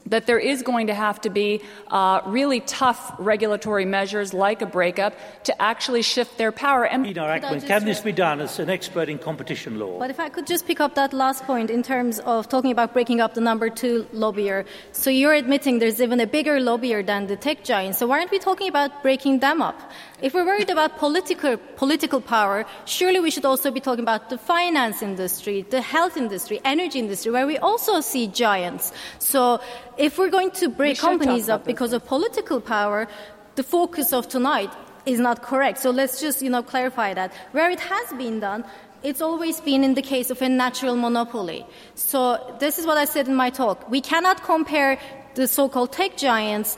that 0.07 0.27
there 0.27 0.39
is 0.39 0.61
going 0.61 0.87
to 0.87 0.93
have 0.93 1.21
to 1.21 1.29
be 1.29 1.61
uh, 1.87 2.21
really 2.25 2.59
tough 2.61 3.13
regulatory 3.19 3.85
measures 3.85 4.33
like 4.33 4.61
a 4.61 4.65
breakup 4.65 5.13
to 5.45 5.61
actually 5.61 6.01
shift 6.01 6.37
their 6.37 6.51
power. 6.51 6.85
And 6.85 7.05
can 7.05 7.85
this 7.85 8.01
be 8.01 8.11
done 8.11 8.41
as 8.41 8.59
an 8.59 8.69
expert 8.69 9.09
in 9.09 9.17
competition 9.19 9.79
law? 9.79 9.99
But 9.99 10.09
if 10.09 10.19
I 10.19 10.29
could 10.29 10.47
just 10.47 10.67
pick 10.67 10.79
up 10.79 10.95
that 10.95 11.13
last 11.13 11.43
point 11.43 11.69
in 11.69 11.83
terms 11.83 12.19
of 12.19 12.49
talking 12.49 12.71
about 12.71 12.93
breaking 12.93 13.21
up 13.21 13.33
the 13.33 13.41
number 13.41 13.69
two 13.69 14.05
lobbyer. 14.13 14.65
So 14.91 15.09
you're 15.09 15.33
admitting 15.33 15.79
there's 15.79 16.01
even 16.01 16.19
a 16.19 16.27
bigger 16.27 16.59
lobbyer 16.59 17.05
than 17.05 17.27
the 17.27 17.35
tech 17.35 17.63
giants. 17.63 17.97
So 17.97 18.07
why 18.07 18.19
aren't 18.19 18.31
we 18.31 18.39
talking 18.39 18.67
about 18.67 19.01
breaking 19.01 19.39
them 19.39 19.61
up? 19.61 19.79
If 20.23 20.33
we're 20.33 20.45
worried 20.45 20.69
about 20.69 20.99
political, 20.99 21.57
political 21.75 22.21
power, 22.21 22.65
surely 22.85 23.19
we 23.19 23.29
should 23.29 23.43
also 23.43 23.71
be 23.71 23.81
talking 23.81 24.03
about 24.03 24.29
the 24.29 24.37
finance 24.37 25.01
industry, 25.01 25.63
the 25.69 25.81
health 25.81 26.15
industry, 26.15 26.61
energy 26.63 26.97
industry, 26.99 27.29
where 27.29 27.45
we 27.45 27.57
also 27.57 27.99
see 27.99 28.27
giants. 28.27 28.93
So 29.19 29.59
if 29.97 30.17
we're 30.17 30.29
going 30.29 30.51
to 30.51 30.69
break 30.69 30.97
companies 30.97 31.49
up 31.49 31.65
because 31.65 31.91
of 31.91 32.05
political 32.05 32.61
power, 32.61 33.09
the 33.55 33.63
focus 33.63 34.13
of 34.13 34.29
tonight 34.29 34.71
is 35.05 35.19
not 35.19 35.43
correct. 35.43 35.79
So 35.79 35.89
let's 35.91 36.21
just, 36.21 36.41
you 36.41 36.49
know, 36.49 36.63
clarify 36.63 37.13
that. 37.15 37.33
Where 37.51 37.69
it 37.69 37.81
has 37.81 38.13
been 38.13 38.39
done, 38.39 38.63
it's 39.03 39.19
always 39.19 39.59
been 39.59 39.83
in 39.83 39.93
the 39.93 40.01
case 40.01 40.29
of 40.29 40.41
a 40.41 40.47
natural 40.47 40.95
monopoly. 40.95 41.65
So 41.95 42.55
this 42.59 42.79
is 42.79 42.85
what 42.85 42.97
I 42.97 43.03
said 43.03 43.27
in 43.27 43.35
my 43.35 43.49
talk. 43.49 43.89
We 43.89 43.99
cannot 43.99 44.41
compare 44.41 44.97
the 45.35 45.49
so-called 45.49 45.91
tech 45.91 46.15
giants 46.15 46.77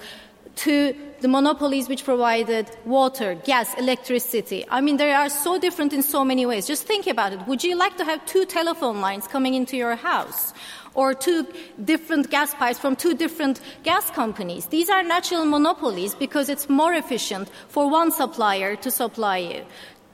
to 0.56 0.96
the 1.22 1.28
monopolies 1.28 1.90
which 1.90 2.04
provided 2.04 2.70
water, 2.86 3.36
gas, 3.36 3.74
electricity. 3.78 4.66
I 4.70 4.82
mean, 4.82 4.98
they 4.98 5.12
are 5.12 5.30
so 5.30 5.58
different 5.58 5.94
in 5.94 6.04
so 6.04 6.24
many 6.24 6.46
ways. 6.46 6.68
Just 6.68 6.84
think 6.84 7.08
about 7.08 7.34
it. 7.34 7.48
Would 7.48 7.64
you 7.64 7.76
like 7.76 7.98
to 7.98 8.06
have 8.06 8.26
two 8.26 8.46
telephone 8.46 9.02
lines 9.02 9.28
coming 9.28 9.54
into 9.54 9.78
your 9.78 9.96
house? 9.96 10.54
Or 10.94 11.14
two 11.14 11.46
different 11.84 12.30
gas 12.30 12.54
pipes 12.54 12.80
from 12.80 12.96
two 12.96 13.16
different 13.16 13.60
gas 13.84 14.10
companies. 14.12 14.68
These 14.68 14.90
are 14.90 15.04
natural 15.04 15.46
monopolies 15.46 16.16
because 16.16 16.48
it's 16.48 16.70
more 16.70 16.94
efficient 16.94 17.50
for 17.68 17.90
one 17.90 18.12
supplier 18.12 18.78
to 18.78 18.90
supply 18.90 19.38
you. 19.40 19.66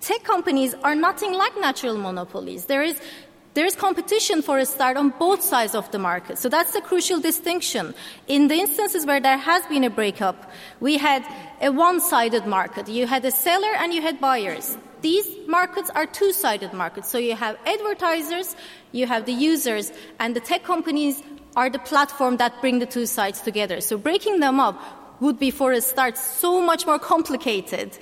Tech 0.01 0.23
companies 0.23 0.73
are 0.83 0.95
nothing 0.95 1.33
like 1.33 1.55
natural 1.59 1.97
monopolies. 1.97 2.65
There 2.65 2.81
is 2.81 2.99
there 3.53 3.65
is 3.65 3.75
competition 3.75 4.41
for 4.41 4.59
a 4.59 4.65
start 4.65 4.95
on 4.95 5.09
both 5.19 5.41
sides 5.41 5.75
of 5.75 5.91
the 5.91 5.99
market. 5.99 6.37
So 6.37 6.47
that's 6.47 6.71
the 6.71 6.81
crucial 6.81 7.19
distinction. 7.19 7.93
In 8.27 8.47
the 8.47 8.55
instances 8.55 9.05
where 9.05 9.19
there 9.19 9.37
has 9.37 9.65
been 9.65 9.83
a 9.83 9.89
breakup, 9.89 10.51
we 10.79 10.97
had 10.97 11.25
a 11.61 11.71
one-sided 11.71 12.45
market. 12.45 12.87
You 12.87 13.07
had 13.07 13.25
a 13.25 13.31
seller 13.31 13.73
and 13.77 13.93
you 13.93 14.01
had 14.01 14.21
buyers. 14.21 14.77
These 15.01 15.27
markets 15.47 15.89
are 15.89 16.05
two-sided 16.05 16.73
markets. 16.73 17.09
So 17.09 17.17
you 17.17 17.35
have 17.35 17.57
advertisers, 17.65 18.55
you 18.91 19.05
have 19.07 19.25
the 19.25 19.33
users, 19.33 19.91
and 20.19 20.35
the 20.35 20.39
tech 20.39 20.63
companies 20.63 21.21
are 21.55 21.69
the 21.69 21.79
platform 21.79 22.37
that 22.37 22.61
bring 22.61 22.79
the 22.79 22.85
two 22.85 23.05
sides 23.05 23.41
together. 23.41 23.81
So 23.81 23.97
breaking 23.97 24.39
them 24.39 24.59
up 24.59 24.79
would 25.19 25.37
be 25.37 25.51
for 25.51 25.71
a 25.71 25.81
start 25.81 26.17
so 26.17 26.61
much 26.61 26.85
more 26.85 26.99
complicated 26.99 27.97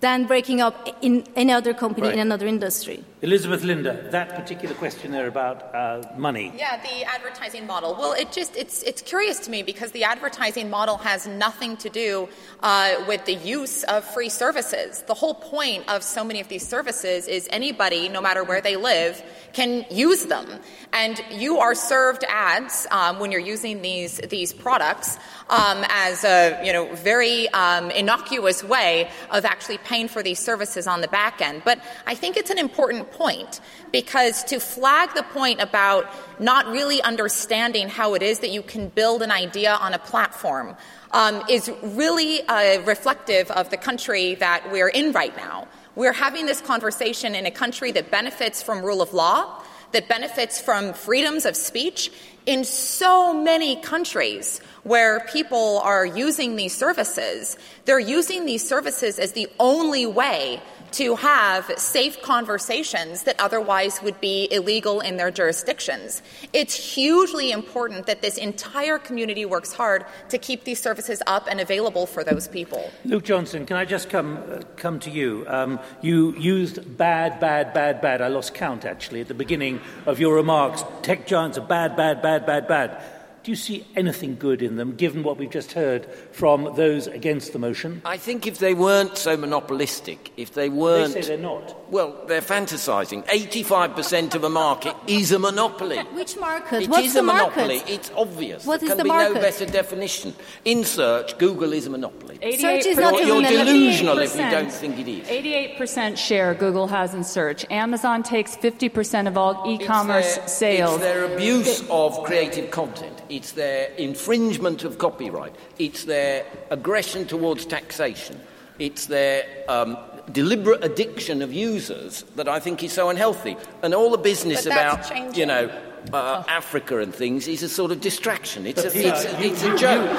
than 0.00 0.26
breaking 0.26 0.60
up 0.60 0.88
in 1.02 1.24
any 1.34 1.52
other 1.52 1.74
company 1.74 2.06
right. 2.06 2.14
in 2.14 2.20
another 2.20 2.46
industry. 2.46 3.04
Elizabeth 3.20 3.64
Linder, 3.64 4.08
that 4.12 4.36
particular 4.36 4.72
question 4.76 5.10
there 5.10 5.26
about 5.26 5.74
uh, 5.74 6.02
money. 6.16 6.52
Yeah, 6.56 6.80
the 6.80 7.02
advertising 7.02 7.66
model. 7.66 7.96
Well, 7.98 8.12
it 8.12 8.30
just 8.30 8.56
it's 8.56 8.84
it's 8.84 9.02
curious 9.02 9.40
to 9.40 9.50
me 9.50 9.64
because 9.64 9.90
the 9.90 10.04
advertising 10.04 10.70
model 10.70 10.98
has 10.98 11.26
nothing 11.26 11.76
to 11.78 11.88
do 11.88 12.28
uh, 12.62 13.04
with 13.08 13.24
the 13.24 13.34
use 13.34 13.82
of 13.84 14.04
free 14.04 14.28
services. 14.28 15.02
The 15.02 15.14
whole 15.14 15.34
point 15.34 15.88
of 15.88 16.04
so 16.04 16.22
many 16.22 16.40
of 16.40 16.46
these 16.46 16.66
services 16.66 17.26
is 17.26 17.48
anybody, 17.50 18.08
no 18.08 18.20
matter 18.20 18.44
where 18.44 18.60
they 18.60 18.76
live, 18.76 19.20
can 19.52 19.84
use 19.90 20.26
them, 20.26 20.46
and 20.92 21.20
you 21.32 21.58
are 21.58 21.74
served 21.74 22.24
ads 22.28 22.86
um, 22.92 23.18
when 23.18 23.32
you're 23.32 23.40
using 23.40 23.82
these 23.82 24.18
these 24.28 24.52
products 24.52 25.16
um, 25.50 25.84
as 25.88 26.22
a 26.22 26.60
you 26.64 26.72
know 26.72 26.94
very 26.94 27.48
um, 27.48 27.90
innocuous 27.90 28.62
way 28.62 29.10
of 29.32 29.44
actually 29.44 29.78
paying 29.88 30.06
for 30.06 30.22
these 30.22 30.38
services 30.38 30.86
on 30.86 31.00
the 31.00 31.08
back 31.08 31.40
end. 31.40 31.62
But 31.64 31.80
I 32.06 32.14
think 32.14 32.36
it's 32.36 32.50
an 32.50 32.58
important 32.58 33.10
point 33.10 33.60
because 33.90 34.44
to 34.44 34.60
flag 34.60 35.14
the 35.14 35.22
point 35.22 35.60
about 35.60 36.04
not 36.38 36.66
really 36.66 37.00
understanding 37.02 37.88
how 37.88 38.14
it 38.14 38.22
is 38.22 38.40
that 38.40 38.50
you 38.50 38.62
can 38.62 38.88
build 38.88 39.22
an 39.22 39.30
idea 39.30 39.72
on 39.72 39.94
a 39.94 39.98
platform 39.98 40.76
um, 41.12 41.42
is 41.48 41.70
really 41.82 42.42
uh, 42.42 42.82
reflective 42.82 43.50
of 43.50 43.70
the 43.70 43.78
country 43.78 44.34
that 44.36 44.70
we're 44.70 44.88
in 44.88 45.12
right 45.12 45.34
now. 45.36 45.66
We're 45.96 46.12
having 46.12 46.46
this 46.46 46.60
conversation 46.60 47.34
in 47.34 47.46
a 47.46 47.50
country 47.50 47.90
that 47.92 48.10
benefits 48.10 48.62
from 48.62 48.84
rule 48.84 49.02
of 49.02 49.12
law, 49.14 49.62
that 49.92 50.06
benefits 50.08 50.60
from 50.60 50.92
freedoms 50.92 51.46
of 51.46 51.56
speech. 51.56 52.12
In 52.48 52.64
so 52.64 53.34
many 53.34 53.76
countries 53.76 54.62
where 54.82 55.20
people 55.20 55.80
are 55.80 56.06
using 56.06 56.56
these 56.56 56.74
services, 56.74 57.58
they're 57.84 57.98
using 57.98 58.46
these 58.46 58.66
services 58.66 59.18
as 59.18 59.32
the 59.32 59.48
only 59.60 60.06
way 60.06 60.62
to 60.92 61.16
have 61.16 61.70
safe 61.76 62.20
conversations 62.22 63.24
that 63.24 63.38
otherwise 63.40 64.02
would 64.02 64.20
be 64.20 64.48
illegal 64.50 65.00
in 65.00 65.16
their 65.16 65.30
jurisdictions. 65.30 66.22
It's 66.52 66.74
hugely 66.94 67.50
important 67.50 68.06
that 68.06 68.22
this 68.22 68.36
entire 68.36 68.98
community 68.98 69.44
works 69.44 69.72
hard 69.72 70.04
to 70.30 70.38
keep 70.38 70.64
these 70.64 70.80
services 70.80 71.22
up 71.26 71.46
and 71.50 71.60
available 71.60 72.06
for 72.06 72.24
those 72.24 72.48
people. 72.48 72.90
Luke 73.04 73.24
Johnson, 73.24 73.66
can 73.66 73.76
I 73.76 73.84
just 73.84 74.08
come, 74.10 74.38
uh, 74.50 74.62
come 74.76 74.98
to 75.00 75.10
you? 75.10 75.44
Um, 75.48 75.78
you 76.00 76.34
used 76.36 76.96
bad, 76.96 77.40
bad, 77.40 77.74
bad, 77.74 78.00
bad. 78.00 78.22
I 78.22 78.28
lost 78.28 78.54
count 78.54 78.84
actually 78.84 79.20
at 79.20 79.28
the 79.28 79.34
beginning 79.34 79.80
of 80.06 80.18
your 80.20 80.34
remarks. 80.34 80.84
Tech 81.02 81.26
giants 81.26 81.58
are 81.58 81.66
bad, 81.66 81.96
bad, 81.96 82.22
bad, 82.22 82.46
bad, 82.46 82.68
bad. 82.68 83.02
Do 83.48 83.52
you 83.52 83.56
see 83.56 83.86
anything 83.96 84.36
good 84.36 84.60
in 84.60 84.76
them, 84.76 84.94
given 84.94 85.22
what 85.22 85.38
we've 85.38 85.48
just 85.48 85.72
heard 85.72 86.04
from 86.32 86.70
those 86.76 87.06
against 87.06 87.54
the 87.54 87.58
motion? 87.58 88.02
I 88.04 88.18
think 88.18 88.46
if 88.46 88.58
they 88.58 88.74
weren't 88.74 89.16
so 89.16 89.38
monopolistic, 89.38 90.32
if 90.36 90.52
they 90.52 90.68
weren't. 90.68 91.14
They 91.14 91.22
say 91.22 91.28
they're 91.28 91.38
not. 91.38 91.90
Well, 91.90 92.26
they're 92.28 92.42
fantasizing. 92.42 93.24
85% 93.24 94.34
of 94.34 94.44
a 94.44 94.50
market 94.50 94.94
is 95.06 95.32
a 95.32 95.38
monopoly. 95.38 95.96
Which 96.12 96.36
market? 96.36 96.82
It 96.82 96.90
What's 96.90 97.06
is 97.06 97.14
the 97.14 97.20
a 97.20 97.22
monopoly. 97.22 97.78
Market? 97.78 97.90
It's 97.90 98.10
obvious. 98.14 98.66
What 98.66 98.80
there 98.80 98.88
is 98.88 98.90
can 98.90 98.98
the 98.98 99.04
be 99.04 99.08
market? 99.08 99.34
no 99.36 99.40
better 99.40 99.64
definition. 99.64 100.34
In 100.66 100.84
search, 100.84 101.38
Google 101.38 101.72
is 101.72 101.86
a 101.86 101.90
monopoly. 101.90 102.34
Search 102.58 102.84
is 102.84 102.98
not 102.98 103.14
you're, 103.14 103.40
you're 103.40 103.64
delusional 103.64 104.18
if 104.18 104.34
you 104.34 104.42
don't 104.42 104.70
think 104.70 104.98
it 104.98 105.08
is. 105.08 105.26
88% 105.26 106.18
share 106.18 106.52
Google 106.52 106.86
has 106.88 107.14
in 107.14 107.24
search. 107.24 107.64
Amazon 107.70 108.22
takes 108.22 108.58
50% 108.58 109.26
of 109.26 109.38
all 109.38 109.64
e-commerce 109.66 110.36
it's 110.36 110.52
sales. 110.52 110.96
It's 110.96 111.02
their 111.02 111.34
abuse 111.34 111.82
of 111.88 112.22
creative 112.24 112.70
content. 112.70 113.22
It's 113.38 113.52
their 113.52 113.92
infringement 113.92 114.82
of 114.82 114.98
copyright. 114.98 115.54
It's 115.78 116.06
their 116.06 116.44
aggression 116.72 117.24
towards 117.24 117.64
taxation. 117.66 118.40
It's 118.80 119.06
their 119.06 119.44
um, 119.68 119.96
deliberate 120.32 120.82
addiction 120.82 121.40
of 121.40 121.52
users 121.52 122.24
that 122.34 122.48
I 122.48 122.58
think 122.58 122.82
is 122.82 122.92
so 122.92 123.10
unhealthy. 123.10 123.56
And 123.84 123.94
all 123.94 124.10
the 124.10 124.18
business 124.18 124.66
about, 124.66 125.08
changing. 125.08 125.38
you 125.38 125.46
know, 125.46 125.70
uh, 126.12 126.42
Africa 126.48 126.98
and 126.98 127.14
things 127.14 127.46
is 127.46 127.62
a 127.62 127.68
sort 127.68 127.92
of 127.92 128.00
distraction. 128.00 128.66
It's, 128.66 128.82
a, 128.82 128.88
it's, 128.88 129.24
a, 129.24 129.40
it's 129.40 129.62
a 129.62 129.76
joke. 129.76 130.10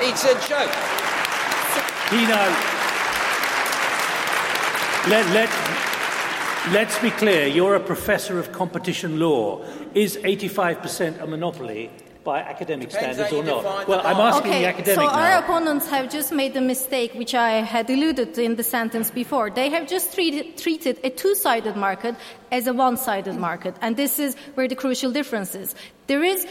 It's 0.00 0.24
a 0.24 0.32
joke. 0.48 0.72
Pinar, 2.08 2.48
let, 5.10 5.26
let, 5.34 6.72
let's 6.72 6.98
be 6.98 7.10
clear. 7.10 7.46
You're 7.46 7.74
a 7.74 7.80
professor 7.80 8.38
of 8.38 8.52
competition 8.52 9.20
law. 9.20 9.62
Is 9.92 10.16
85% 10.16 11.20
a 11.20 11.26
monopoly 11.26 11.90
by 12.28 12.40
academic 12.40 12.90
Depends 12.90 13.16
standards 13.16 13.32
or 13.32 13.42
not? 13.42 13.88
Well, 13.88 14.02
I'm 14.04 14.20
asking 14.28 14.50
okay, 14.50 14.60
the 14.62 14.68
academic 14.74 15.00
so 15.00 15.06
now. 15.06 15.22
our 15.24 15.34
opponents 15.42 15.88
have 15.88 16.06
just 16.18 16.30
made 16.40 16.52
the 16.52 16.60
mistake 16.74 17.10
which 17.14 17.34
I 17.34 17.52
had 17.74 17.88
alluded 17.88 18.28
to 18.34 18.42
in 18.48 18.54
the 18.60 18.66
sentence 18.76 19.08
before. 19.22 19.46
They 19.60 19.68
have 19.76 19.84
just 19.94 20.06
treated, 20.14 20.58
treated 20.58 20.94
a 21.08 21.10
two-sided 21.22 21.74
market 21.86 22.14
as 22.52 22.66
a 22.66 22.74
one-sided 22.74 23.36
market, 23.48 23.74
and 23.80 23.96
this 23.96 24.18
is 24.18 24.36
where 24.56 24.68
the 24.68 24.78
crucial 24.82 25.10
difference 25.18 25.54
is. 25.54 25.74
There 26.06 26.22
is 26.22 26.46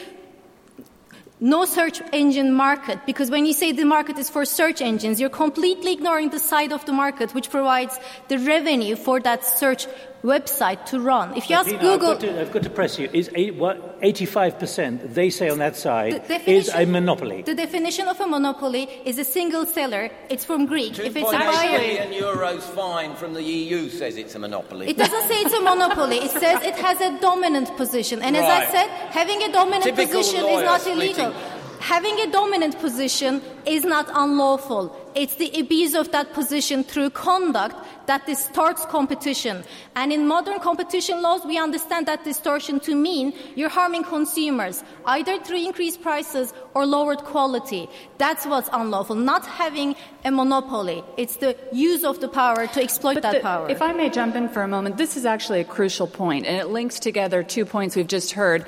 no 1.40 1.66
search 1.66 2.02
engine 2.12 2.52
market 2.54 2.98
because 3.06 3.30
when 3.30 3.46
you 3.46 3.54
say 3.54 3.72
the 3.72 3.86
market 3.86 4.18
is 4.18 4.30
for 4.36 4.44
search 4.46 4.82
engines, 4.82 5.20
you're 5.22 5.38
completely 5.46 5.94
ignoring 5.94 6.30
the 6.30 6.40
side 6.40 6.72
of 6.74 6.84
the 6.86 6.92
market 6.92 7.36
which 7.36 7.52
provides 7.52 8.00
the 8.30 8.40
revenue 8.40 8.96
for 8.96 9.20
that 9.20 9.46
search 9.46 9.86
website 10.24 10.86
to 10.88 11.00
run. 11.00 11.36
If 11.36 11.50
you 11.50 11.56
ask 11.56 11.70
Tina, 11.70 11.80
Google, 11.80 12.12
I've 12.12 12.20
got, 12.20 12.28
to, 12.28 12.42
I've 12.42 12.52
got 12.52 12.64
to 12.64 12.70
press 12.70 13.00
you. 13.00 13.10
Is 13.14 13.30
eight, 13.36 13.56
what, 13.56 14.02
85% 14.02 15.14
they 15.14 15.30
say 15.30 15.50
on 15.50 15.60
that 15.60 15.76
side 15.76 16.24
is 16.46 16.70
a 16.70 16.86
monopoly? 16.86 17.42
the 17.44 17.56
definition 17.56 18.08
of 18.08 18.20
a 18.20 18.28
monopoly 18.28 18.84
is 19.06 19.18
a 19.18 19.24
single 19.24 19.66
seller. 19.66 20.10
It's 20.30 20.46
from 20.46 20.66
Greek. 20.66 20.98
If 21.00 21.16
it's 21.16 21.32
a 21.32 21.38
buyer, 21.38 21.80
billion 21.80 22.12
euros 22.12 22.62
fine 22.62 23.16
from 23.16 23.34
the 23.34 23.44
EU 23.44 23.90
says 23.90 24.18
it's 24.18 24.36
a 24.36 24.40
monopoly. 24.40 24.90
It 24.90 24.98
doesn't 24.98 25.28
say 25.28 25.42
it's 25.42 25.54
a 25.54 25.62
monopoly. 25.62 26.18
It 26.18 26.32
says 26.32 26.62
it 26.64 26.76
has 26.76 27.00
a 27.02 27.20
dominant 27.20 27.76
position. 27.78 28.22
And 28.22 28.36
as 28.36 28.46
I 28.46 28.66
said, 28.72 28.88
having 29.12 29.44
a 29.44 29.52
dominant 29.52 29.84
Typical 29.84 30.20
position 30.20 30.46
is 30.46 30.64
not 30.64 30.82
splitting. 30.82 31.34
Having 31.80 32.20
a 32.20 32.32
dominant 32.32 32.80
position 32.80 33.42
is 33.66 33.84
not 33.84 34.10
unlawful. 34.14 34.96
It's 35.16 35.36
the 35.36 35.52
abuse 35.60 35.96
of 35.96 36.12
that 36.12 36.34
position 36.34 36.84
through 36.84 37.12
conduct 37.12 37.76
that 38.08 38.26
distorts 38.26 38.86
competition. 38.86 39.64
And 39.96 40.14
in 40.14 40.28
modern 40.28 40.60
competition 40.60 41.22
laws, 41.22 41.46
we 41.46 41.58
understand 41.58 42.06
that 42.08 42.24
distortion 42.24 42.80
to 42.82 42.96
mean 42.96 43.34
you're 43.56 43.70
harming 43.70 44.04
consumers, 44.04 44.84
either 45.06 45.40
through 45.40 45.66
increased 45.66 46.02
prices 46.02 46.54
or 46.74 46.86
lowered 46.86 47.20
quality. 47.20 47.90
That's 48.18 48.46
what's 48.46 48.70
unlawful, 48.72 49.16
not 49.16 49.46
having 49.46 49.96
a 50.24 50.32
monopoly. 50.32 51.04
It's 51.18 51.38
the 51.38 51.58
use 51.72 52.04
of 52.04 52.22
the 52.22 52.28
power 52.28 52.68
to 52.68 52.82
exploit 52.82 53.16
But 53.16 53.24
that 53.24 53.34
the- 53.36 53.40
power. 53.42 53.70
If 53.70 53.82
I 53.82 53.92
may 53.94 54.10
jump 54.10 54.36
in 54.36 54.50
for 54.50 54.62
a 54.62 54.68
moment, 54.68 54.98
this 54.98 55.18
is 55.18 55.26
actually 55.26 55.62
a 55.62 55.66
crucial 55.66 56.08
point, 56.08 56.46
and 56.46 56.58
it 56.58 56.68
links 56.68 57.00
together 57.00 57.44
two 57.44 57.66
points 57.66 57.96
we've 57.96 58.08
just 58.08 58.32
heard. 58.32 58.66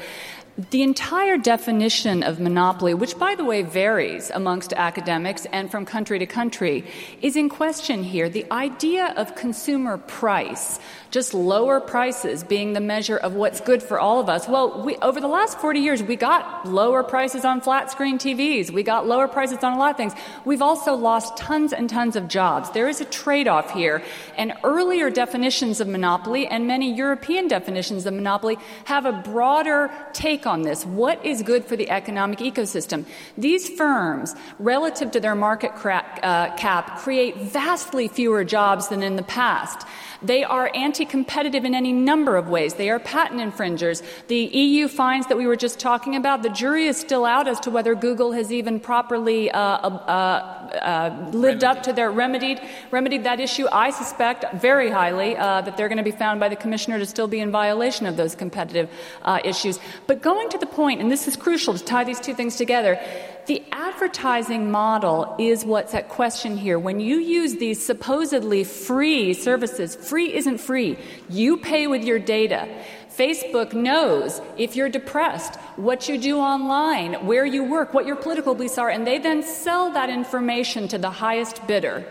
The 0.72 0.84
entire 0.84 1.38
definition 1.38 2.22
of 2.22 2.42
monopoly, 2.42 2.94
which 2.94 3.18
by 3.18 3.34
the 3.34 3.46
way 3.46 3.62
varies 3.62 4.30
amongst 4.30 4.74
academics 4.74 5.46
and 5.54 5.72
from 5.72 5.86
country 5.86 6.20
to 6.20 6.26
country, 6.26 6.84
is 7.22 7.38
in 7.38 7.48
question 7.48 8.04
here. 8.04 8.28
The 8.28 8.46
idea 8.52 9.14
of 9.16 9.36
consumer 9.36 9.98
price, 9.98 10.78
just 11.12 11.34
lower 11.34 11.80
prices 11.80 12.44
being 12.44 12.74
the 12.74 12.80
measure 12.80 13.18
of 13.18 13.34
what's 13.34 13.62
good 13.62 13.82
for 13.82 14.00
all 14.00 14.20
of 14.20 14.30
us. 14.30 14.48
Well, 14.48 14.84
we, 14.84 14.96
over 14.98 15.20
the 15.20 15.28
last 15.28 15.60
40 15.60 15.80
years, 15.80 16.04
we 16.04 16.16
got 16.16 16.68
lower 16.68 17.02
prices 17.04 17.46
on 17.46 17.62
flat 17.62 17.90
screen 17.90 18.20
TVs. 18.20 18.70
We 18.70 18.84
got 18.84 19.08
lower 19.08 19.28
prices 19.28 19.64
on 19.64 19.74
a 19.74 19.80
lot 19.80 19.92
of 19.92 19.98
things. 19.98 20.14
We've 20.46 20.62
also 20.62 20.94
lost 20.94 21.36
tons 21.36 21.74
and 21.74 21.90
tons 21.90 22.16
of 22.16 22.28
jobs. 22.28 22.70
There 22.72 22.88
is 22.88 23.02
a 23.02 23.06
trade 23.06 23.48
off 23.48 23.72
here. 23.72 24.04
And 24.38 24.54
earlier 24.64 25.10
definitions 25.10 25.82
of 25.82 25.88
monopoly 25.88 26.46
and 26.46 26.68
many 26.68 26.94
European 26.94 27.48
definitions 27.48 28.06
of 28.06 28.14
monopoly 28.14 28.58
have 28.86 29.06
a 29.06 29.12
broader 29.12 29.92
take 30.14 30.46
on 30.46 30.62
this. 30.62 30.86
What 30.86 31.26
is 31.26 31.42
good 31.42 31.66
for 31.66 31.76
the 31.76 31.90
economic 31.90 32.40
ecosystem? 32.40 33.06
These 33.38 33.70
firms, 33.70 34.36
relative 34.60 35.12
to 35.12 35.20
their 35.20 35.36
market 35.36 35.72
uh, 35.84 36.56
cap, 36.56 37.00
create 37.00 37.38
vastly 37.38 38.08
fewer 38.08 38.44
jobs 38.44 38.90
than 38.90 39.02
in 39.02 39.16
the 39.16 39.24
past. 39.24 39.88
They 40.22 40.44
are 40.44 40.70
anti 40.76 40.99
competitive 41.06 41.66
in 41.66 41.76
any 41.76 41.92
number 41.92 42.38
of 42.38 42.50
ways. 42.50 42.76
They 42.76 42.90
are 42.90 43.00
patent 43.00 43.42
infringers. 43.42 44.04
The 44.28 44.38
EU 44.38 44.88
fines 44.88 45.28
that 45.28 45.38
we 45.38 45.48
were 45.48 45.56
just 45.56 45.80
talking 45.80 46.16
about, 46.16 46.44
the 46.44 46.50
jury 46.50 46.88
is 46.88 46.98
still 46.98 47.26
out 47.26 47.48
as 47.48 47.60
to 47.62 47.70
whether 47.70 47.96
Google 47.96 48.32
has 48.34 48.52
even 48.52 48.80
properly 48.80 49.52
uh, 49.52 49.60
uh, 49.60 50.70
uh, 50.82 51.30
lived 51.32 51.64
up 51.64 51.84
to 51.84 51.94
their 51.94 52.12
remedied, 52.12 52.62
remedied 52.92 53.24
that 53.24 53.40
issue. 53.40 53.68
I 53.72 53.92
suspect 53.92 54.54
very 54.56 54.90
highly 54.90 55.36
uh, 55.36 55.62
that 55.62 55.78
they're 55.78 55.90
going 55.90 55.98
to 55.98 56.04
be 56.04 56.12
found 56.12 56.40
by 56.40 56.50
the 56.50 56.56
commissioner 56.56 57.00
to 57.00 57.06
still 57.06 57.28
be 57.28 57.40
in 57.40 57.52
violation 57.52 58.06
of 58.06 58.18
those 58.18 58.36
competitive 58.36 58.90
uh, 59.24 59.40
issues. 59.44 59.80
But 60.08 60.22
going 60.22 60.50
to 60.50 60.58
the 60.58 60.66
point, 60.66 61.02
and 61.02 61.12
this 61.12 61.28
is 61.28 61.36
crucial 61.36 61.74
to 61.74 61.84
tie 61.84 62.04
these 62.04 62.20
two 62.20 62.34
things 62.34 62.56
together, 62.56 63.00
the 63.48 63.64
advertising 63.72 64.70
model 64.72 65.36
is 65.40 65.66
what's 65.66 65.94
at 65.94 66.10
question 66.10 66.56
here. 66.58 66.78
When 66.78 67.00
you 67.00 67.18
use 67.18 67.56
these 67.56 67.84
supposedly 67.84 68.64
free 68.64 69.34
services, 69.34 69.96
free 69.96 70.34
isn't 70.36 70.60
free. 70.60 70.98
You 71.30 71.58
pay 71.58 71.88
with 71.88 72.04
your 72.04 72.20
data. 72.20 72.68
Facebook 73.16 73.74
knows 73.74 74.40
if 74.58 74.76
you're 74.76 74.88
depressed, 74.90 75.56
what 75.76 76.08
you 76.08 76.18
do 76.18 76.38
online, 76.38 77.14
where 77.26 77.46
you 77.46 77.64
work, 77.64 77.94
what 77.94 78.06
your 78.06 78.16
political 78.16 78.54
beliefs 78.56 78.78
are, 78.78 78.90
and 78.90 79.06
they 79.06 79.18
then 79.18 79.44
sell 79.44 79.92
that 79.92 80.10
information 80.10 80.88
to 80.88 80.98
the 80.98 81.10
highest 81.10 81.66
bidder. 81.68 82.06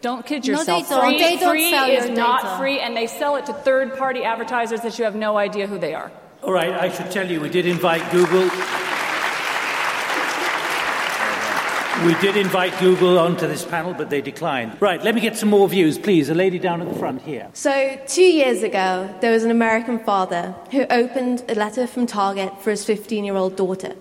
Don't 0.00 0.24
kid 0.24 0.46
No, 0.46 0.52
yourself. 0.58 0.88
they 0.88 0.94
don't. 0.94 1.04
Free, 1.04 1.18
They 1.18 1.36
don't 1.36 1.50
free 1.50 1.70
sell 1.70 1.90
is 1.90 2.06
your 2.06 2.16
not 2.16 2.42
data. 2.42 2.56
free, 2.58 2.78
and 2.80 2.96
they 2.96 3.06
sell 3.06 3.36
it 3.36 3.46
to 3.46 3.52
third 3.52 3.96
party 3.98 4.22
advertisers 4.22 4.80
that 4.82 4.98
you 4.98 5.04
have 5.04 5.14
no 5.16 5.36
idea 5.36 5.66
who 5.66 5.78
they 5.78 5.94
are. 5.94 6.10
All 6.42 6.52
right, 6.52 6.72
I 6.72 6.90
should 6.90 7.10
tell 7.10 7.28
you, 7.30 7.40
we 7.40 7.48
did 7.48 7.66
invite 7.66 8.02
Google. 8.12 8.48
We 12.02 12.14
did 12.16 12.36
invite 12.36 12.76
Google 12.80 13.20
onto 13.20 13.46
this 13.46 13.64
panel, 13.64 13.94
but 13.94 14.10
they 14.10 14.20
declined. 14.20 14.76
Right, 14.82 15.02
let 15.02 15.14
me 15.14 15.20
get 15.20 15.36
some 15.36 15.48
more 15.48 15.68
views, 15.68 15.96
please. 15.96 16.28
A 16.28 16.34
lady 16.34 16.58
down 16.58 16.82
at 16.82 16.88
the 16.88 16.98
front 16.98 17.22
here. 17.22 17.48
So, 17.54 17.98
two 18.08 18.20
years 18.24 18.64
ago, 18.64 19.14
there 19.20 19.30
was 19.30 19.44
an 19.44 19.50
American 19.52 20.00
father 20.00 20.56
who 20.72 20.86
opened 20.90 21.44
a 21.48 21.54
letter 21.54 21.86
from 21.86 22.06
Target 22.06 22.60
for 22.60 22.70
his 22.70 22.84
15 22.84 23.24
year 23.24 23.36
old 23.36 23.56
daughter. 23.56 23.94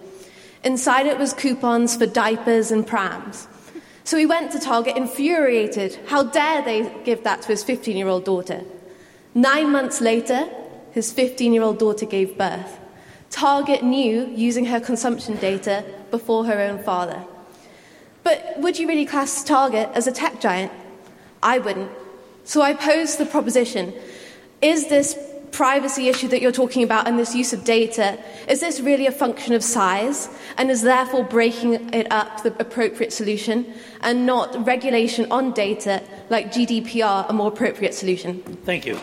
Inside 0.64 1.06
it 1.06 1.20
was 1.20 1.34
coupons 1.34 1.96
for 1.96 2.08
diapers 2.08 2.72
and 2.72 2.86
prams. 2.86 3.48
So 4.04 4.18
he 4.18 4.26
went 4.26 4.52
to 4.54 4.60
Target 4.60 4.98
infuriated. 4.98 5.98
How 6.08 6.24
dare 6.24 6.64
they 6.64 6.92
give 7.06 7.24
that 7.24 7.44
to 7.44 7.50
his 7.50 7.64
15 7.64 7.96
year 7.96 8.08
old 8.08 8.26
daughter? 8.26 8.64
Nine 9.36 9.72
months 9.72 10.02
later, 10.02 10.50
his 10.92 11.14
15 11.14 11.54
year 11.54 11.64
old 11.64 11.78
daughter 11.78 12.08
gave 12.08 12.38
birth. 12.40 12.80
Target 13.30 13.84
knew 13.84 14.28
using 14.36 14.66
her 14.66 14.80
consumption 14.80 15.38
data 15.38 15.86
before 16.12 16.46
her 16.46 16.60
own 16.60 16.82
father. 16.84 17.24
But 18.24 18.60
would 18.60 18.80
you 18.80 18.88
really 18.88 19.06
class 19.06 19.44
Target 19.44 19.90
as 19.94 20.08
a 20.08 20.12
tech 20.12 20.40
giant? 20.40 20.72
I 21.42 21.60
wouldn't. 21.60 21.92
So 22.46 22.62
I 22.62 22.74
pose 22.74 23.18
the 23.18 23.26
proposition 23.26 23.94
is 24.62 24.88
this 24.88 25.18
privacy 25.52 26.10
issue 26.10 26.28
that 26.30 26.42
you're 26.42 26.52
talking 26.52 26.84
about 26.84 27.08
and 27.08 27.20
this 27.20 27.36
use 27.36 27.54
of 27.54 27.64
data, 27.64 28.18
is 28.48 28.60
this 28.60 28.80
really 28.80 29.06
a 29.06 29.12
function 29.12 29.54
of 29.54 29.64
size 29.64 30.30
and 30.58 30.72
is 30.72 30.82
therefore 30.82 31.24
breaking 31.24 31.94
it 31.94 32.12
up 32.12 32.42
the 32.44 32.56
appropriate 32.60 33.14
solution 33.14 33.72
and 34.02 34.26
not 34.26 34.66
regulation 34.66 35.32
on 35.32 35.52
data 35.52 36.02
like 36.30 36.52
GDPR 36.52 37.30
a 37.30 37.34
more 37.34 37.50
appropriate 37.50 37.94
solution? 37.94 38.42
Thank 38.66 38.86
you. 38.86 38.96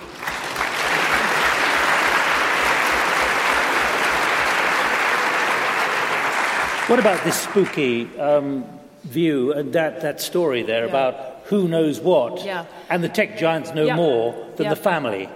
What 6.89 6.99
about 6.99 7.23
this 7.23 7.41
spooky 7.41 8.09
um, 8.18 8.80
view 9.05 9.53
and 9.53 9.73
that, 9.73 10.01
that 10.03 10.21
story 10.21 10.63
there 10.63 10.85
about 10.85 11.43
who 11.45 11.67
knows 11.69 12.01
what? 12.01 12.45
Yeah. 12.45 12.67
And 12.89 13.03
the 13.03 13.09
tech 13.09 13.39
giants 13.39 13.75
know 13.75 13.87
Yeah. 13.87 13.97
more 13.97 14.35
than 14.57 14.65
Yeah. 14.65 14.71
the 14.75 14.77
family. 14.81 15.29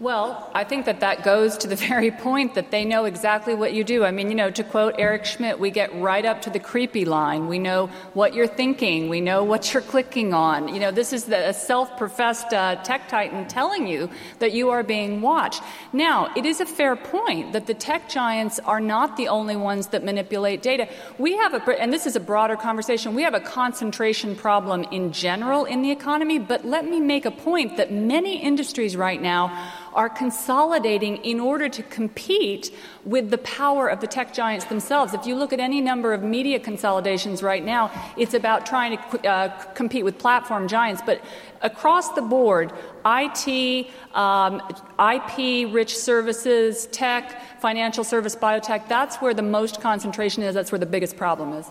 Well, 0.00 0.48
I 0.54 0.62
think 0.62 0.86
that 0.86 1.00
that 1.00 1.24
goes 1.24 1.58
to 1.58 1.66
the 1.66 1.74
very 1.88 2.12
point 2.12 2.54
that 2.54 2.70
they 2.70 2.84
know 2.84 3.04
exactly 3.04 3.56
what 3.56 3.72
you 3.72 3.82
do. 3.82 4.04
I 4.04 4.12
mean, 4.12 4.28
you 4.28 4.36
know, 4.36 4.48
to 4.48 4.62
quote 4.62 4.94
Eric 4.96 5.24
Schmidt, 5.24 5.58
we 5.58 5.72
get 5.72 5.92
right 6.00 6.24
up 6.24 6.42
to 6.42 6.50
the 6.50 6.60
creepy 6.60 7.04
line. 7.04 7.48
We 7.48 7.58
know 7.58 7.88
what 8.14 8.32
you're 8.32 8.46
thinking. 8.46 9.08
We 9.08 9.20
know 9.20 9.42
what 9.42 9.74
you're 9.74 9.82
clicking 9.82 10.32
on. 10.32 10.72
You 10.72 10.78
know, 10.78 10.92
this 10.92 11.12
is 11.12 11.24
the, 11.24 11.48
a 11.48 11.52
self-professed 11.52 12.52
uh, 12.52 12.76
tech 12.84 13.08
titan 13.08 13.48
telling 13.48 13.88
you 13.88 14.08
that 14.38 14.52
you 14.52 14.70
are 14.70 14.84
being 14.84 15.20
watched. 15.20 15.62
Now, 15.92 16.32
it 16.36 16.46
is 16.46 16.60
a 16.60 16.66
fair 16.66 16.94
point 16.94 17.52
that 17.52 17.66
the 17.66 17.74
tech 17.74 18.08
giants 18.08 18.60
are 18.60 18.80
not 18.80 19.16
the 19.16 19.26
only 19.26 19.56
ones 19.56 19.88
that 19.88 20.04
manipulate 20.04 20.62
data. 20.62 20.88
We 21.18 21.36
have 21.38 21.54
a, 21.54 21.80
and 21.80 21.92
this 21.92 22.06
is 22.06 22.14
a 22.14 22.20
broader 22.20 22.54
conversation, 22.54 23.16
we 23.16 23.22
have 23.22 23.34
a 23.34 23.40
concentration 23.40 24.36
problem 24.36 24.84
in 24.92 25.12
general 25.12 25.64
in 25.64 25.82
the 25.82 25.90
economy, 25.90 26.38
but 26.38 26.64
let 26.64 26.84
me 26.84 27.00
make 27.00 27.24
a 27.24 27.32
point 27.32 27.78
that 27.78 27.92
many 27.92 28.40
industries 28.40 28.96
right 28.96 29.20
now 29.20 29.72
are 29.98 30.08
consolidating 30.08 31.16
in 31.24 31.40
order 31.40 31.68
to 31.68 31.82
compete 31.82 32.72
with 33.04 33.30
the 33.30 33.38
power 33.38 33.88
of 33.88 34.00
the 34.00 34.06
tech 34.06 34.32
giants 34.32 34.64
themselves. 34.66 35.12
If 35.12 35.26
you 35.26 35.34
look 35.34 35.52
at 35.52 35.58
any 35.58 35.80
number 35.80 36.12
of 36.12 36.22
media 36.22 36.60
consolidations 36.60 37.42
right 37.42 37.64
now, 37.64 37.90
it's 38.16 38.32
about 38.32 38.64
trying 38.64 38.96
to 38.96 39.28
uh, 39.28 39.48
compete 39.74 40.04
with 40.04 40.16
platform 40.16 40.68
giants. 40.68 41.02
But 41.04 41.20
across 41.62 42.12
the 42.12 42.22
board, 42.22 42.72
IT, 43.04 43.88
um, 44.14 44.62
IP 45.00 45.74
rich 45.74 45.98
services, 45.98 46.86
tech, 46.92 47.60
financial 47.60 48.04
service, 48.04 48.36
biotech, 48.36 48.86
that's 48.86 49.16
where 49.16 49.34
the 49.34 49.42
most 49.42 49.80
concentration 49.80 50.44
is, 50.44 50.54
that's 50.54 50.70
where 50.70 50.78
the 50.78 50.86
biggest 50.86 51.16
problem 51.16 51.52
is. 51.54 51.66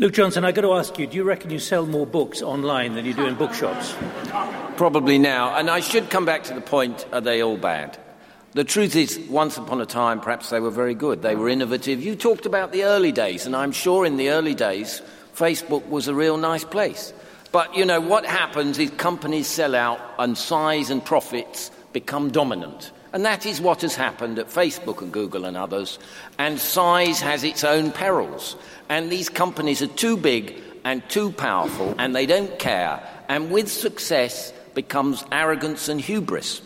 Luke 0.00 0.12
Johnson, 0.12 0.44
I've 0.44 0.54
got 0.54 0.62
to 0.62 0.74
ask 0.74 0.96
you, 1.00 1.08
do 1.08 1.16
you 1.16 1.24
reckon 1.24 1.50
you 1.50 1.58
sell 1.58 1.84
more 1.84 2.06
books 2.06 2.40
online 2.40 2.94
than 2.94 3.04
you 3.04 3.12
do 3.12 3.26
in 3.26 3.34
bookshops? 3.34 3.96
Probably 4.76 5.18
now. 5.18 5.56
And 5.56 5.68
I 5.68 5.80
should 5.80 6.08
come 6.08 6.24
back 6.24 6.44
to 6.44 6.54
the 6.54 6.60
point 6.60 7.04
are 7.12 7.20
they 7.20 7.42
all 7.42 7.56
bad? 7.56 7.98
The 8.52 8.62
truth 8.62 8.94
is, 8.94 9.18
once 9.28 9.58
upon 9.58 9.80
a 9.80 9.86
time, 9.86 10.20
perhaps 10.20 10.50
they 10.50 10.60
were 10.60 10.70
very 10.70 10.94
good. 10.94 11.22
They 11.22 11.34
were 11.34 11.48
innovative. 11.48 12.00
You 12.00 12.14
talked 12.14 12.46
about 12.46 12.70
the 12.70 12.84
early 12.84 13.10
days, 13.10 13.44
and 13.44 13.56
I'm 13.56 13.72
sure 13.72 14.06
in 14.06 14.18
the 14.18 14.30
early 14.30 14.54
days, 14.54 15.02
Facebook 15.34 15.84
was 15.88 16.06
a 16.06 16.14
real 16.14 16.36
nice 16.36 16.62
place. 16.62 17.12
But, 17.50 17.74
you 17.74 17.84
know, 17.84 18.00
what 18.00 18.24
happens 18.24 18.78
is 18.78 18.90
companies 18.90 19.48
sell 19.48 19.74
out 19.74 19.98
and 20.16 20.38
size 20.38 20.90
and 20.90 21.04
profits 21.04 21.72
become 21.92 22.30
dominant. 22.30 22.92
And 23.12 23.24
that 23.24 23.46
is 23.46 23.60
what 23.60 23.82
has 23.82 23.94
happened 23.94 24.38
at 24.38 24.48
Facebook 24.48 25.00
and 25.00 25.12
Google 25.12 25.44
and 25.44 25.56
others. 25.56 25.98
And 26.38 26.58
size 26.58 27.20
has 27.20 27.44
its 27.44 27.64
own 27.64 27.92
perils. 27.92 28.56
And 28.88 29.10
these 29.10 29.28
companies 29.28 29.82
are 29.82 29.86
too 29.86 30.16
big 30.16 30.62
and 30.84 31.06
too 31.08 31.32
powerful, 31.32 31.94
and 31.98 32.14
they 32.14 32.24
don't 32.24 32.58
care. 32.58 33.02
And 33.28 33.50
with 33.50 33.70
success 33.70 34.52
becomes 34.74 35.24
arrogance 35.32 35.88
and 35.88 36.00
hubris. 36.00 36.62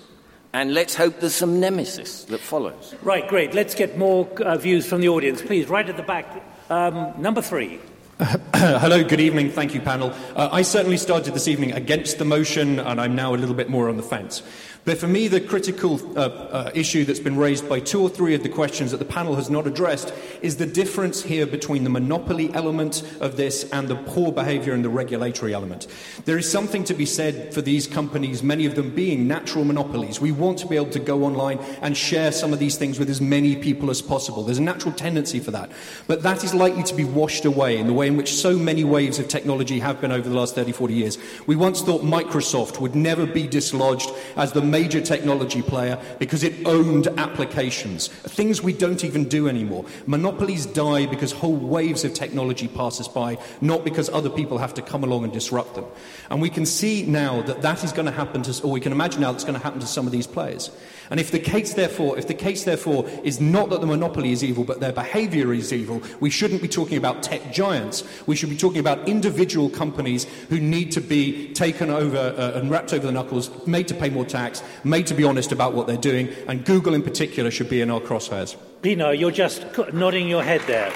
And 0.53 0.75
let's 0.75 0.95
hope 0.95 1.21
there's 1.21 1.35
some 1.35 1.61
nemesis 1.61 2.25
that 2.25 2.41
follows. 2.41 2.95
Right, 3.03 3.27
great. 3.27 3.55
Let's 3.55 3.75
get 3.75 3.97
more 3.97 4.29
uh, 4.43 4.59
views 4.59 4.87
from 4.87 5.01
the 5.01 5.09
audience. 5.09 5.41
Please, 5.41 5.69
right 5.69 5.89
at 5.89 5.97
the 5.97 6.03
back. 6.03 6.27
Um, 6.69 7.15
number 7.19 7.41
three. 7.41 7.81
Hello, 8.55 9.03
good 9.03 9.21
evening. 9.21 9.51
Thank 9.51 9.75
you, 9.75 9.81
panel. 9.81 10.13
Uh, 10.37 10.51
I 10.53 10.63
certainly 10.63 10.99
started 10.99 11.35
this 11.35 11.49
evening 11.49 11.73
against 11.73 12.19
the 12.19 12.25
motion, 12.25 12.79
and 12.79 13.01
I'm 13.01 13.17
now 13.17 13.35
a 13.35 13.39
little 13.39 13.55
bit 13.55 13.71
more 13.71 13.89
on 13.89 13.97
the 13.97 14.03
fence. 14.03 14.43
But 14.85 14.99
for 14.99 15.07
me, 15.07 15.29
the 15.29 15.41
critical 15.41 16.01
uh, 16.19 16.23
uh, 16.23 16.71
issue 16.75 17.05
that's 17.05 17.21
been 17.21 17.37
raised 17.37 17.69
by 17.69 17.79
two 17.79 18.03
or 18.03 18.09
three 18.09 18.35
of 18.35 18.43
the 18.43 18.49
questions 18.49 18.91
that 18.91 18.97
the 18.97 19.05
panel 19.05 19.37
has 19.37 19.49
not 19.49 19.65
addressed 19.69 20.13
is 20.41 20.57
the 20.57 20.67
difference 20.67 21.23
here 21.23 21.47
between 21.47 21.85
the 21.85 21.91
monopoly 21.91 22.53
element 22.53 23.05
of 23.21 23.37
this 23.37 23.71
and 23.71 23.87
the 23.87 23.95
poor 23.95 24.33
behaviour 24.33 24.73
and 24.73 24.85
the 24.85 24.89
regulatory 24.89 25.55
element. 25.55 25.87
There 26.25 26.37
is 26.37 26.51
something 26.51 26.83
to 26.85 26.95
be 26.95 27.07
said 27.07 27.55
for 27.55 27.63
these 27.63 27.87
companies, 27.87 28.43
many 28.43 28.67
of 28.67 28.75
them 28.75 28.91
being 28.91 29.29
natural 29.29 29.65
monopolies. 29.65 30.21
We 30.21 30.33
want 30.33 30.59
to 30.59 30.67
be 30.67 30.75
able 30.75 30.91
to 30.91 30.99
go 30.99 31.23
online 31.23 31.61
and 31.81 31.97
share 31.97 32.33
some 32.33 32.53
of 32.53 32.59
these 32.59 32.77
things 32.77 32.99
with 32.99 33.09
as 33.09 33.21
many 33.21 33.55
people 33.55 33.89
as 33.89 34.03
possible. 34.03 34.43
There's 34.43 34.59
a 34.59 34.63
natural 34.63 34.93
tendency 34.93 35.39
for 35.39 35.53
that. 35.53 35.71
But 36.09 36.25
that 36.25 36.43
is 36.43 36.55
likely 36.55 36.83
to 36.83 36.95
be 36.95 37.05
washed 37.05 37.45
away 37.45 37.79
in 37.79 37.87
the 37.87 37.93
way 37.93 38.09
in 38.09 38.17
which 38.17 38.35
so 38.35 38.59
many 38.59 38.83
waves 38.83 39.21
of 39.21 39.29
technology 39.29 39.79
have 39.79 40.01
been 40.01 40.11
over 40.11 40.29
the 40.29 40.35
last 40.35 40.57
30, 40.57 40.73
40 40.73 40.93
years. 40.93 41.19
We 41.47 41.55
once 41.55 41.83
thought 41.83 42.03
Microsoft 42.03 42.81
would 42.81 42.97
never 42.97 43.27
be 43.27 43.47
dislodged 43.47 44.11
as 44.37 44.53
the 44.53 44.72
major 44.73 45.03
technology 45.03 45.61
player 45.61 45.97
because 46.19 46.43
it 46.43 46.67
owned 46.67 47.07
applications, 47.19 48.09
things 48.09 48.63
we 48.63 48.73
don't 48.73 49.05
even 49.05 49.29
do 49.29 49.47
anymore. 49.47 49.85
Monopolies 50.07 50.65
die 50.65 51.05
because 51.05 51.31
whole 51.31 51.57
waves 51.57 52.05
of 52.05 52.15
technology 52.15 52.67
pass 52.67 52.99
us 52.99 53.07
by, 53.07 53.37
not 53.61 53.85
because 53.85 54.09
other 54.09 54.31
people 54.31 54.57
have 54.57 54.73
to 54.73 54.83
come 54.83 55.05
along 55.05 55.25
and 55.25 55.33
disrupt 55.33 55.75
them. 55.75 55.85
And 56.31 56.41
we 56.41 56.49
can 56.49 56.65
see 56.65 57.05
now 57.05 57.43
that 57.43 57.61
that 57.61 57.85
is 57.85 57.93
going 57.93 58.07
to 58.07 58.13
happen 58.13 58.43
to, 58.45 58.63
or 58.63 58.71
we 58.71 58.81
can 58.81 58.93
imagine 58.93 59.21
now 59.21 59.33
that's 59.33 59.45
going 59.45 59.59
to 59.59 59.63
happen 59.63 59.81
to 59.81 59.87
some 59.87 60.07
of 60.07 60.13
these 60.13 60.27
players. 60.27 60.71
And 61.11 61.21
if 61.21 61.31
the 61.31 61.39
case, 61.39 61.75
therefore, 61.75 62.19
if 62.19 62.27
the 62.27 62.35
case, 62.35 62.65
therefore, 62.65 63.09
is 63.23 63.41
not 63.41 63.71
that 63.71 63.81
the 63.81 63.87
monopoly 63.87 64.33
is 64.33 64.43
evil, 64.43 64.65
but 64.65 64.81
their 64.81 64.93
behaviour 64.93 65.53
is 65.53 65.73
evil, 65.73 66.03
we 66.21 66.31
shouldn't 66.31 66.63
be 66.63 66.69
talking 66.69 66.97
about 66.97 67.23
tech 67.23 67.53
giants. 67.53 68.05
We 68.27 68.37
should 68.37 68.51
be 68.51 68.57
talking 68.57 68.81
about 68.81 69.09
individual 69.09 69.71
companies 69.71 70.25
who 70.49 70.61
need 70.61 70.93
to 70.93 71.01
be 71.01 71.53
taken 71.53 71.91
over 71.91 72.17
uh, 72.17 72.59
and 72.59 72.71
wrapped 72.71 72.93
over 72.93 73.07
the 73.07 73.13
knuckles, 73.13 73.51
made 73.67 73.89
to 73.89 73.95
pay 73.95 74.11
more 74.11 74.25
tax, 74.25 74.63
made 74.85 75.07
to 75.09 75.15
be 75.15 75.25
honest 75.25 75.53
about 75.53 75.75
what 75.75 75.87
they're 75.87 75.97
doing, 75.97 76.29
and 76.49 76.65
Google 76.65 76.95
in 76.95 77.03
particular 77.03 77.51
should 77.51 77.69
be 77.69 77.81
in 77.81 77.91
our 77.91 78.01
crosshairs. 78.01 78.57
Pinar, 78.83 79.15
you're 79.15 79.31
just 79.31 79.65
nodding 79.93 80.29
your 80.29 80.43
head 80.43 80.61
there. 80.67 80.91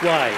Why? 0.00 0.30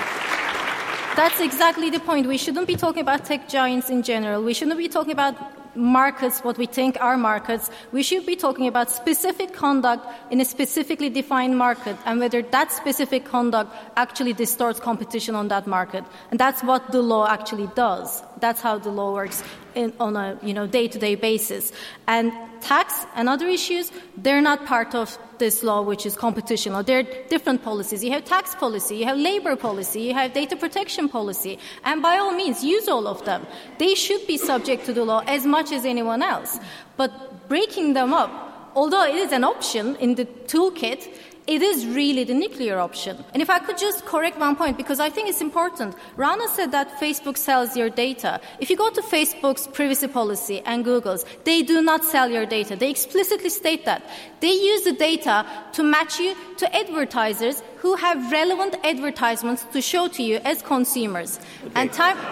That's 1.16 1.40
exactly 1.40 1.90
the 1.90 2.00
point. 2.00 2.26
We 2.26 2.38
shouldn't 2.38 2.66
be 2.66 2.76
talking 2.76 3.02
about 3.02 3.24
tech 3.24 3.48
giants 3.48 3.90
in 3.90 4.02
general. 4.02 4.42
We 4.42 4.54
shouldn't 4.54 4.78
be 4.78 4.88
talking 4.88 5.12
about 5.12 5.36
markets, 5.74 6.40
what 6.40 6.58
we 6.58 6.66
think 6.66 6.96
are 7.00 7.16
markets, 7.16 7.70
we 7.92 8.02
should 8.02 8.26
be 8.26 8.36
talking 8.36 8.66
about 8.66 8.90
specific 8.90 9.52
conduct 9.52 10.06
in 10.30 10.40
a 10.40 10.44
specifically 10.44 11.10
defined 11.10 11.56
market 11.56 11.96
and 12.04 12.20
whether 12.20 12.42
that 12.42 12.72
specific 12.72 13.24
conduct 13.24 13.72
actually 13.96 14.32
distorts 14.32 14.80
competition 14.80 15.34
on 15.34 15.48
that 15.48 15.66
market. 15.66 16.04
And 16.30 16.38
that's 16.38 16.62
what 16.62 16.92
the 16.92 17.02
law 17.02 17.26
actually 17.28 17.68
does. 17.74 18.22
That's 18.42 18.60
how 18.60 18.76
the 18.78 18.90
law 18.90 19.14
works 19.14 19.40
in, 19.76 19.92
on 20.00 20.16
a 20.16 20.36
you 20.42 20.52
know 20.52 20.66
day-to-day 20.66 21.14
basis. 21.14 21.72
And 22.08 22.32
tax 22.60 23.06
and 23.14 23.28
other 23.28 23.46
issues, 23.46 23.92
they're 24.16 24.42
not 24.42 24.66
part 24.66 24.96
of 24.96 25.16
this 25.38 25.62
law, 25.62 25.80
which 25.82 26.04
is 26.04 26.16
competition 26.16 26.72
law. 26.72 26.82
There 26.82 26.98
are 26.98 27.08
different 27.28 27.62
policies. 27.62 28.02
You 28.02 28.10
have 28.10 28.24
tax 28.24 28.56
policy, 28.56 28.96
you 28.96 29.04
have 29.04 29.16
labor 29.16 29.54
policy, 29.54 30.00
you 30.02 30.14
have 30.14 30.32
data 30.32 30.56
protection 30.56 31.08
policy, 31.08 31.58
and 31.84 32.02
by 32.02 32.18
all 32.18 32.32
means, 32.32 32.64
use 32.64 32.88
all 32.88 33.06
of 33.06 33.24
them. 33.24 33.46
They 33.78 33.94
should 33.94 34.26
be 34.26 34.36
subject 34.36 34.86
to 34.86 34.92
the 34.92 35.04
law 35.04 35.22
as 35.26 35.46
much 35.46 35.70
as 35.70 35.84
anyone 35.84 36.22
else. 36.22 36.58
But 36.96 37.48
breaking 37.48 37.94
them 37.94 38.12
up, 38.12 38.30
although 38.74 39.04
it 39.04 39.14
is 39.14 39.30
an 39.30 39.44
option 39.44 39.94
in 39.96 40.16
the 40.16 40.24
toolkit, 40.24 41.08
it 41.46 41.60
is 41.60 41.84
really 41.86 42.22
the 42.22 42.34
nuclear 42.34 42.78
option. 42.78 43.24
And 43.32 43.42
if 43.42 43.50
I 43.50 43.58
could 43.58 43.76
just 43.76 44.04
correct 44.04 44.38
one 44.38 44.54
point, 44.54 44.76
because 44.76 45.00
I 45.00 45.10
think 45.10 45.28
it's 45.28 45.40
important. 45.40 45.96
Rana 46.16 46.46
said 46.48 46.70
that 46.70 47.00
Facebook 47.00 47.36
sells 47.36 47.76
your 47.76 47.90
data. 47.90 48.40
If 48.60 48.70
you 48.70 48.76
go 48.76 48.90
to 48.90 49.02
Facebook's 49.02 49.66
privacy 49.66 50.06
policy 50.06 50.62
and 50.64 50.84
Google's, 50.84 51.24
they 51.42 51.62
do 51.62 51.82
not 51.82 52.04
sell 52.04 52.30
your 52.30 52.46
data. 52.46 52.76
They 52.76 52.90
explicitly 52.90 53.50
state 53.50 53.84
that. 53.86 54.04
They 54.38 54.52
use 54.52 54.82
the 54.82 54.92
data 54.92 55.44
to 55.72 55.82
match 55.82 56.20
you 56.20 56.36
to 56.58 56.76
advertisers 56.76 57.60
who 57.78 57.96
have 57.96 58.30
relevant 58.30 58.76
advertisements 58.84 59.64
to 59.72 59.82
show 59.82 60.06
to 60.08 60.22
you 60.22 60.36
as 60.44 60.62
consumers. 60.62 61.40
Okay. 61.64 61.72
And 61.74 61.92
time. 61.92 62.18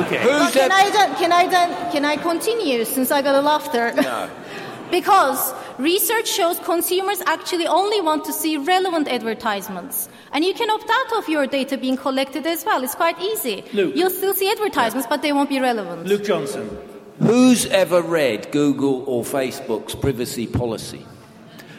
okay. 0.00 0.20
can, 0.52 0.70
I 0.70 0.90
then, 0.90 1.14
can, 1.16 1.32
I 1.32 1.46
then, 1.46 1.92
can 1.92 2.04
I 2.04 2.16
continue 2.16 2.84
since 2.84 3.10
I 3.10 3.22
got 3.22 3.36
a 3.36 3.40
laughter? 3.40 3.94
No. 3.94 4.28
because 4.90 5.54
research 5.82 6.28
shows 6.28 6.58
consumers 6.60 7.20
actually 7.26 7.66
only 7.66 8.00
want 8.00 8.24
to 8.24 8.32
see 8.32 8.56
relevant 8.56 9.08
advertisements. 9.08 10.08
And 10.32 10.44
you 10.44 10.54
can 10.54 10.70
opt 10.70 10.88
out 10.88 11.18
of 11.18 11.28
your 11.28 11.46
data 11.46 11.76
being 11.76 11.96
collected 11.96 12.46
as 12.46 12.64
well. 12.64 12.82
It's 12.82 12.94
quite 12.94 13.20
easy. 13.20 13.64
Luke. 13.72 13.94
You'll 13.96 14.10
still 14.10 14.34
see 14.34 14.50
advertisements, 14.50 15.06
but 15.08 15.22
they 15.22 15.32
won't 15.32 15.48
be 15.48 15.60
relevant. 15.60 16.06
Luke 16.06 16.24
Johnson. 16.24 16.70
Who's 17.18 17.66
ever 17.66 18.00
read 18.00 18.50
Google 18.52 19.04
or 19.06 19.22
Facebook's 19.22 19.94
privacy 19.94 20.46
policy? 20.46 21.06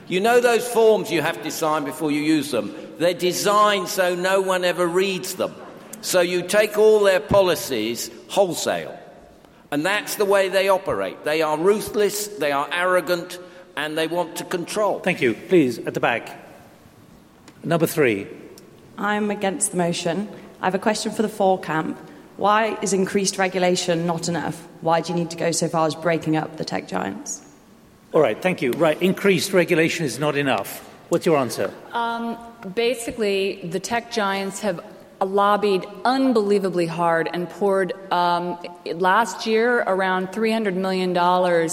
You 0.08 0.20
know 0.20 0.40
those 0.40 0.68
forms 0.68 1.12
you 1.12 1.22
have 1.22 1.42
to 1.44 1.52
sign 1.52 1.86
before 1.86 2.12
you 2.12 2.22
use 2.22 2.52
them? 2.52 2.76
They're 2.98 3.14
designed 3.14 3.88
so 3.88 4.16
no 4.16 4.42
one 4.42 4.64
ever 4.64 4.86
reads 4.86 5.36
them. 5.36 5.56
So 6.02 6.22
you 6.22 6.44
take 6.44 6.78
all 6.78 7.00
their 7.00 7.20
policies 7.20 8.12
wholesale. 8.28 8.98
And 9.72 9.86
that's 9.86 10.16
the 10.16 10.26
way 10.26 10.50
they 10.50 10.70
operate. 10.70 11.24
They 11.24 11.42
are 11.42 11.58
ruthless, 11.58 12.28
they 12.28 12.52
are 12.52 12.70
arrogant, 12.72 13.40
and 13.76 13.98
they 13.98 14.08
want 14.08 14.36
to 14.38 14.44
control. 14.44 15.00
Thank 15.00 15.22
you. 15.22 15.34
Please, 15.34 15.80
at 15.80 15.94
the 15.94 16.00
back. 16.00 16.40
Number 17.64 17.88
three. 17.88 18.28
I'm 18.98 19.32
against 19.32 19.72
the 19.72 19.78
motion. 19.78 20.30
I 20.62 20.66
have 20.66 20.76
a 20.76 20.80
question 20.80 21.12
for 21.12 21.22
the 21.22 21.30
For 21.30 21.60
camp. 21.60 21.98
Why 22.38 22.78
is 22.82 22.94
increased 22.94 23.38
regulation 23.38 24.06
not 24.06 24.28
enough? 24.28 24.68
Why 24.82 25.02
do 25.02 25.14
you 25.14 25.20
need 25.20 25.32
to 25.32 25.38
go 25.38 25.52
so 25.52 25.68
far 25.68 25.86
as 25.86 25.96
breaking 25.96 26.36
up 26.36 26.58
the 26.58 26.66
tech 26.66 26.88
giants? 26.88 27.42
All 28.12 28.22
right, 28.22 28.40
thank 28.40 28.62
you. 28.62 28.72
Right, 28.72 29.00
increased 29.02 29.54
regulation 29.54 30.06
is 30.06 30.20
not 30.20 30.36
enough. 30.36 30.90
What's 31.10 31.26
your 31.26 31.38
answer? 31.38 31.74
Um, 31.92 32.38
basically, 32.76 33.62
the 33.64 33.80
tech 33.80 34.12
giants 34.12 34.62
have 34.62 34.84
lobbied 35.26 35.86
unbelievably 36.06 36.86
hard 36.88 37.30
and 37.32 37.50
poured 37.50 37.94
um, 38.12 38.58
last 38.86 39.46
year 39.46 39.80
around 39.80 40.28
$300 40.30 40.76
million 40.76 41.16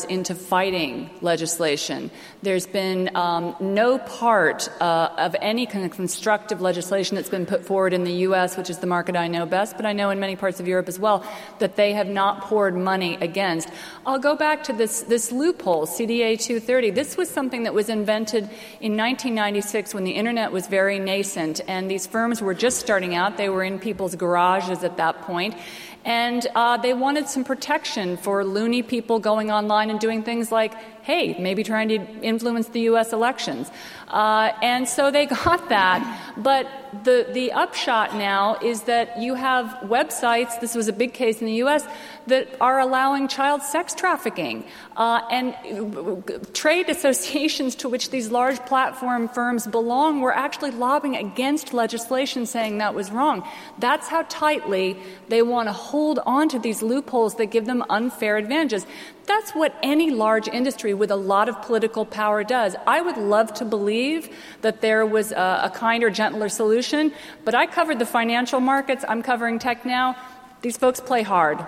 into 0.09 0.35
fighting 0.35 1.11
legislation. 1.21 2.11
There's 2.43 2.67
been 2.67 3.15
um, 3.15 3.55
no 3.61 3.99
part 3.99 4.71
uh, 4.81 5.11
of 5.19 5.37
any 5.43 5.67
kind 5.67 5.85
of 5.85 5.91
constructive 5.91 6.63
legislation 6.63 7.17
that's 7.17 7.29
been 7.29 7.45
put 7.45 7.67
forward 7.67 7.93
in 7.93 8.05
the 8.05 8.13
U.S., 8.29 8.57
which 8.57 8.71
is 8.71 8.79
the 8.79 8.87
market 8.87 9.15
I 9.15 9.29
know 9.29 9.45
best, 9.45 9.77
but 9.77 9.85
I 9.85 9.93
know 9.93 10.09
in 10.09 10.19
many 10.19 10.37
parts 10.37 10.59
of 10.59 10.67
Europe 10.67 10.89
as 10.89 10.99
well, 10.99 11.23
that 11.59 11.77
they 11.77 11.93
have 11.93 12.07
not 12.07 12.41
poured 12.41 12.75
money 12.75 13.19
against. 13.21 13.69
I'll 14.07 14.19
go 14.19 14.37
back 14.37 14.65
to 14.65 14.73
this, 14.73 15.03
this 15.03 15.31
loophole, 15.31 15.87
CDA 15.87 16.41
230. 16.41 16.91
This 16.93 17.19
was 17.19 17.29
something 17.29 17.65
that 17.65 17.75
was 17.75 17.91
invented 17.91 18.45
in 18.81 18.97
1996 18.97 19.93
when 19.93 20.05
the 20.05 20.13
internet 20.13 20.51
was 20.51 20.67
very 20.67 20.99
nascent 20.99 21.61
and 21.69 21.91
these 21.91 22.07
firms 22.07 22.41
were 22.41 22.55
just 22.55 22.79
starting 22.79 23.15
out. 23.15 23.37
They 23.37 23.51
were 23.51 23.65
in 23.65 23.79
people's 23.79 24.15
garages 24.15 24.83
at 24.83 24.97
that 24.97 25.21
point. 25.23 25.55
And 26.05 26.47
uh, 26.55 26.79
they 26.79 26.95
wanted 26.95 27.29
some 27.29 27.45
protection 27.45 28.17
for 28.17 28.45
loony 28.45 28.83
people 28.83 29.19
going 29.19 29.51
online 29.51 29.91
and 29.91 30.01
doing 30.01 30.23
things 30.23 30.51
like, 30.51 30.75
hey, 31.03 31.37
maybe 31.39 31.63
trying 31.63 31.89
to 31.89 31.97
influence 32.23 32.69
the 32.69 32.81
U.S. 32.83 33.13
elections. 33.13 33.71
Uh, 34.09 34.53
and 34.63 34.89
so 34.89 35.11
they 35.11 35.27
got 35.45 35.69
that. 35.69 36.20
But 36.37 36.67
the, 37.05 37.27
the 37.33 37.53
upshot 37.53 38.15
now 38.15 38.57
is 38.63 38.83
that 38.83 39.19
you 39.21 39.35
have 39.35 39.67
websites, 39.85 40.61
this 40.61 40.75
was 40.75 40.89
a 40.89 40.93
big 40.93 41.13
case 41.13 41.41
in 41.41 41.47
the 41.47 41.55
U.S., 41.55 41.87
that 42.27 42.49
are 42.61 42.79
allowing 42.79 43.29
child 43.29 43.63
sex 43.63 43.95
trafficking. 43.95 44.65
Uh, 44.97 45.21
and 45.31 45.55
trade 46.55 46.89
associations 46.89 47.75
to 47.77 47.89
which 47.89 48.11
these 48.11 48.31
large 48.31 48.59
platform 48.67 49.29
firms 49.29 49.67
belong 49.67 50.21
were 50.21 50.35
actually 50.35 50.71
lobbying 50.71 51.17
against 51.17 51.73
legislation 51.73 52.47
saying 52.47 52.79
that 52.79 52.95
was 52.95 53.11
wrong. 53.11 53.47
That's 53.79 54.09
how 54.09 54.23
tightly 54.29 54.97
they 55.29 55.43
want 55.43 55.69
to 55.69 55.73
hold 55.73 56.19
on 56.27 56.49
to 56.51 56.59
these 56.59 56.83
loopholes 56.83 57.37
that 57.37 57.47
give 57.47 57.67
them 57.67 57.85
unfair 57.89 58.37
advantages. 58.37 58.87
That's 59.27 59.53
what 59.53 59.75
any 59.83 60.11
large 60.11 60.49
industry 60.49 60.95
with 60.95 61.11
a 61.11 61.17
lot 61.17 61.49
of 61.49 61.61
political 61.63 62.05
power 62.05 62.43
does. 62.45 62.77
I 62.87 63.01
would 63.01 63.17
love 63.17 63.55
to 63.55 63.65
believe 63.65 64.29
that 64.63 64.81
there 64.81 65.07
was 65.07 65.33
a, 65.33 65.61
a 65.65 65.71
kinder, 65.71 66.11
gentler 66.11 66.49
solution, 66.49 67.13
but 67.45 67.55
I 67.55 67.67
covered 67.67 67.99
the 67.99 68.07
financial 68.07 68.61
markets. 68.61 69.05
I'm 69.09 69.23
covering 69.23 69.59
tech 69.59 69.85
now. 69.85 70.17
These 70.63 70.77
folks 70.77 71.01
play 71.01 71.23
hard. 71.23 71.65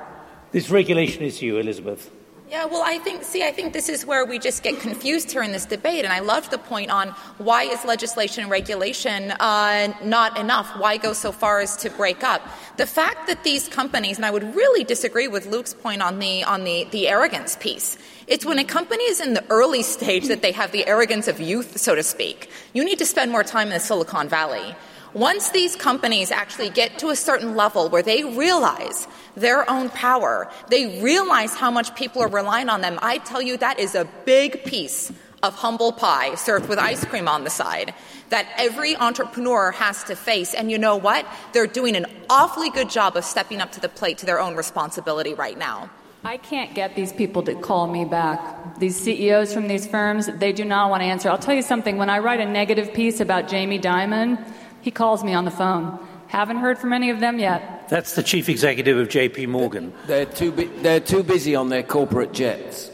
This 0.51 0.71
regulation 0.71 1.23
is 1.23 1.41
you, 1.41 1.59
Elizabeth. 1.59 2.11
Yeah, 2.53 2.67
well, 2.67 2.83
I 2.85 2.99
think, 2.99 3.25
see, 3.25 3.43
I 3.43 3.51
think 3.51 3.73
this 3.73 3.89
is 3.89 4.05
where 4.05 4.27
we 4.27 4.39
just 4.39 4.63
get 4.63 4.79
confused 4.79 5.33
here 5.33 5.43
in 5.43 5.53
this 5.53 5.65
debate. 5.65 6.05
And 6.05 6.13
I 6.13 6.19
loved 6.19 6.51
the 6.51 6.59
point 6.59 6.91
on 6.91 7.09
why 7.39 7.63
is 7.63 7.83
legislation 7.87 8.43
and 8.43 8.51
regulation 8.51 9.31
uh, 9.31 9.95
not 10.05 10.39
enough? 10.39 10.69
Why 10.77 10.99
go 10.99 11.15
so 11.15 11.33
far 11.33 11.61
as 11.61 11.79
to 11.79 11.89
break 11.89 12.23
up? 12.23 12.47
The 12.77 12.85
fact 12.85 13.27
that 13.29 13.43
these 13.43 13.69
companies, 13.69 14.19
and 14.19 14.27
I 14.27 14.31
would 14.31 14.55
really 14.55 14.85
disagree 14.85 15.29
with 15.29 15.47
Luke's 15.47 15.73
point 15.73 16.03
on 16.03 16.19
the, 16.19 16.45
on 16.45 16.65
the, 16.65 16.87
the 16.91 17.09
arrogance 17.09 17.57
piece. 17.57 17.97
It's 18.27 18.45
when 18.45 18.59
a 18.59 18.65
company 18.65 19.05
is 19.05 19.23
in 19.23 19.33
the 19.33 19.45
early 19.49 19.83
stage 19.83 20.29
that 20.29 20.43
they 20.43 20.53
have 20.53 20.73
the 20.73 20.87
arrogance 20.87 21.29
of 21.29 21.41
youth, 21.41 21.79
so 21.79 21.95
to 21.95 22.03
speak. 22.03 22.51
You 22.75 22.85
need 22.85 22.99
to 22.99 23.07
spend 23.07 23.33
more 23.33 23.45
time 23.45 23.69
in 23.69 23.73
the 23.73 23.81
Silicon 23.81 24.29
Valley. 24.29 24.75
Once 25.15 25.51
these 25.51 25.77
companies 25.77 26.31
actually 26.31 26.71
get 26.71 26.99
to 26.99 27.11
a 27.11 27.17
certain 27.17 27.55
level 27.55 27.89
where 27.91 28.03
they 28.03 28.25
realize 28.25 29.07
their 29.37 29.69
own 29.71 29.91
power, 29.91 30.51
they 30.69 31.03
realize 31.03 31.55
how 31.55 31.71
much 31.71 31.95
people 31.95 32.23
are 32.23 32.29
relying 32.29 32.71
on 32.71 32.81
them, 32.81 32.99
I 33.03 33.19
tell 33.19 33.43
you 33.43 33.59
that 33.59 33.79
is 33.79 33.95
a 33.95 34.07
big 34.25 34.65
piece 34.65 35.13
of 35.43 35.55
humble 35.55 35.93
pie 35.93 36.35
served 36.37 36.69
with 36.69 36.79
ice 36.79 37.05
cream 37.05 37.29
on 37.29 37.45
the 37.45 37.51
side 37.51 37.93
that 38.31 38.49
every 38.57 38.97
entrepreneur 38.97 39.73
has 39.73 40.03
to 40.05 40.17
face. 40.17 40.55
And 40.55 40.71
you 40.71 40.79
know 40.79 40.97
what? 40.97 41.27
They're 41.53 41.67
doing 41.67 41.95
an 41.97 42.07
awfully 42.31 42.71
good 42.71 42.89
job 42.89 43.17
of 43.17 43.25
stepping 43.25 43.61
up 43.61 43.73
to 43.73 43.81
the 43.81 43.89
plate 43.91 44.19
to 44.19 44.27
their 44.27 44.41
own 44.41 44.57
responsibility 44.57 45.35
right 45.35 45.59
now. 45.59 45.91
I 46.25 46.37
can't 46.37 46.73
get 46.73 46.95
these 46.95 47.13
people 47.13 47.43
to 47.43 47.55
call 47.57 47.89
me 47.89 48.05
back. 48.05 48.79
These 48.79 49.01
CEOs 49.01 49.53
from 49.53 49.67
these 49.67 49.89
firms, 49.89 50.29
they 50.39 50.53
do 50.53 50.65
not 50.65 50.89
want 50.89 51.01
to 51.01 51.07
answer. 51.07 51.29
I'll 51.29 51.37
tell 51.37 51.55
you 51.55 51.63
something. 51.63 51.99
When 51.99 52.09
I 52.09 52.21
write 52.21 52.39
a 52.39 52.47
negative 52.47 52.95
piece 52.95 53.19
about 53.19 53.49
Jamie 53.49 53.81
Dimon, 53.81 54.39
he 54.83 54.91
calls 54.91 55.25
me 55.25 55.33
on 55.33 55.45
the 55.45 55.51
phone. 55.51 55.99
Haven't 56.29 56.59
heard 56.59 56.79
from 56.79 56.93
any 56.93 57.11
of 57.11 57.21
them 57.21 57.39
yet. 57.39 57.89
That's 57.89 58.15
the 58.15 58.23
chief 58.23 58.49
executive 58.49 58.99
of 58.99 59.09
JP 59.09 59.49
Morgan. 59.49 59.93
They're 60.07 60.27
too, 60.27 60.51
bu- 60.53 60.71
they're 60.83 61.01
too 61.01 61.23
busy 61.23 61.55
on 61.55 61.69
their 61.69 61.83
corporate 61.83 62.33
jets. 62.33 62.89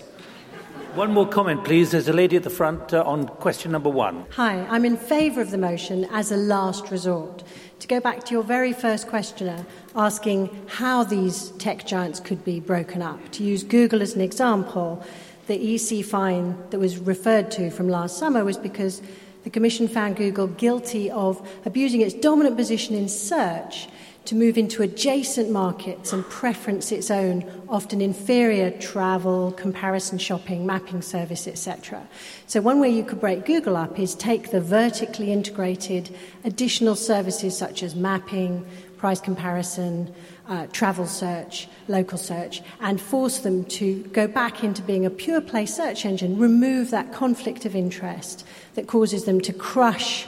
One 0.94 1.12
more 1.12 1.28
comment, 1.28 1.64
please. 1.64 1.92
There's 1.92 2.08
a 2.08 2.12
lady 2.12 2.36
at 2.36 2.42
the 2.42 2.50
front 2.50 2.92
uh, 2.92 3.04
on 3.04 3.28
question 3.28 3.70
number 3.70 3.90
one. 3.90 4.26
Hi, 4.32 4.66
I'm 4.68 4.84
in 4.84 4.96
favour 4.96 5.40
of 5.40 5.52
the 5.52 5.58
motion 5.58 6.04
as 6.06 6.32
a 6.32 6.36
last 6.36 6.90
resort. 6.90 7.44
To 7.78 7.86
go 7.86 8.00
back 8.00 8.24
to 8.24 8.32
your 8.32 8.42
very 8.42 8.72
first 8.72 9.06
questioner, 9.06 9.64
asking 9.94 10.66
how 10.66 11.04
these 11.04 11.50
tech 11.58 11.86
giants 11.86 12.18
could 12.18 12.44
be 12.44 12.58
broken 12.58 13.02
up. 13.02 13.20
To 13.32 13.44
use 13.44 13.62
Google 13.62 14.02
as 14.02 14.16
an 14.16 14.20
example, 14.20 15.04
the 15.46 15.74
EC 15.76 16.04
fine 16.04 16.58
that 16.70 16.80
was 16.80 16.98
referred 16.98 17.52
to 17.52 17.70
from 17.70 17.88
last 17.88 18.18
summer 18.18 18.44
was 18.44 18.58
because 18.58 19.00
the 19.48 19.52
Commission 19.52 19.88
found 19.88 20.16
Google 20.16 20.46
guilty 20.46 21.10
of 21.10 21.40
abusing 21.64 22.02
its 22.02 22.12
dominant 22.12 22.54
position 22.54 22.94
in 22.94 23.08
search 23.08 23.88
to 24.26 24.34
move 24.34 24.58
into 24.58 24.82
adjacent 24.82 25.50
markets 25.50 26.12
and 26.12 26.22
preference 26.28 26.92
its 26.92 27.10
own, 27.10 27.50
often 27.66 28.02
inferior 28.02 28.70
travel, 28.72 29.52
comparison 29.52 30.18
shopping, 30.18 30.66
mapping 30.66 31.00
service, 31.00 31.48
etc. 31.48 32.06
So, 32.46 32.60
one 32.60 32.78
way 32.78 32.90
you 32.90 33.02
could 33.02 33.22
break 33.22 33.46
Google 33.46 33.74
up 33.74 33.98
is 33.98 34.14
take 34.14 34.50
the 34.50 34.60
vertically 34.60 35.32
integrated 35.32 36.14
additional 36.44 36.94
services 36.94 37.56
such 37.56 37.82
as 37.82 37.94
mapping, 37.94 38.66
price 38.98 39.18
comparison, 39.22 40.14
uh, 40.48 40.66
travel 40.72 41.06
search, 41.06 41.68
local 41.88 42.18
search, 42.18 42.62
and 42.80 43.00
force 43.00 43.40
them 43.40 43.64
to 43.66 44.02
go 44.12 44.26
back 44.26 44.64
into 44.64 44.82
being 44.82 45.04
a 45.04 45.10
pure 45.10 45.40
play 45.40 45.66
search 45.66 46.04
engine, 46.04 46.38
remove 46.38 46.90
that 46.90 47.12
conflict 47.12 47.64
of 47.64 47.76
interest 47.76 48.46
that 48.74 48.86
causes 48.86 49.24
them 49.24 49.40
to 49.42 49.52
crush 49.52 50.26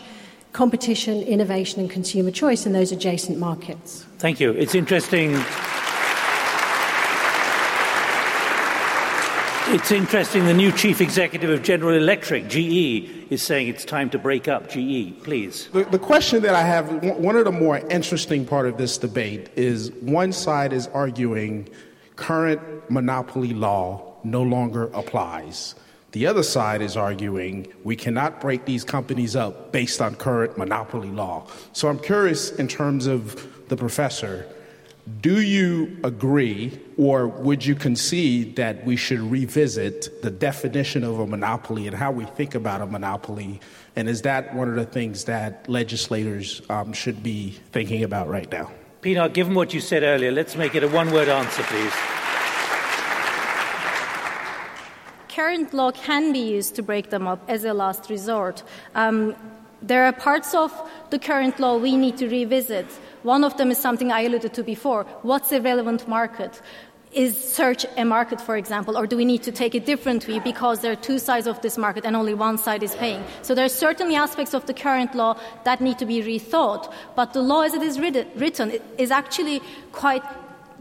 competition, 0.52 1.22
innovation, 1.22 1.80
and 1.80 1.90
consumer 1.90 2.30
choice 2.30 2.66
in 2.66 2.72
those 2.72 2.92
adjacent 2.92 3.38
markets. 3.38 4.04
Thank 4.18 4.40
you. 4.40 4.50
It's 4.52 4.74
interesting. 4.74 5.32
It's 9.72 9.92
interesting 9.92 10.46
the 10.46 10.54
new 10.54 10.72
chief 10.72 11.00
executive 11.00 11.48
of 11.48 11.62
General 11.62 11.96
Electric, 11.96 12.48
GE, 12.48 13.19
is 13.30 13.40
saying 13.40 13.68
it's 13.68 13.84
time 13.84 14.10
to 14.10 14.18
break 14.18 14.48
up 14.48 14.68
GE. 14.68 15.22
Please. 15.22 15.68
The, 15.72 15.84
the, 15.84 15.98
question 15.98 16.42
that 16.42 16.54
I 16.54 16.62
have, 16.62 17.02
one 17.02 17.36
of 17.36 17.44
the 17.44 17.52
more 17.52 17.78
interesting 17.88 18.44
part 18.44 18.66
of 18.66 18.76
this 18.76 18.98
debate 18.98 19.48
is 19.56 19.92
one 20.02 20.32
side 20.32 20.72
is 20.72 20.88
arguing 20.88 21.68
current 22.16 22.60
monopoly 22.90 23.54
law 23.54 24.14
no 24.24 24.42
longer 24.42 24.90
applies. 24.92 25.76
The 26.12 26.26
other 26.26 26.42
side 26.42 26.82
is 26.82 26.96
arguing 26.96 27.72
we 27.84 27.94
cannot 27.94 28.40
break 28.40 28.64
these 28.64 28.82
companies 28.82 29.36
up 29.36 29.70
based 29.70 30.02
on 30.02 30.16
current 30.16 30.58
monopoly 30.58 31.08
law. 31.08 31.46
So 31.72 31.88
I'm 31.88 32.00
curious 32.00 32.50
in 32.50 32.66
terms 32.66 33.06
of 33.06 33.68
the 33.68 33.76
professor, 33.76 34.46
do 35.20 35.40
you 35.40 35.98
agree 36.04 36.78
or 36.96 37.26
would 37.26 37.64
you 37.64 37.74
concede 37.74 38.56
that 38.56 38.84
we 38.84 38.96
should 38.96 39.20
revisit 39.20 40.22
the 40.22 40.30
definition 40.30 41.04
of 41.04 41.18
a 41.18 41.26
monopoly 41.26 41.86
and 41.86 41.96
how 41.96 42.12
we 42.12 42.24
think 42.24 42.54
about 42.54 42.80
a 42.80 42.86
monopoly? 42.86 43.60
And 43.96 44.08
is 44.08 44.22
that 44.22 44.54
one 44.54 44.68
of 44.68 44.74
the 44.74 44.84
things 44.84 45.24
that 45.24 45.68
legislators 45.68 46.62
um, 46.68 46.92
should 46.92 47.22
be 47.22 47.58
thinking 47.72 48.04
about 48.04 48.28
right 48.28 48.50
now? 48.50 48.70
Pinar, 49.00 49.30
given 49.30 49.54
what 49.54 49.72
you 49.72 49.80
said 49.80 50.02
earlier, 50.02 50.30
let's 50.30 50.56
make 50.56 50.74
it 50.74 50.84
a 50.84 50.88
one 50.88 51.10
word 51.10 51.28
answer, 51.28 51.62
please. 51.62 51.92
Current 55.28 55.72
law 55.72 55.90
can 55.92 56.32
be 56.32 56.40
used 56.40 56.74
to 56.74 56.82
break 56.82 57.08
them 57.08 57.26
up 57.26 57.42
as 57.48 57.64
a 57.64 57.72
last 57.72 58.10
resort. 58.10 58.62
Um, 58.94 59.34
there 59.82 60.04
are 60.04 60.12
parts 60.12 60.54
of 60.54 60.72
the 61.08 61.18
current 61.18 61.58
law 61.58 61.78
we 61.78 61.96
need 61.96 62.18
to 62.18 62.28
revisit. 62.28 62.86
One 63.22 63.44
of 63.44 63.56
them 63.56 63.70
is 63.70 63.78
something 63.78 64.10
I 64.10 64.22
alluded 64.22 64.54
to 64.54 64.62
before. 64.62 65.04
What's 65.22 65.52
a 65.52 65.60
relevant 65.60 66.08
market? 66.08 66.60
Is 67.12 67.36
search 67.36 67.84
a 67.96 68.04
market, 68.04 68.40
for 68.40 68.56
example, 68.56 68.96
or 68.96 69.04
do 69.04 69.16
we 69.16 69.24
need 69.24 69.42
to 69.42 69.50
take 69.50 69.74
it 69.74 69.84
differently 69.84 70.38
because 70.38 70.78
there 70.78 70.92
are 70.92 70.96
two 70.96 71.18
sides 71.18 71.48
of 71.48 71.60
this 71.60 71.76
market 71.76 72.04
and 72.04 72.14
only 72.14 72.34
one 72.34 72.56
side 72.56 72.84
is 72.84 72.94
paying? 72.94 73.24
So 73.42 73.52
there 73.52 73.64
are 73.64 73.68
certainly 73.68 74.14
aspects 74.14 74.54
of 74.54 74.66
the 74.66 74.74
current 74.74 75.16
law 75.16 75.36
that 75.64 75.80
need 75.80 75.98
to 75.98 76.06
be 76.06 76.22
rethought, 76.22 76.92
but 77.16 77.32
the 77.32 77.42
law 77.42 77.62
as 77.62 77.74
it 77.74 77.82
is 77.82 77.98
written 77.98 78.78
is 78.96 79.10
actually 79.10 79.60
quite 79.90 80.22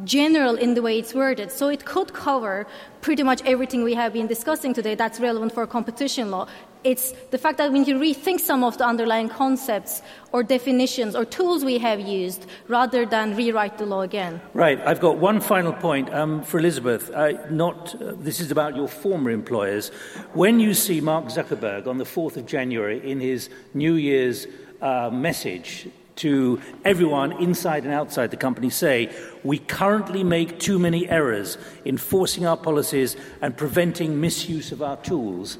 general 0.03 0.55
in 0.55 0.73
the 0.73 0.81
way 0.81 0.97
it's 0.99 1.13
worded. 1.13 1.51
So 1.51 1.67
it 1.69 1.85
could 1.85 2.13
cover 2.13 2.67
pretty 3.01 3.23
much 3.23 3.41
everything 3.45 3.83
we 3.83 3.93
have 3.93 4.13
been 4.13 4.27
discussing 4.27 4.73
today 4.73 4.95
that's 4.95 5.19
relevant 5.19 5.53
for 5.53 5.65
competition 5.67 6.31
law. 6.31 6.47
It's 6.85 7.11
the 7.31 7.37
fact 7.37 7.57
that 7.57 7.73
we 7.73 7.79
need 7.79 7.87
to 7.87 7.99
rethink 7.99 8.39
some 8.39 8.63
of 8.63 8.77
the 8.77 8.85
underlying 8.85 9.27
concepts 9.27 10.01
or 10.31 10.43
definitions 10.43 11.13
or 11.13 11.25
tools 11.25 11.65
we 11.65 11.77
have 11.79 11.99
used 11.99 12.45
rather 12.69 13.05
than 13.05 13.35
rewrite 13.35 13.77
the 13.77 13.85
law 13.85 14.01
again. 14.01 14.39
Right. 14.53 14.79
I've 14.85 15.01
got 15.01 15.17
one 15.17 15.41
final 15.41 15.73
point 15.73 16.13
um, 16.13 16.41
for 16.41 16.57
Elizabeth. 16.57 17.11
Not, 17.49 18.01
uh, 18.01 18.13
this 18.15 18.39
is 18.39 18.49
about 18.51 18.77
your 18.77 18.87
former 18.87 19.29
employers. 19.29 19.89
When 20.33 20.61
you 20.61 20.73
see 20.73 21.01
Mark 21.01 21.25
Zuckerberg 21.25 21.85
on 21.85 21.97
the 21.97 22.05
4th 22.05 22.37
of 22.37 22.45
January 22.45 22.99
in 23.09 23.19
his 23.19 23.49
New 23.73 23.95
Year's 23.95 24.47
uh, 24.81 25.09
message 25.11 25.89
to 26.19 26.61
everyone 26.85 27.31
inside 27.33 27.83
and 27.83 27.93
outside 27.93 28.31
the 28.31 28.37
company 28.37 28.69
say, 28.69 29.09
we 29.43 29.57
currently 29.57 30.23
make 30.23 30.59
too 30.59 30.77
many 30.79 31.09
errors 31.09 31.57
in 31.85 31.97
forcing 31.97 32.45
our 32.45 32.57
policies 32.57 33.15
and 33.41 33.55
preventing 33.57 34.19
misuse 34.19 34.71
of 34.71 34.81
our 34.81 34.97
tools. 34.97 35.57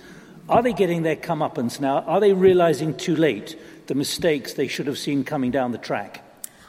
Are 0.47 0.61
they 0.61 0.73
getting 0.73 1.03
their 1.03 1.15
comeuppance 1.15 1.79
now? 1.79 2.01
Are 2.01 2.19
they 2.19 2.33
realizing 2.33 2.95
too 2.95 3.15
late 3.15 3.59
the 3.87 3.95
mistakes 3.95 4.53
they 4.53 4.67
should 4.67 4.87
have 4.87 4.97
seen 4.97 5.23
coming 5.23 5.51
down 5.51 5.71
the 5.71 5.77
track? 5.77 6.23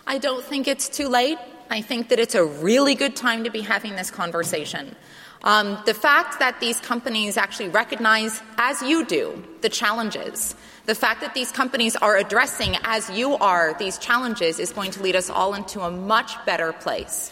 I 0.07 0.19
don't 0.19 0.45
think 0.45 0.69
it's 0.69 0.89
too 0.89 1.09
late. 1.09 1.39
I 1.71 1.81
think 1.81 2.09
that 2.09 2.19
it's 2.19 2.35
a 2.35 2.45
really 2.45 2.95
good 2.95 3.17
time 3.17 3.45
to 3.45 3.51
be 3.51 3.61
having 3.61 3.97
this 3.97 4.11
conversation. 4.11 4.97
Um, 5.43 5.79
the 5.87 5.95
fact 5.95 6.39
that 6.39 6.61
these 6.61 6.81
companies 6.81 7.37
actually 7.37 7.69
recognize, 7.71 8.43
as 8.59 8.83
you 8.83 9.07
do, 9.07 9.43
the 9.63 9.69
challenges 9.69 10.55
the 10.91 10.95
fact 10.97 11.21
that 11.21 11.35
these 11.35 11.53
companies 11.53 11.95
are 11.95 12.17
addressing, 12.17 12.75
as 12.83 13.09
you 13.11 13.37
are, 13.37 13.77
these 13.79 13.97
challenges 13.97 14.59
is 14.59 14.73
going 14.73 14.91
to 14.91 15.01
lead 15.01 15.15
us 15.15 15.31
all 15.31 15.55
into 15.55 15.83
a 15.83 15.89
much 15.89 16.35
better 16.45 16.73
place. 16.73 17.31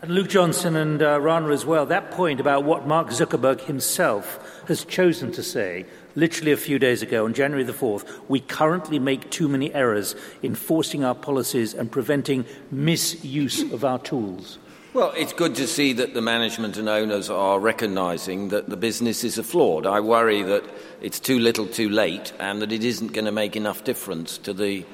And 0.00 0.12
Luke 0.12 0.28
Johnson 0.28 0.76
and 0.76 1.02
uh, 1.02 1.20
Rana 1.20 1.48
as 1.48 1.66
well, 1.66 1.86
that 1.86 2.12
point 2.12 2.38
about 2.38 2.62
what 2.62 2.86
Mark 2.86 3.08
Zuckerberg 3.08 3.62
himself 3.62 4.62
has 4.68 4.84
chosen 4.84 5.32
to 5.32 5.42
say, 5.42 5.86
literally 6.14 6.52
a 6.52 6.56
few 6.56 6.78
days 6.78 7.02
ago 7.02 7.24
on 7.24 7.34
January 7.34 7.64
the 7.64 7.72
4th, 7.72 8.06
we 8.28 8.38
currently 8.38 9.00
make 9.00 9.28
too 9.28 9.48
many 9.48 9.74
errors 9.74 10.14
in 10.40 10.54
forcing 10.54 11.02
our 11.02 11.16
policies 11.16 11.74
and 11.74 11.90
preventing 11.90 12.44
misuse 12.70 13.60
of 13.72 13.84
our 13.84 13.98
tools. 13.98 14.60
Well, 14.94 15.12
it's 15.14 15.34
good 15.34 15.54
to 15.56 15.66
see 15.66 15.92
that 15.92 16.14
the 16.14 16.22
management 16.22 16.78
and 16.78 16.88
owners 16.88 17.28
are 17.28 17.60
recognizing 17.60 18.48
that 18.48 18.70
the 18.70 18.76
business 18.76 19.22
is 19.22 19.36
a 19.36 19.42
flawed. 19.42 19.86
I 19.86 20.00
worry 20.00 20.42
that 20.42 20.64
it's 21.02 21.20
too 21.20 21.38
little 21.38 21.66
too 21.66 21.90
late 21.90 22.32
and 22.40 22.62
that 22.62 22.72
it 22.72 22.82
isn't 22.82 23.12
going 23.12 23.26
to 23.26 23.32
make 23.32 23.54
enough 23.54 23.84
difference 23.84 24.38
to 24.38 24.54
the 24.54 24.86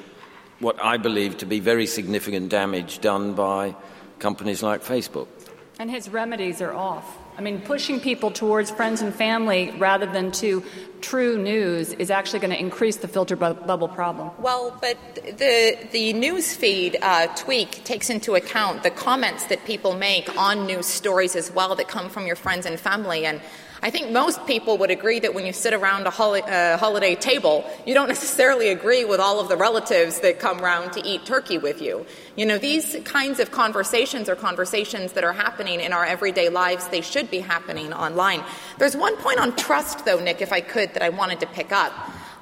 what 0.58 0.82
I 0.82 0.96
believe 0.96 1.38
to 1.38 1.46
be 1.46 1.60
very 1.60 1.86
significant 1.86 2.48
damage 2.48 3.00
done 3.00 3.34
by 3.34 3.76
companies 4.18 4.64
like 4.64 4.82
Facebook. 4.82 5.28
And 5.78 5.90
his 5.90 6.08
remedies 6.08 6.60
are 6.60 6.74
off. 6.74 7.18
I 7.36 7.40
mean, 7.40 7.60
pushing 7.60 8.00
people 8.00 8.30
towards 8.30 8.70
friends 8.70 9.02
and 9.02 9.14
family 9.14 9.72
rather 9.78 10.06
than 10.06 10.30
to 10.32 10.62
true 11.00 11.36
news 11.36 11.92
is 11.92 12.10
actually 12.10 12.38
going 12.38 12.52
to 12.52 12.58
increase 12.58 12.96
the 12.96 13.08
filter 13.08 13.36
bu- 13.36 13.54
bubble 13.54 13.88
problem. 13.88 14.30
Well, 14.38 14.76
but 14.80 14.96
the 15.14 15.76
the 15.92 16.12
news 16.12 16.54
feed 16.54 16.96
uh, 17.02 17.26
tweak 17.34 17.84
takes 17.84 18.08
into 18.08 18.34
account 18.36 18.82
the 18.84 18.90
comments 18.90 19.46
that 19.46 19.64
people 19.64 19.94
make 19.94 20.36
on 20.38 20.66
news 20.66 20.86
stories 20.86 21.34
as 21.36 21.50
well 21.50 21.74
that 21.74 21.88
come 21.88 22.08
from 22.08 22.26
your 22.26 22.36
friends 22.36 22.66
and 22.66 22.78
family 22.78 23.26
and. 23.26 23.40
I 23.84 23.90
think 23.90 24.10
most 24.10 24.46
people 24.46 24.78
would 24.78 24.90
agree 24.90 25.20
that 25.20 25.34
when 25.34 25.44
you 25.44 25.52
sit 25.52 25.74
around 25.74 26.06
a 26.06 26.08
uh, 26.08 26.78
holiday 26.78 27.14
table, 27.14 27.70
you 27.84 27.92
don't 27.92 28.08
necessarily 28.16 28.70
agree 28.70 29.04
with 29.04 29.20
all 29.20 29.40
of 29.40 29.50
the 29.50 29.58
relatives 29.58 30.20
that 30.20 30.38
come 30.40 30.60
round 30.60 30.94
to 30.94 31.06
eat 31.06 31.26
turkey 31.26 31.58
with 31.58 31.82
you. 31.82 32.06
You 32.34 32.46
know, 32.46 32.56
these 32.56 32.96
kinds 33.04 33.40
of 33.40 33.50
conversations 33.50 34.30
are 34.30 34.36
conversations 34.36 35.12
that 35.12 35.22
are 35.22 35.34
happening 35.34 35.80
in 35.80 35.92
our 35.92 36.06
everyday 36.06 36.48
lives. 36.48 36.88
They 36.88 37.02
should 37.02 37.30
be 37.30 37.40
happening 37.40 37.92
online. 37.92 38.42
There's 38.78 38.96
one 38.96 39.18
point 39.18 39.38
on 39.38 39.54
trust, 39.54 40.06
though, 40.06 40.18
Nick, 40.18 40.40
if 40.40 40.50
I 40.50 40.62
could, 40.62 40.94
that 40.94 41.02
I 41.02 41.10
wanted 41.10 41.40
to 41.40 41.46
pick 41.46 41.70
up. 41.70 41.92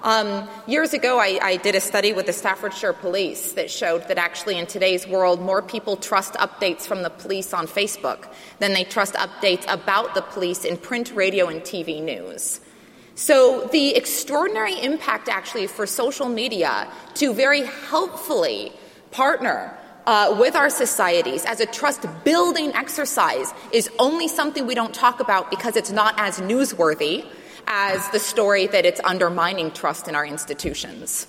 Um, 0.03 0.49
years 0.67 0.95
ago, 0.95 1.21
I, 1.21 1.39
I, 1.41 1.57
did 1.59 1.77
a 1.77 1.81
study 1.81 2.13
with 2.13 2.27
the 2.27 2.33
Staffordshire 2.33 2.93
Police 2.93 3.53
that 3.53 3.71
showed 3.71 4.09
that 4.09 4.19
actually 4.19 4.59
in 4.59 4.67
today's 4.67 5.07
world, 5.07 5.41
more 5.41 5.63
people 5.63 5.97
trust 5.97 6.35
updates 6.35 6.83
from 6.83 7.05
the 7.05 7.11
police 7.11 7.55
on 7.55 7.69
Facebook 7.69 8.27
than 8.59 8.73
they 8.73 8.83
trust 8.83 9.15
updates 9.15 9.65
about 9.73 10.17
the 10.17 10.23
police 10.23 10.65
in 10.65 10.77
print, 10.77 11.13
radio, 11.15 11.47
and 11.47 11.61
TV 11.61 12.03
news. 12.03 12.61
So, 13.15 13.69
the 13.71 13.95
extraordinary 13.95 14.81
impact 14.81 15.29
actually 15.29 15.69
for 15.69 15.87
social 15.87 16.29
media 16.29 16.89
to 17.15 17.33
very 17.33 17.63
helpfully 17.63 18.73
partner 19.13 19.79
uh, 20.07 20.37
with 20.37 20.57
our 20.57 20.71
societies 20.71 21.45
as 21.45 21.61
a 21.61 21.67
trust 21.67 22.07
building 22.25 22.75
exercise 22.75 23.55
is 23.71 23.89
only 24.01 24.27
something 24.27 24.67
we 24.67 24.75
don't 24.75 24.95
talk 24.95 25.21
about 25.21 25.49
because 25.49 25.77
it's 25.77 25.93
not 25.93 26.15
as 26.19 26.41
newsworthy 26.41 27.25
as 27.75 28.07
the 28.11 28.19
story 28.19 28.67
that 28.67 28.85
it's 28.85 29.01
undermining 29.03 29.71
trust 29.71 30.07
in 30.07 30.15
our 30.15 30.27
institutions. 30.27 31.27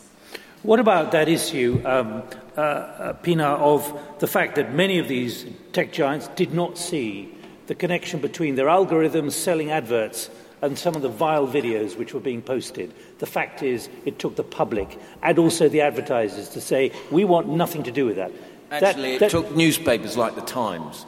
What 0.63 0.81
about 0.81 1.13
that 1.13 1.29
issue, 1.29 1.81
um, 1.85 2.23
uh, 2.57 2.61
uh, 2.61 3.13
Pinar, 3.13 3.55
of 3.55 3.97
the 4.19 4.27
fact 4.27 4.55
that 4.55 4.73
many 4.73 4.99
of 4.99 5.07
these 5.07 5.45
tech 5.71 5.93
giants 5.93 6.27
did 6.35 6.53
not 6.53 6.77
see 6.77 7.33
the 7.67 7.75
connection 7.75 8.19
between 8.19 8.55
their 8.55 8.65
algorithms 8.65 9.31
selling 9.31 9.71
adverts 9.71 10.29
and 10.61 10.77
some 10.77 10.95
of 10.95 11.01
the 11.01 11.07
vile 11.07 11.47
videos 11.47 11.97
which 11.97 12.13
were 12.13 12.19
being 12.19 12.41
posted? 12.41 12.93
The 13.19 13.25
fact 13.25 13.63
is, 13.63 13.87
it 14.03 14.19
took 14.19 14.35
the 14.35 14.43
public 14.43 14.99
and 15.21 15.39
also 15.39 15.69
the 15.69 15.79
advertisers 15.79 16.49
to 16.49 16.59
say, 16.59 16.91
we 17.09 17.23
want 17.23 17.47
nothing 17.47 17.83
to 17.83 17.91
do 17.91 18.05
with 18.05 18.17
that. 18.17 18.31
Actually, 18.69 19.13
that, 19.13 19.19
that, 19.19 19.25
it 19.27 19.31
took 19.31 19.55
newspapers 19.55 20.17
like 20.17 20.35
the 20.35 20.41
Times. 20.41 21.05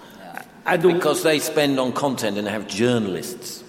Yeah. 0.66 0.78
because 0.78 1.24
they 1.24 1.40
spend 1.40 1.78
on 1.78 1.92
content 1.92 2.38
and 2.38 2.48
have 2.48 2.70
journalists. 2.70 3.65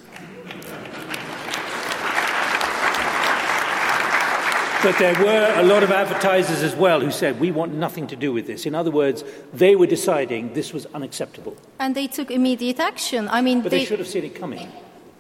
But 4.87 4.99
there 5.01 5.15
were 5.15 5.53
a 5.57 5.65
lot 5.65 5.83
of 5.83 5.91
advertisers 5.91 6.63
as 6.63 6.77
well 6.77 7.01
who 7.01 7.11
said, 7.11 7.41
we 7.41 7.51
want 7.51 7.75
nothing 7.75 8.07
to 8.07 8.15
do 8.15 8.33
with 8.33 8.47
this. 8.47 8.67
In 8.67 8.75
other 8.77 8.93
words, 8.93 9.25
they 9.53 9.75
were 9.75 9.89
deciding 9.89 10.55
this 10.55 10.73
was 10.73 10.87
unacceptable. 10.95 11.57
And 11.81 11.97
they 11.97 12.07
took 12.07 12.31
immediate 12.31 12.79
action. 12.79 13.29
I 13.29 13.41
mean, 13.41 13.63
but 13.63 13.73
they, 13.73 13.81
they 13.81 13.85
should 13.85 13.99
have 13.99 14.07
seen 14.07 14.23
it 14.23 14.37
coming. 14.37 14.71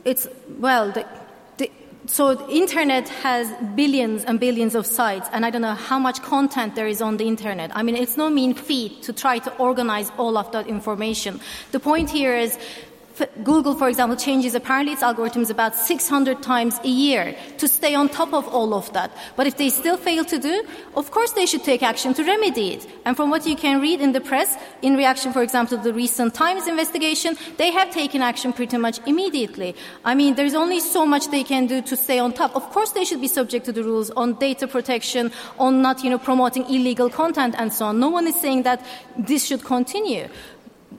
It's, 0.04 0.28
well, 0.60 0.92
the, 0.92 1.04
the, 1.56 1.68
so 2.06 2.36
the 2.36 2.48
internet 2.48 3.08
has 3.08 3.52
billions 3.74 4.22
and 4.22 4.38
billions 4.38 4.76
of 4.76 4.86
sites, 4.86 5.28
and 5.32 5.44
I 5.44 5.50
don't 5.50 5.62
know 5.62 5.74
how 5.74 5.98
much 5.98 6.22
content 6.22 6.76
there 6.76 6.86
is 6.86 7.02
on 7.02 7.16
the 7.16 7.26
internet. 7.26 7.72
I 7.74 7.82
mean, 7.82 7.96
it's 7.96 8.16
no 8.16 8.30
mean 8.30 8.54
feat 8.54 9.02
to 9.02 9.12
try 9.12 9.40
to 9.40 9.52
organize 9.56 10.12
all 10.16 10.38
of 10.38 10.52
that 10.52 10.68
information. 10.68 11.40
The 11.72 11.80
point 11.80 12.08
here 12.08 12.36
is 12.36 12.56
Google, 13.42 13.74
for 13.74 13.88
example, 13.88 14.16
changes 14.16 14.54
apparently 14.54 14.92
its 14.92 15.02
algorithms 15.02 15.50
about 15.50 15.74
600 15.74 16.42
times 16.42 16.78
a 16.84 16.88
year 16.88 17.36
to 17.58 17.68
stay 17.68 17.94
on 17.94 18.08
top 18.08 18.32
of 18.32 18.46
all 18.48 18.74
of 18.74 18.92
that. 18.92 19.10
But 19.36 19.46
if 19.46 19.56
they 19.56 19.70
still 19.70 19.96
fail 19.96 20.24
to 20.24 20.38
do, 20.38 20.64
of 20.94 21.10
course 21.10 21.32
they 21.32 21.46
should 21.46 21.64
take 21.64 21.82
action 21.82 22.14
to 22.14 22.24
remedy 22.24 22.74
it. 22.74 22.86
And 23.04 23.16
from 23.16 23.30
what 23.30 23.46
you 23.46 23.56
can 23.56 23.80
read 23.80 24.00
in 24.00 24.12
the 24.12 24.20
press, 24.20 24.56
in 24.82 24.96
reaction, 24.96 25.32
for 25.32 25.42
example, 25.42 25.78
to 25.78 25.82
the 25.82 25.94
recent 25.94 26.34
Times 26.34 26.66
investigation, 26.66 27.36
they 27.56 27.70
have 27.70 27.90
taken 27.90 28.22
action 28.22 28.52
pretty 28.52 28.76
much 28.76 29.00
immediately. 29.06 29.74
I 30.04 30.14
mean, 30.14 30.34
there's 30.34 30.54
only 30.54 30.80
so 30.80 31.06
much 31.06 31.28
they 31.28 31.44
can 31.44 31.66
do 31.66 31.80
to 31.82 31.96
stay 31.96 32.18
on 32.18 32.32
top. 32.32 32.54
Of 32.54 32.70
course 32.70 32.92
they 32.92 33.04
should 33.04 33.20
be 33.20 33.28
subject 33.28 33.64
to 33.66 33.72
the 33.72 33.82
rules 33.82 34.10
on 34.10 34.34
data 34.34 34.66
protection, 34.66 35.32
on 35.58 35.80
not, 35.80 36.04
you 36.04 36.10
know, 36.10 36.18
promoting 36.18 36.64
illegal 36.64 37.08
content 37.08 37.54
and 37.58 37.72
so 37.72 37.86
on. 37.86 38.00
No 38.00 38.10
one 38.10 38.26
is 38.26 38.36
saying 38.36 38.64
that 38.64 38.84
this 39.16 39.46
should 39.46 39.64
continue. 39.64 40.28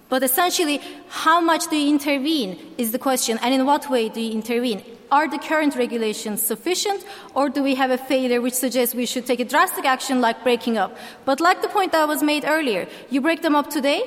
But 0.09 0.23
essentially, 0.23 0.81
how 1.09 1.41
much 1.41 1.67
do 1.67 1.75
you 1.75 1.89
intervene 1.89 2.57
is 2.77 2.91
the 2.91 2.99
question, 2.99 3.37
and 3.41 3.53
in 3.53 3.65
what 3.65 3.89
way 3.89 4.09
do 4.09 4.21
you 4.21 4.31
intervene? 4.31 4.83
Are 5.11 5.29
the 5.29 5.37
current 5.37 5.75
regulations 5.75 6.41
sufficient, 6.41 7.05
or 7.33 7.49
do 7.49 7.63
we 7.63 7.75
have 7.75 7.91
a 7.91 7.97
failure 7.97 8.41
which 8.41 8.53
suggests 8.53 8.93
we 8.93 9.05
should 9.05 9.25
take 9.25 9.39
a 9.39 9.45
drastic 9.45 9.85
action 9.85 10.19
like 10.19 10.43
breaking 10.43 10.77
up? 10.77 10.97
But 11.23 11.39
like 11.39 11.61
the 11.61 11.69
point 11.69 11.93
that 11.93 12.07
was 12.07 12.21
made 12.21 12.43
earlier, 12.45 12.87
you 13.09 13.21
break 13.21 13.41
them 13.41 13.55
up 13.55 13.69
today, 13.69 14.03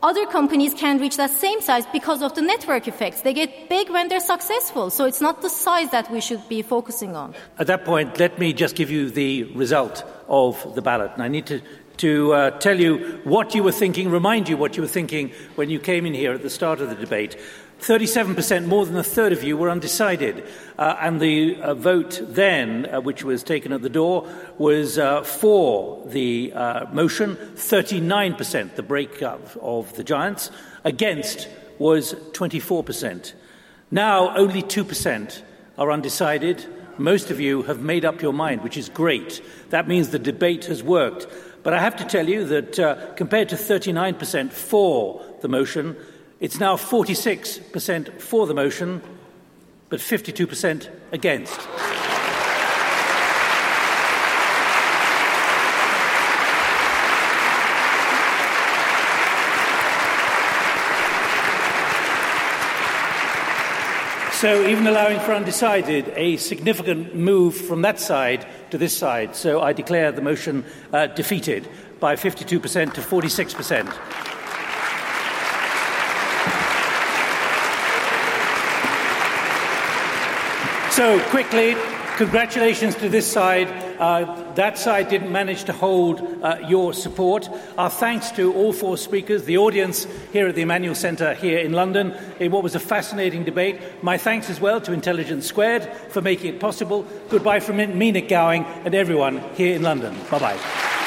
other 0.00 0.26
companies 0.26 0.74
can 0.74 1.00
reach 1.00 1.16
that 1.16 1.30
same 1.30 1.60
size 1.60 1.84
because 1.92 2.22
of 2.22 2.34
the 2.36 2.42
network 2.42 2.86
effects. 2.86 3.22
They 3.22 3.34
get 3.34 3.68
big 3.68 3.90
when 3.90 4.06
they're 4.06 4.20
successful. 4.20 4.90
So 4.90 5.06
it's 5.06 5.20
not 5.20 5.42
the 5.42 5.50
size 5.50 5.90
that 5.90 6.08
we 6.10 6.20
should 6.20 6.48
be 6.48 6.62
focusing 6.62 7.16
on. 7.16 7.34
At 7.58 7.66
that 7.66 7.84
point, 7.84 8.16
let 8.20 8.38
me 8.38 8.52
just 8.52 8.76
give 8.76 8.92
you 8.92 9.10
the 9.10 9.42
result 9.54 10.04
of 10.28 10.74
the 10.76 10.82
ballot. 10.82 11.10
And 11.14 11.22
I 11.24 11.28
need 11.28 11.46
to 11.46 11.60
to 11.98 12.32
uh, 12.32 12.50
tell 12.58 12.78
you 12.78 13.20
what 13.24 13.54
you 13.54 13.62
were 13.62 13.72
thinking, 13.72 14.10
remind 14.10 14.48
you 14.48 14.56
what 14.56 14.76
you 14.76 14.82
were 14.82 14.88
thinking 14.88 15.30
when 15.56 15.70
you 15.70 15.78
came 15.78 16.06
in 16.06 16.14
here 16.14 16.32
at 16.32 16.42
the 16.42 16.50
start 16.50 16.80
of 16.80 16.88
the 16.88 16.94
debate. 16.94 17.36
37%, 17.80 18.66
more 18.66 18.84
than 18.84 18.96
a 18.96 19.04
third 19.04 19.32
of 19.32 19.44
you, 19.44 19.56
were 19.56 19.70
undecided. 19.70 20.44
Uh, 20.78 20.96
and 21.00 21.20
the 21.20 21.56
uh, 21.62 21.74
vote 21.74 22.20
then, 22.22 22.86
uh, 22.92 23.00
which 23.00 23.22
was 23.22 23.44
taken 23.44 23.72
at 23.72 23.82
the 23.82 23.88
door, 23.88 24.28
was 24.58 24.98
uh, 24.98 25.22
for 25.22 26.04
the 26.06 26.52
uh, 26.54 26.86
motion, 26.92 27.36
39%, 27.36 28.74
the 28.74 28.82
breakup 28.82 29.56
of 29.60 29.94
the 29.96 30.02
Giants. 30.02 30.50
Against 30.84 31.48
was 31.78 32.14
24%. 32.32 33.32
Now, 33.90 34.36
only 34.36 34.62
2% 34.62 35.42
are 35.78 35.92
undecided. 35.92 36.66
Most 36.98 37.30
of 37.30 37.38
you 37.38 37.62
have 37.62 37.80
made 37.80 38.04
up 38.04 38.20
your 38.20 38.32
mind, 38.32 38.62
which 38.62 38.76
is 38.76 38.88
great. 38.88 39.40
That 39.70 39.86
means 39.86 40.08
the 40.08 40.18
debate 40.18 40.64
has 40.64 40.82
worked. 40.82 41.28
But 41.68 41.74
I 41.74 41.80
have 41.80 41.96
to 41.96 42.04
tell 42.06 42.26
you 42.26 42.46
that 42.46 42.78
uh, 42.78 43.12
compared 43.14 43.50
to 43.50 43.54
39% 43.54 44.52
for 44.52 45.22
the 45.42 45.48
motion, 45.48 45.98
it's 46.40 46.58
now 46.58 46.76
46% 46.78 48.22
for 48.22 48.46
the 48.46 48.54
motion, 48.54 49.02
but 49.90 50.00
52% 50.00 50.88
against. 51.12 51.60
So, 64.32 64.66
even 64.66 64.86
allowing 64.86 65.20
for 65.20 65.34
undecided, 65.34 66.14
a 66.16 66.38
significant 66.38 67.14
move 67.14 67.54
from 67.54 67.82
that 67.82 68.00
side 68.00 68.46
to 68.70 68.78
this 68.78 68.96
side. 68.96 69.34
So, 69.34 69.60
I 69.60 69.72
declare 69.72 70.12
the 70.12 70.22
motion 70.22 70.64
uh, 70.92 71.06
defeated 71.08 71.68
by 72.00 72.16
52% 72.16 72.94
to 72.94 73.00
46%. 73.00 73.92
So, 80.92 81.20
quickly, 81.30 81.76
congratulations 82.16 82.96
to 82.96 83.08
this 83.08 83.24
side. 83.30 83.68
Uh, 84.00 84.47
that 84.58 84.76
side 84.76 85.08
didn't 85.08 85.30
manage 85.30 85.64
to 85.64 85.72
hold 85.72 86.20
uh, 86.42 86.58
your 86.66 86.92
support. 86.92 87.48
Our 87.78 87.88
thanks 87.88 88.32
to 88.32 88.52
all 88.54 88.72
four 88.72 88.96
speakers, 88.96 89.44
the 89.44 89.56
audience 89.56 90.04
here 90.32 90.48
at 90.48 90.56
the 90.56 90.62
Emmanuel 90.62 90.96
Centre 90.96 91.32
here 91.34 91.60
in 91.60 91.72
London, 91.72 92.12
in 92.40 92.50
what 92.50 92.64
was 92.64 92.74
a 92.74 92.80
fascinating 92.80 93.44
debate. 93.44 93.80
My 94.02 94.18
thanks 94.18 94.50
as 94.50 94.60
well 94.60 94.80
to 94.80 94.92
Intelligence 94.92 95.46
Squared 95.46 95.84
for 96.08 96.20
making 96.22 96.54
it 96.54 96.60
possible. 96.60 97.06
Goodbye 97.28 97.60
from 97.60 97.76
me, 97.76 98.10
Nick 98.10 98.28
Gowing, 98.28 98.64
and 98.84 98.96
everyone 98.96 99.38
here 99.54 99.76
in 99.76 99.82
London. 99.82 100.16
Bye 100.28 100.38
bye. 100.40 100.97